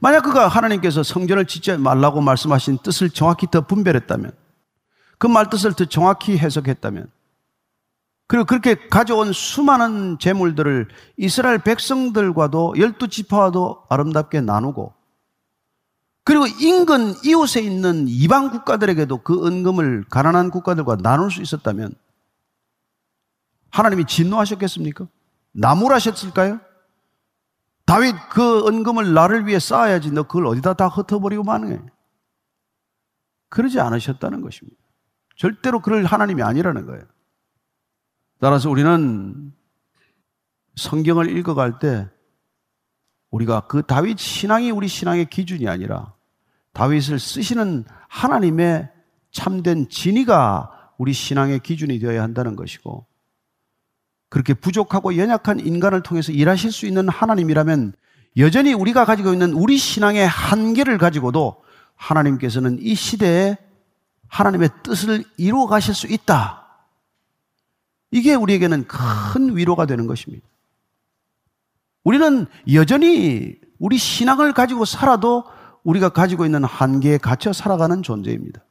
만약 0.00 0.22
그가 0.22 0.48
하나님께서 0.48 1.02
성전을 1.02 1.44
짓지 1.44 1.76
말라고 1.76 2.20
말씀하신 2.22 2.78
뜻을 2.78 3.10
정확히 3.10 3.46
더 3.50 3.60
분별했다면, 3.60 4.32
그 5.18 5.26
말뜻을 5.26 5.74
더 5.74 5.84
정확히 5.84 6.38
해석했다면, 6.38 7.06
그리고 8.26 8.46
그렇게 8.46 8.76
가져온 8.88 9.32
수많은 9.32 10.18
재물들을 10.18 10.88
이스라엘 11.16 11.58
백성들과도 11.58 12.74
열두 12.78 13.08
지파와도 13.08 13.84
아름답게 13.90 14.40
나누고, 14.40 14.94
그리고 16.24 16.46
인근 16.46 17.14
이웃에 17.24 17.60
있는 17.60 18.06
이방 18.08 18.50
국가들에게도 18.50 19.18
그 19.18 19.46
은금을 19.46 20.04
가난한 20.08 20.50
국가들과 20.50 20.96
나눌 20.96 21.30
수 21.30 21.42
있었다면, 21.42 21.92
하나님이 23.70 24.06
진노하셨겠습니까? 24.06 25.06
나무라셨을까요? 25.52 26.60
다윗 27.90 28.14
그 28.30 28.68
은금을 28.68 29.14
나를 29.14 29.48
위해 29.48 29.58
쌓아야지 29.58 30.12
너 30.12 30.22
그걸 30.22 30.46
어디다 30.46 30.74
다 30.74 30.86
흩어버리고 30.86 31.42
마는 31.42 31.88
그러지 33.48 33.80
않으셨다는 33.80 34.42
것입니다. 34.42 34.80
절대로 35.34 35.80
그럴 35.80 36.04
하나님이 36.04 36.40
아니라는 36.40 36.86
거예요. 36.86 37.02
따라서 38.38 38.70
우리는 38.70 39.52
성경을 40.76 41.36
읽어갈 41.36 41.80
때 41.80 42.08
우리가 43.30 43.62
그 43.62 43.82
다윗 43.82 44.20
신앙이 44.20 44.70
우리 44.70 44.86
신앙의 44.86 45.26
기준이 45.28 45.66
아니라 45.66 46.14
다윗을 46.74 47.18
쓰시는 47.18 47.86
하나님의 48.08 48.88
참된 49.32 49.88
진의가 49.88 50.92
우리 50.96 51.12
신앙의 51.12 51.58
기준이 51.58 51.98
되어야 51.98 52.22
한다는 52.22 52.54
것이고 52.54 53.09
그렇게 54.30 54.54
부족하고 54.54 55.16
연약한 55.18 55.60
인간을 55.60 56.02
통해서 56.02 56.32
일하실 56.32 56.72
수 56.72 56.86
있는 56.86 57.08
하나님이라면 57.08 57.92
여전히 58.38 58.72
우리가 58.72 59.04
가지고 59.04 59.32
있는 59.32 59.52
우리 59.52 59.76
신앙의 59.76 60.26
한계를 60.26 60.96
가지고도 60.96 61.62
하나님께서는 61.96 62.78
이 62.80 62.94
시대에 62.94 63.58
하나님의 64.28 64.70
뜻을 64.84 65.24
이루어 65.36 65.66
가실 65.66 65.94
수 65.94 66.06
있다. 66.06 66.64
이게 68.12 68.34
우리에게는 68.34 68.86
큰 68.86 69.56
위로가 69.56 69.86
되는 69.86 70.06
것입니다. 70.06 70.46
우리는 72.04 72.46
여전히 72.72 73.56
우리 73.78 73.98
신앙을 73.98 74.52
가지고 74.52 74.84
살아도 74.84 75.44
우리가 75.82 76.10
가지고 76.10 76.44
있는 76.44 76.62
한계에 76.62 77.18
갇혀 77.18 77.52
살아가는 77.52 78.02
존재입니다. 78.02 78.62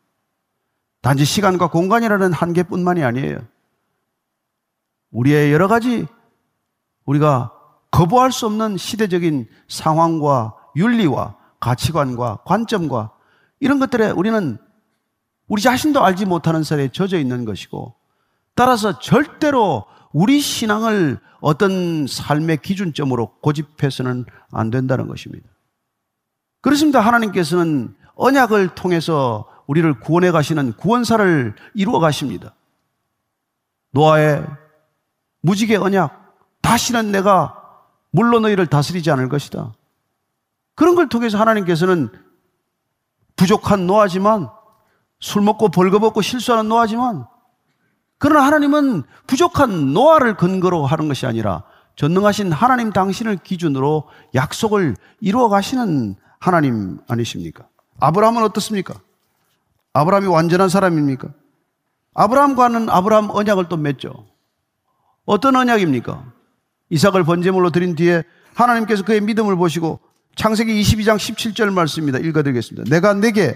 단지 1.02 1.26
시간과 1.26 1.70
공간이라는 1.70 2.32
한계뿐만이 2.32 3.04
아니에요. 3.04 3.40
우리의 5.12 5.52
여러 5.52 5.68
가지 5.68 6.06
우리가 7.06 7.52
거부할 7.92 8.32
수 8.32 8.46
없는 8.46 8.78
시대적인 8.78 9.48
상황과 9.68 10.56
윤리와 10.76 11.36
가치관과 11.60 12.40
관점과 12.46 13.12
이런 13.60 13.80
것들에 13.80 14.12
우리는 14.12 14.58
우리 15.48 15.62
자신도 15.62 16.04
알지 16.04 16.26
못하는 16.26 16.64
살에 16.64 16.90
젖어 16.90 17.18
있는 17.18 17.44
것이고 17.46 17.96
따라서 18.56 19.00
절대로 19.00 19.86
우리 20.14 20.40
신앙을 20.40 21.20
어떤 21.42 22.06
삶의 22.08 22.58
기준점으로 22.58 23.40
고집해서는 23.42 24.26
안 24.52 24.70
된다는 24.70 25.08
것입니다. 25.08 25.48
그렇습니다. 26.62 27.00
하나님께서는 27.00 27.96
언약을 28.16 28.76
통해서 28.76 29.48
우리를 29.68 30.00
구원해 30.00 30.32
가시는 30.32 30.74
구원사를 30.74 31.56
이루어 31.74 32.00
가십니다. 32.00 32.54
노아의 33.92 34.46
무지개 35.42 35.76
언약, 35.76 36.36
다시는 36.62 37.12
내가 37.12 37.56
물로 38.12 38.40
너희를 38.40 38.68
다스리지 38.68 39.12
않을 39.12 39.30
것이다. 39.30 39.74
그런 40.76 40.96
걸 40.96 41.10
통해서 41.10 41.38
하나님께서는 41.38 42.10
부족한 43.36 43.88
노아지만 43.88 44.50
술 45.20 45.42
먹고 45.42 45.70
벌거벗고 45.70 46.22
실수하는 46.22 46.70
노아지만 46.70 47.26
그러나 48.18 48.46
하나님은 48.46 49.04
부족한 49.28 49.94
노아를 49.94 50.36
근거로 50.36 50.86
하는 50.86 51.08
것이 51.08 51.26
아니라 51.26 51.64
전능하신 51.96 52.52
하나님 52.52 52.92
당신을 52.92 53.38
기준으로 53.38 54.08
약속을 54.36 54.96
이루어 55.20 55.50
가시는 55.50 56.16
하나님 56.40 57.00
아니십니까? 57.08 57.68
아브라함은 58.00 58.44
어떻습니까? 58.44 58.94
아브라함이 59.94 60.28
완전한 60.28 60.70
사람입니까? 60.70 61.30
아브라함과는 62.14 62.90
아브라함 62.90 63.32
언약을 63.32 63.68
또 63.68 63.78
맺죠. 63.78 64.26
어떤 65.30 65.56
언약입니까? 65.56 66.34
이삭을 66.90 67.24
번제물로 67.24 67.70
드린 67.70 67.94
뒤에 67.94 68.24
하나님께서 68.56 69.04
그의 69.04 69.22
믿음을 69.22 69.56
보시고 69.58 70.00
창세기 70.36 70.82
22장 70.82 71.18
17절 71.18 71.72
말씀입니다. 71.72 72.18
읽어드리겠습니다. 72.18 72.90
내가 72.90 73.14
내게 73.14 73.56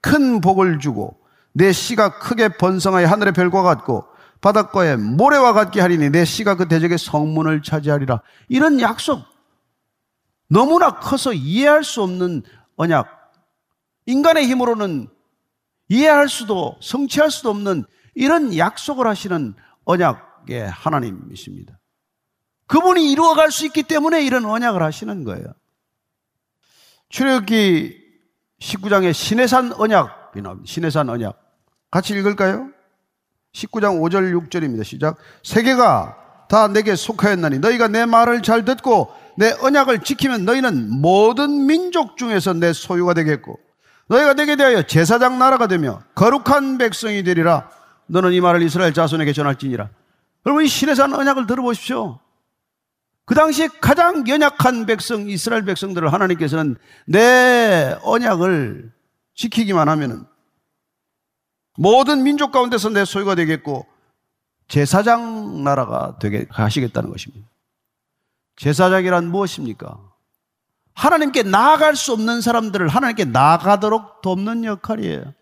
큰 0.00 0.40
복을 0.40 0.80
주고 0.80 1.16
내 1.52 1.70
씨가 1.70 2.18
크게 2.18 2.56
번성하여 2.56 3.06
하늘의 3.06 3.34
별과 3.34 3.62
같고 3.62 4.04
바닷가의 4.40 4.96
모래와 4.96 5.52
같게 5.52 5.80
하리니 5.80 6.10
내 6.10 6.24
씨가 6.24 6.56
그 6.56 6.66
대적의 6.66 6.98
성문을 6.98 7.62
차지하리라. 7.62 8.20
이런 8.48 8.80
약속 8.80 9.22
너무나 10.48 10.98
커서 10.98 11.32
이해할 11.32 11.84
수 11.84 12.02
없는 12.02 12.42
언약. 12.74 13.06
인간의 14.06 14.48
힘으로는 14.48 15.06
이해할 15.88 16.28
수도 16.28 16.76
성취할 16.80 17.30
수도 17.30 17.50
없는 17.50 17.84
이런 18.16 18.56
약속을 18.56 19.06
하시는 19.06 19.54
언약 19.84 20.31
의 20.48 20.68
하나님이십니다. 20.68 21.78
그분이 22.66 23.12
이루어갈 23.12 23.50
수 23.50 23.66
있기 23.66 23.82
때문에 23.82 24.24
이런 24.24 24.44
언약을 24.44 24.82
하시는 24.82 25.24
거예요. 25.24 25.44
출애굽기 27.10 28.00
19장의 28.60 29.12
신해산 29.12 29.70
나옵니다. 29.70 30.62
신해산 30.64 31.08
언약. 31.08 31.38
같이 31.90 32.14
읽을까요? 32.14 32.70
19장 33.52 34.00
5절 34.00 34.48
6절입니다. 34.48 34.84
시작. 34.84 35.18
세계가 35.42 36.46
다 36.48 36.68
내게 36.68 36.96
속하였나니 36.96 37.58
너희가 37.58 37.88
내 37.88 38.06
말을 38.06 38.42
잘 38.42 38.64
듣고 38.64 39.12
내 39.36 39.52
언약을 39.60 40.00
지키면 40.00 40.44
너희는 40.44 41.00
모든 41.00 41.66
민족 41.66 42.16
중에서 42.16 42.52
내 42.54 42.72
소유가 42.72 43.14
되겠고 43.14 43.58
너희가 44.08 44.34
내게 44.34 44.56
대하여 44.56 44.82
제사장 44.82 45.38
나라가 45.38 45.66
되며 45.66 46.02
거룩한 46.14 46.78
백성이 46.78 47.22
되리라. 47.22 47.70
너는 48.06 48.32
이 48.32 48.40
말을 48.40 48.62
이스라엘 48.62 48.92
자손에게 48.92 49.32
전할지니라. 49.32 49.88
여러분 50.46 50.64
이 50.64 50.68
신해산 50.68 51.14
언약을 51.14 51.46
들어보십시오. 51.46 52.18
그 53.24 53.34
당시에 53.34 53.68
가장 53.80 54.26
연약한 54.26 54.86
백성 54.86 55.28
이스라엘 55.28 55.64
백성들을 55.64 56.12
하나님께서는 56.12 56.76
내 57.06 57.96
언약을 58.02 58.92
지키기만 59.34 59.88
하면은 59.88 60.24
모든 61.76 62.22
민족 62.22 62.52
가운데서 62.52 62.90
내 62.90 63.04
소유가 63.04 63.34
되겠고 63.34 63.86
제사장 64.68 65.62
나라가 65.62 66.16
되게 66.18 66.46
하시겠다는 66.50 67.10
것입니다. 67.10 67.48
제사장이란 68.56 69.30
무엇입니까? 69.30 69.98
하나님께 70.94 71.42
나아갈 71.44 71.96
수 71.96 72.12
없는 72.12 72.40
사람들을 72.40 72.88
하나님께 72.88 73.24
나아가도록 73.26 74.20
돕는 74.20 74.64
역할이에요. 74.64 75.32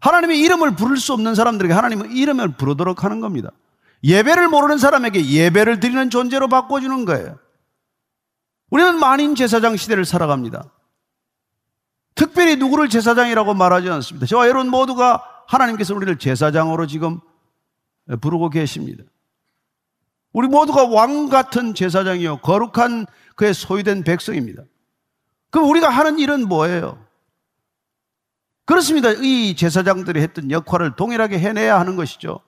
하나님의 0.00 0.40
이름을 0.40 0.76
부를 0.76 0.96
수 0.96 1.12
없는 1.12 1.34
사람들에게 1.34 1.74
하나님은 1.74 2.12
이름을 2.12 2.56
부르도록 2.56 3.04
하는 3.04 3.20
겁니다. 3.20 3.50
예배를 4.02 4.48
모르는 4.48 4.78
사람에게 4.78 5.26
예배를 5.26 5.80
드리는 5.80 6.10
존재로 6.10 6.48
바꿔주는 6.48 7.04
거예요. 7.04 7.38
우리는 8.70 8.98
만인 8.98 9.34
제사장 9.34 9.76
시대를 9.76 10.04
살아갑니다. 10.04 10.70
특별히 12.14 12.56
누구를 12.56 12.88
제사장이라고 12.88 13.54
말하지 13.54 13.90
않습니다. 13.90 14.26
저와 14.26 14.48
여러분 14.48 14.70
모두가 14.70 15.24
하나님께서 15.48 15.94
우리를 15.94 16.18
제사장으로 16.18 16.86
지금 16.86 17.20
부르고 18.20 18.50
계십니다. 18.50 19.04
우리 20.32 20.48
모두가 20.48 20.84
왕 20.84 21.28
같은 21.28 21.74
제사장이요. 21.74 22.38
거룩한 22.38 23.06
그의 23.34 23.52
소유된 23.52 24.04
백성입니다. 24.04 24.62
그럼 25.50 25.68
우리가 25.68 25.90
하는 25.90 26.18
일은 26.18 26.46
뭐예요? 26.46 27.04
그렇습니다. 28.64 29.10
이 29.10 29.56
제사장들이 29.56 30.20
했던 30.20 30.50
역할을 30.50 30.94
동일하게 30.94 31.40
해내야 31.40 31.80
하는 31.80 31.96
것이죠. 31.96 32.40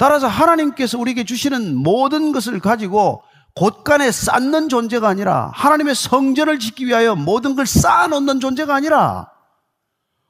따라서 0.00 0.28
하나님께서 0.28 0.98
우리에게 0.98 1.24
주시는 1.24 1.76
모든 1.76 2.32
것을 2.32 2.58
가지고 2.58 3.22
곳간에 3.54 4.10
쌓는 4.10 4.70
존재가 4.70 5.06
아니라 5.06 5.50
하나님의 5.52 5.94
성전을 5.94 6.58
짓기 6.58 6.86
위하여 6.86 7.14
모든 7.14 7.54
걸 7.54 7.66
쌓아놓는 7.66 8.40
존재가 8.40 8.74
아니라 8.74 9.30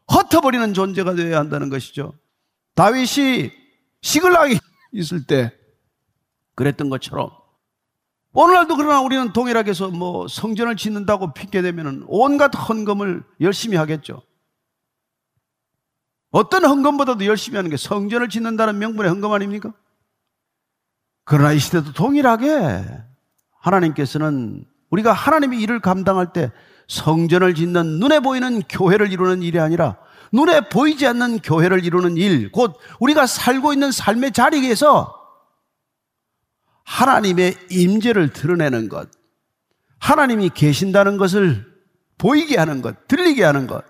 흩어버리는 0.08 0.74
존재가 0.74 1.14
되어야 1.14 1.38
한다는 1.38 1.70
것이죠. 1.70 2.14
다윗이 2.74 3.52
시글락이 4.02 4.58
있을 4.90 5.24
때 5.28 5.52
그랬던 6.56 6.90
것처럼 6.90 7.30
오늘날도 8.32 8.76
그러나 8.76 9.00
우리는 9.00 9.32
동일하게 9.32 9.70
해서 9.70 9.86
뭐 9.86 10.26
성전을 10.26 10.74
짓는다고 10.74 11.32
핑계대면 11.32 12.06
온갖 12.08 12.50
헌금을 12.56 13.22
열심히 13.40 13.76
하겠죠. 13.76 14.24
어떤 16.30 16.64
헌금보다도 16.64 17.26
열심히 17.26 17.56
하는 17.56 17.70
게 17.70 17.76
성전을 17.76 18.28
짓는다는 18.28 18.78
명분의 18.78 19.10
헌금 19.10 19.32
아닙니까? 19.32 19.72
그러나 21.24 21.52
이 21.52 21.58
시대도 21.58 21.92
동일하게 21.92 22.84
하나님께서는 23.60 24.64
우리가 24.90 25.12
하나님의 25.12 25.60
일을 25.60 25.80
감당할 25.80 26.32
때 26.32 26.50
성전을 26.88 27.54
짓는 27.54 28.00
눈에 28.00 28.20
보이는 28.20 28.62
교회를 28.68 29.12
이루는 29.12 29.42
일이 29.42 29.60
아니라 29.60 29.96
눈에 30.32 30.68
보이지 30.68 31.06
않는 31.06 31.40
교회를 31.40 31.84
이루는 31.84 32.16
일, 32.16 32.50
곧 32.52 32.76
우리가 33.00 33.26
살고 33.26 33.72
있는 33.72 33.92
삶의 33.92 34.32
자리에서 34.32 35.16
하나님의 36.84 37.56
임재를 37.70 38.32
드러내는 38.32 38.88
것, 38.88 39.08
하나님이 39.98 40.50
계신다는 40.50 41.16
것을 41.16 41.66
보이게 42.18 42.58
하는 42.58 42.82
것, 42.82 43.06
들리게 43.08 43.44
하는 43.44 43.66
것. 43.66 43.84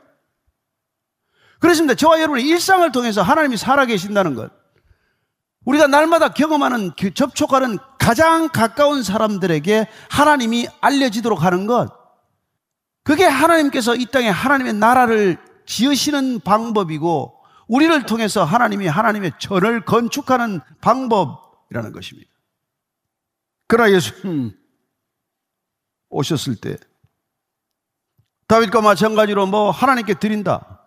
그렇습니다. 1.60 1.94
저와 1.94 2.20
여러분의 2.20 2.46
일상을 2.46 2.90
통해서 2.90 3.22
하나님이 3.22 3.56
살아계신다는 3.56 4.34
것. 4.34 4.50
우리가 5.66 5.86
날마다 5.86 6.30
경험하는, 6.32 6.92
그 6.98 7.12
접촉하는 7.12 7.78
가장 7.98 8.48
가까운 8.48 9.02
사람들에게 9.02 9.86
하나님이 10.08 10.68
알려지도록 10.80 11.42
하는 11.42 11.66
것. 11.66 11.92
그게 13.04 13.24
하나님께서 13.24 13.94
이 13.94 14.06
땅에 14.06 14.28
하나님의 14.28 14.72
나라를 14.74 15.38
지으시는 15.66 16.40
방법이고, 16.40 17.36
우리를 17.68 18.02
통해서 18.04 18.42
하나님이 18.42 18.86
하나님의 18.88 19.32
전을 19.38 19.84
건축하는 19.84 20.60
방법이라는 20.80 21.92
것입니다. 21.92 22.30
그러나 23.68 23.92
예수님 23.92 24.52
오셨을 26.08 26.56
때, 26.56 26.78
다윗과 28.48 28.80
마찬가지로 28.80 29.46
뭐 29.46 29.70
하나님께 29.70 30.14
드린다. 30.14 30.79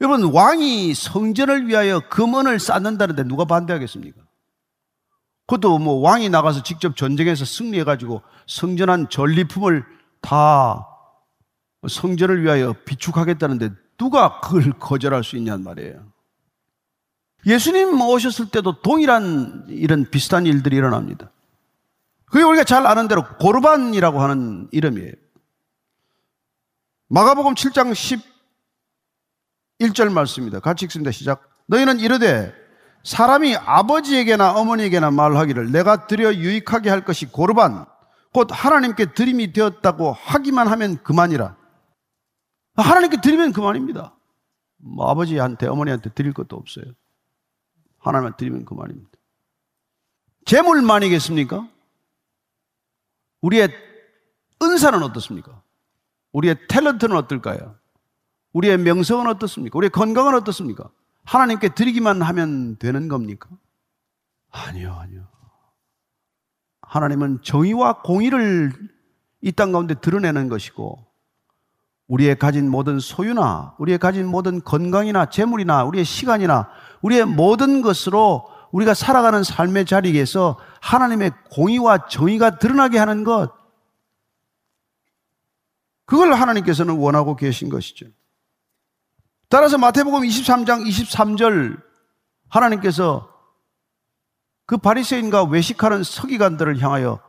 여러분, 0.00 0.32
왕이 0.32 0.94
성전을 0.94 1.68
위하여 1.68 2.00
금은을 2.08 2.60
쌓는다는데 2.60 3.24
누가 3.24 3.44
반대하겠습니까? 3.44 4.20
그것도 5.46 5.78
뭐 5.78 5.94
왕이 6.00 6.28
나가서 6.28 6.62
직접 6.62 6.96
전쟁에서 6.96 7.44
승리해가지고 7.44 8.22
성전한 8.46 9.08
전리품을 9.08 9.84
다 10.20 10.86
성전을 11.88 12.42
위하여 12.42 12.74
비축하겠다는데 12.84 13.70
누가 13.96 14.40
그걸 14.40 14.72
거절할 14.72 15.22
수 15.22 15.36
있냔 15.36 15.62
말이에요. 15.62 16.04
예수님 17.46 18.00
오셨을 18.00 18.50
때도 18.50 18.82
동일한 18.82 19.66
이런 19.68 20.10
비슷한 20.10 20.46
일들이 20.46 20.76
일어납니다. 20.76 21.30
그게 22.26 22.42
우리가 22.42 22.64
잘 22.64 22.84
아는 22.86 23.06
대로 23.06 23.24
고르반이라고 23.38 24.20
하는 24.20 24.68
이름이에요. 24.72 25.12
마가복음 27.08 27.54
7장 27.54 27.92
11절 29.80 30.12
말씀입니다. 30.12 30.60
같이 30.60 30.84
읽습니다. 30.86 31.10
시작. 31.10 31.48
너희는 31.66 32.00
이르되 32.00 32.54
사람이 33.04 33.56
아버지에게나 33.56 34.52
어머니에게나 34.58 35.10
말하기를 35.10 35.70
내가 35.70 36.06
드려 36.06 36.34
유익하게 36.34 36.90
할 36.90 37.04
것이 37.04 37.26
고르반 37.26 37.86
곧 38.32 38.48
하나님께 38.50 39.12
드림이 39.14 39.52
되었다고 39.52 40.12
하기만 40.12 40.68
하면 40.68 41.02
그만이라. 41.02 41.56
하나님께 42.76 43.20
드리면 43.20 43.52
그만입니다. 43.52 44.14
뭐 44.78 45.08
아버지한테 45.10 45.66
어머니한테 45.66 46.10
드릴 46.10 46.32
것도 46.32 46.56
없어요. 46.56 46.84
하나님한테 47.98 48.36
드리면 48.36 48.64
그만입니다. 48.64 49.10
재물만이겠습니까? 50.44 51.68
우리의 53.40 53.68
은사는 54.62 55.02
어떻습니까? 55.02 55.62
우리의 56.32 56.56
탤런트는 56.68 57.16
어떨까요? 57.16 57.76
우리의 58.56 58.78
명성은 58.78 59.26
어떻습니까? 59.26 59.76
우리의 59.76 59.90
건강은 59.90 60.34
어떻습니까? 60.34 60.88
하나님께 61.24 61.74
드리기만 61.74 62.22
하면 62.22 62.78
되는 62.78 63.08
겁니까? 63.08 63.50
아니요, 64.50 64.96
아니요. 64.98 65.26
하나님은 66.80 67.42
정의와 67.42 68.00
공의를 68.00 68.72
이 69.42 69.52
땅 69.52 69.72
가운데 69.72 69.94
드러내는 69.94 70.48
것이고, 70.48 71.04
우리의 72.08 72.38
가진 72.38 72.70
모든 72.70 72.98
소유나, 72.98 73.74
우리의 73.78 73.98
가진 73.98 74.26
모든 74.26 74.62
건강이나 74.62 75.26
재물이나, 75.26 75.84
우리의 75.84 76.06
시간이나, 76.06 76.70
우리의 77.02 77.26
모든 77.26 77.82
것으로 77.82 78.48
우리가 78.72 78.94
살아가는 78.94 79.42
삶의 79.42 79.84
자리에서 79.84 80.58
하나님의 80.80 81.32
공의와 81.50 82.08
정의가 82.08 82.58
드러나게 82.58 82.96
하는 82.98 83.22
것, 83.22 83.52
그걸 86.06 86.32
하나님께서는 86.32 86.96
원하고 86.96 87.36
계신 87.36 87.68
것이죠. 87.68 88.06
따라서 89.48 89.78
마태복음 89.78 90.22
23장 90.22 90.86
23절 90.86 91.80
하나님께서 92.48 93.28
그 94.66 94.76
바리새인과 94.76 95.44
외식하는 95.44 96.02
서기관들을 96.02 96.80
향하여 96.82 97.20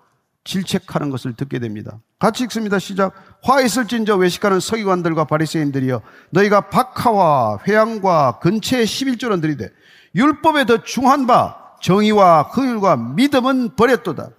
질책하는 0.43 1.09
것을 1.09 1.33
듣게 1.33 1.59
됩니다. 1.59 1.99
같이 2.19 2.43
읽습니다. 2.45 2.79
시작. 2.79 3.13
화 3.43 3.61
있을진저 3.61 4.15
외식하는 4.15 4.59
서기관들과 4.59 5.25
바리새인들이여 5.25 6.01
너희가 6.31 6.69
박하와 6.69 7.59
회양과 7.67 8.39
근처의 8.39 8.85
11조는 8.85 9.41
들이되 9.41 9.69
율법에 10.15 10.65
더 10.65 10.83
중한 10.83 11.27
바 11.27 11.75
정의와 11.81 12.43
흥율과 12.43 12.95
믿음은 12.95 13.75
버렸도다. 13.75 14.29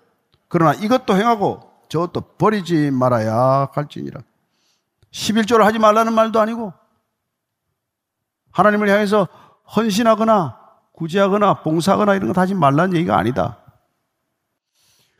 그러나 0.49 0.75
이것도 0.75 1.15
행하고 1.15 1.61
저것도 1.89 2.21
버리지 2.39 2.91
말아야 2.91 3.69
할지니라. 3.73 4.23
11조를 5.13 5.61
하지 5.61 5.79
말라는 5.79 6.13
말도 6.15 6.41
아니고 6.41 6.73
하나님을 8.59 8.89
향해서 8.89 9.29
헌신하거나 9.77 10.59
구제하거나 10.93 11.63
봉사하거나 11.63 12.17
이런 12.17 12.33
거 12.33 12.41
하지 12.41 12.55
말라는 12.55 12.97
얘기가 12.97 13.17
아니다. 13.17 13.59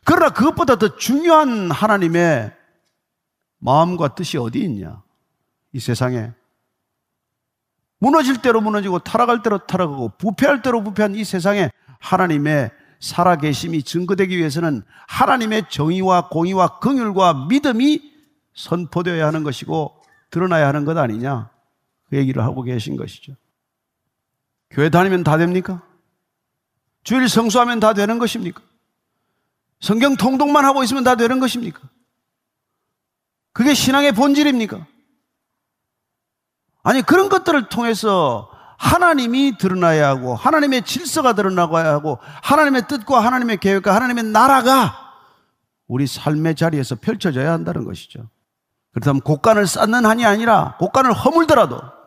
그러나 0.03 0.29
그것보다 0.29 0.75
더 0.75 0.97
중요한 0.97 1.71
하나님의 1.71 2.51
마음과 3.59 4.15
뜻이 4.15 4.37
어디 4.37 4.59
있냐? 4.59 5.01
이 5.71 5.79
세상에. 5.79 6.31
무너질 7.99 8.41
대로 8.41 8.59
무너지고 8.59 8.99
타락할 8.99 9.41
대로 9.41 9.59
타락하고 9.59 10.09
부패할 10.17 10.61
대로 10.61 10.83
부패한 10.83 11.15
이 11.15 11.23
세상에 11.23 11.69
하나님의 11.99 12.71
살아계심이 12.99 13.83
증거되기 13.83 14.37
위해서는 14.37 14.83
하나님의 15.07 15.69
정의와 15.69 16.27
공의와 16.27 16.79
긍휼과 16.79 17.47
믿음이 17.47 18.01
선포되어야 18.53 19.27
하는 19.27 19.43
것이고 19.43 20.01
드러나야 20.29 20.67
하는 20.67 20.83
것 20.83 20.97
아니냐? 20.97 21.51
그 22.09 22.17
얘기를 22.17 22.43
하고 22.43 22.63
계신 22.63 22.95
것이죠. 22.95 23.33
교회 24.69 24.89
다니면 24.89 25.23
다 25.23 25.37
됩니까? 25.37 25.81
주일 27.03 27.29
성수하면 27.29 27.79
다 27.79 27.93
되는 27.93 28.19
것입니까? 28.19 28.61
성경 29.79 30.15
통독만 30.15 30.65
하고 30.65 30.83
있으면 30.83 31.03
다 31.03 31.15
되는 31.15 31.39
것입니까? 31.39 31.79
그게 33.53 33.73
신앙의 33.73 34.11
본질입니까? 34.11 34.85
아니, 36.83 37.01
그런 37.01 37.29
것들을 37.29 37.69
통해서 37.69 38.49
하나님이 38.77 39.57
드러나야 39.57 40.09
하고, 40.09 40.35
하나님의 40.35 40.83
질서가 40.83 41.33
드러나야 41.33 41.93
하고, 41.93 42.19
하나님의 42.43 42.87
뜻과 42.87 43.23
하나님의 43.23 43.57
계획과 43.57 43.93
하나님의 43.95 44.25
나라가 44.25 44.95
우리 45.87 46.07
삶의 46.07 46.55
자리에서 46.55 46.95
펼쳐져야 46.95 47.51
한다는 47.51 47.83
것이죠. 47.83 48.29
그렇다면 48.93 49.21
곡간을 49.21 49.67
쌓는 49.67 50.05
한이 50.05 50.25
아니라 50.25 50.75
곡간을 50.77 51.13
허물더라도 51.13 51.98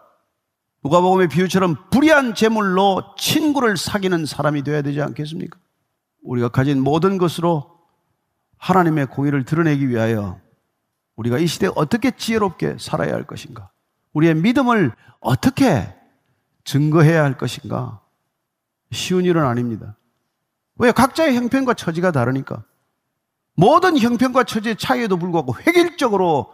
누가복음의 0.84 1.28
비유처럼 1.28 1.76
불의한 1.90 2.34
재물로 2.34 3.14
친구를 3.16 3.76
사귀는 3.76 4.26
사람이 4.26 4.62
되어야 4.62 4.82
되지 4.82 5.00
않겠습니까? 5.00 5.58
우리가 6.22 6.48
가진 6.48 6.82
모든 6.82 7.18
것으로 7.18 7.78
하나님의 8.58 9.06
공의를 9.06 9.44
드러내기 9.44 9.88
위하여 9.88 10.40
우리가 11.16 11.38
이 11.38 11.46
시대에 11.46 11.70
어떻게 11.74 12.10
지혜롭게 12.10 12.76
살아야 12.78 13.12
할 13.12 13.24
것인가? 13.26 13.70
우리의 14.12 14.34
믿음을 14.34 14.92
어떻게 15.20 15.94
증거해야 16.64 17.22
할 17.22 17.36
것인가? 17.38 18.00
쉬운 18.90 19.24
일은 19.24 19.44
아닙니다. 19.44 19.96
왜? 20.76 20.90
각자의 20.90 21.36
형편과 21.36 21.74
처지가 21.74 22.12
다르니까. 22.12 22.64
모든 23.54 23.98
형편과 23.98 24.44
처지의 24.44 24.76
차이에도 24.76 25.16
불구하고 25.16 25.54
획일적으로 25.66 26.52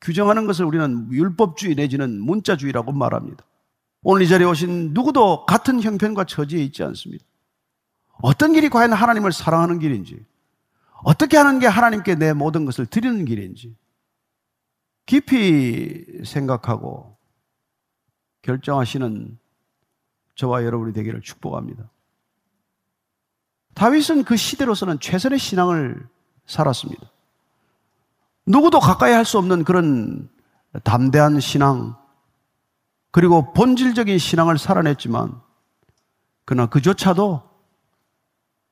규정하는 0.00 0.46
것을 0.46 0.64
우리는 0.64 1.12
율법주의 1.12 1.74
내지는 1.74 2.20
문자주의라고 2.20 2.92
말합니다. 2.92 3.44
오늘 4.02 4.22
이 4.22 4.28
자리에 4.28 4.46
오신 4.46 4.92
누구도 4.92 5.44
같은 5.46 5.82
형편과 5.82 6.24
처지에 6.24 6.62
있지 6.64 6.82
않습니다. 6.84 7.24
어떤 8.22 8.52
길이 8.52 8.68
과연 8.68 8.92
하나님을 8.92 9.32
사랑하는 9.32 9.78
길인지, 9.78 10.24
어떻게 11.02 11.36
하는 11.36 11.58
게 11.58 11.66
하나님께 11.66 12.16
내 12.16 12.32
모든 12.32 12.64
것을 12.64 12.86
드리는 12.86 13.24
길인지, 13.24 13.76
깊이 15.06 16.04
생각하고 16.24 17.16
결정하시는 18.42 19.38
저와 20.34 20.64
여러분이 20.64 20.92
되기를 20.92 21.20
축복합니다. 21.22 21.90
다윗은 23.74 24.24
그 24.24 24.36
시대로서는 24.36 25.00
최선의 25.00 25.38
신앙을 25.38 26.08
살았습니다. 26.46 27.10
누구도 28.48 28.80
가까이 28.80 29.12
할 29.12 29.24
수 29.24 29.38
없는 29.38 29.64
그런 29.64 30.28
담대한 30.82 31.38
신앙, 31.40 31.96
그리고 33.10 33.52
본질적인 33.52 34.18
신앙을 34.18 34.58
살아냈지만, 34.58 35.40
그러나 36.44 36.66
그조차도 36.66 37.42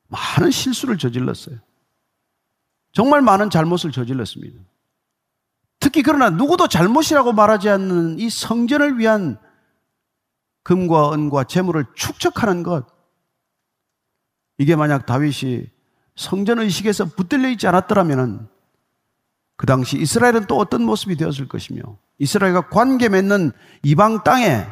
많은 0.08 0.50
실수를 0.50 0.98
저질렀어요. 0.98 1.58
정말 2.92 3.20
많은 3.20 3.50
잘못을 3.50 3.92
저질렀습니다. 3.92 4.62
특히 5.78 6.02
그러나 6.02 6.30
누구도 6.30 6.68
잘못이라고 6.68 7.32
말하지 7.32 7.68
않는 7.68 8.18
이 8.18 8.30
성전을 8.30 8.98
위한 8.98 9.38
금과 10.62 11.12
은과 11.12 11.44
재물을 11.44 11.84
축적하는 11.94 12.62
것. 12.62 12.86
이게 14.58 14.74
만약 14.74 15.04
다윗이 15.04 15.66
성전 16.16 16.60
의식에서 16.60 17.04
붙들려 17.04 17.50
있지 17.50 17.66
않았더라면 17.66 18.48
그 19.56 19.66
당시 19.66 19.98
이스라엘은 19.98 20.46
또 20.46 20.58
어떤 20.58 20.82
모습이 20.82 21.16
되었을 21.16 21.48
것이며 21.48 21.82
이스라엘과 22.18 22.68
관계 22.68 23.08
맺는 23.08 23.52
이방 23.82 24.22
땅에 24.22 24.66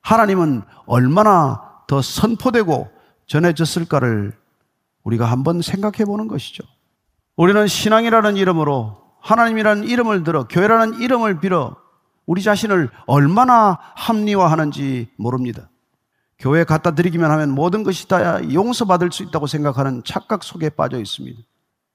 하나님은 0.00 0.62
얼마나 0.86 1.60
더 1.86 2.02
선포되고 2.02 2.90
전해졌을까를 3.26 4.32
우리가 5.04 5.26
한번 5.26 5.62
생각해 5.62 6.04
보는 6.04 6.28
것이죠. 6.28 6.64
우리는 7.36 7.66
신앙이라는 7.66 8.36
이름으로 8.36 9.02
하나님이라는 9.20 9.84
이름을 9.84 10.24
들어 10.24 10.46
교회라는 10.46 11.00
이름을 11.00 11.40
빌어 11.40 11.76
우리 12.26 12.42
자신을 12.42 12.90
얼마나 13.06 13.78
합리화하는지 13.96 15.08
모릅니다. 15.16 15.68
교회 16.38 16.64
갖다 16.64 16.94
드리기만 16.94 17.30
하면 17.30 17.50
모든 17.50 17.82
것이 17.84 18.08
다 18.08 18.42
용서받을 18.52 19.10
수 19.12 19.22
있다고 19.22 19.46
생각하는 19.46 20.02
착각 20.04 20.42
속에 20.42 20.68
빠져 20.70 20.98
있습니다. 20.98 21.40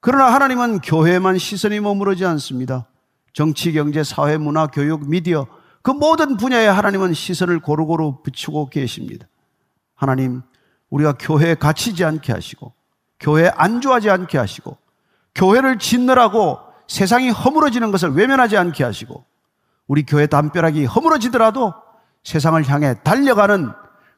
그러나 0.00 0.32
하나님은 0.32 0.80
교회에만 0.80 1.36
시선이 1.36 1.80
머무르지 1.80 2.24
않습니다. 2.24 2.86
정치, 3.34 3.72
경제, 3.72 4.02
사회, 4.02 4.38
문화, 4.38 4.66
교육, 4.66 5.08
미디어 5.08 5.46
그 5.82 5.90
모든 5.90 6.36
분야에 6.36 6.66
하나님은 6.66 7.14
시선을 7.14 7.60
고루고루 7.60 8.22
붙이고 8.22 8.70
계십니다. 8.70 9.26
하나님, 9.94 10.42
우리가 10.88 11.14
교회에 11.18 11.54
갇히지 11.54 12.04
않게 12.04 12.32
하시고, 12.32 12.72
교회에 13.20 13.50
안주하지 13.54 14.10
않게 14.10 14.38
하시고, 14.38 14.76
교회를 15.34 15.78
짓느라고 15.78 16.58
세상이 16.88 17.30
허물어지는 17.30 17.90
것을 17.92 18.12
외면하지 18.12 18.56
않게 18.56 18.82
하시고, 18.82 19.24
우리 19.86 20.04
교회 20.04 20.26
담벼락이 20.26 20.86
허물어지더라도 20.86 21.74
세상을 22.24 22.66
향해 22.68 22.94
달려가는, 23.02 23.70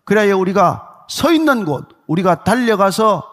그래야 0.04 0.34
우리가 0.36 1.06
서 1.08 1.32
있는 1.32 1.64
곳, 1.64 1.88
우리가 2.06 2.44
달려가서 2.44 3.31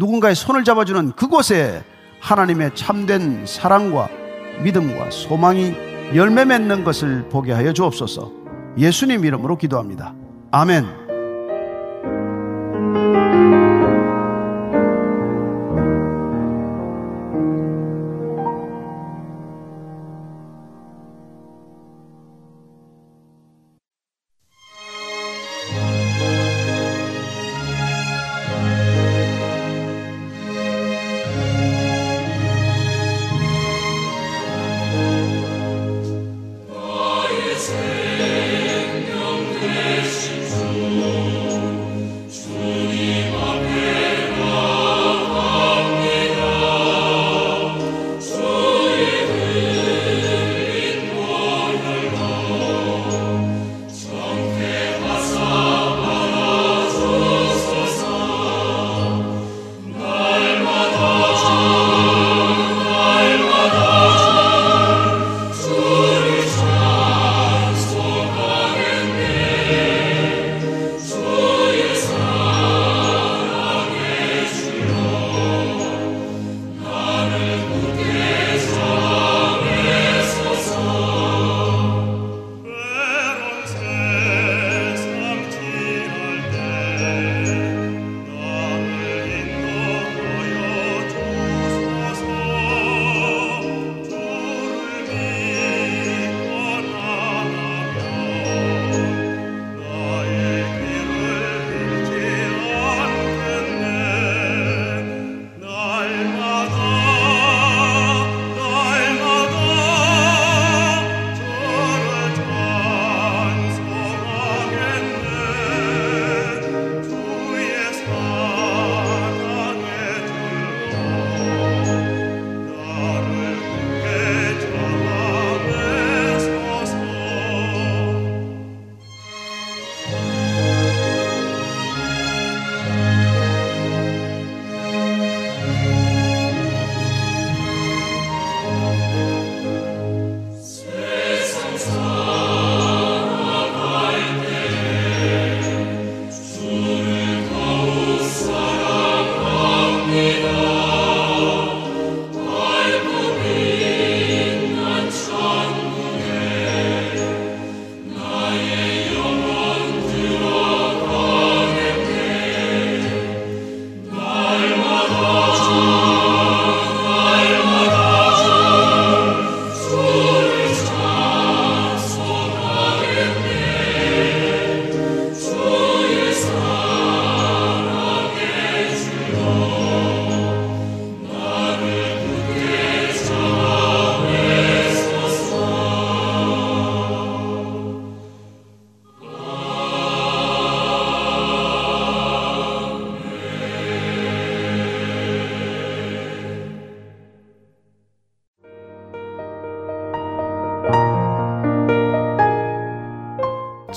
누군가의 0.00 0.34
손을 0.34 0.64
잡아주는 0.64 1.12
그곳에 1.12 1.84
하나님의 2.20 2.74
참된 2.74 3.44
사랑과 3.46 4.08
믿음과 4.62 5.10
소망이 5.10 5.74
열매 6.14 6.46
맺는 6.46 6.84
것을 6.84 7.28
보게 7.28 7.52
하여 7.52 7.74
주옵소서. 7.74 8.32
예수님 8.78 9.26
이름으로 9.26 9.58
기도합니다. 9.58 10.14
아멘. 10.52 10.99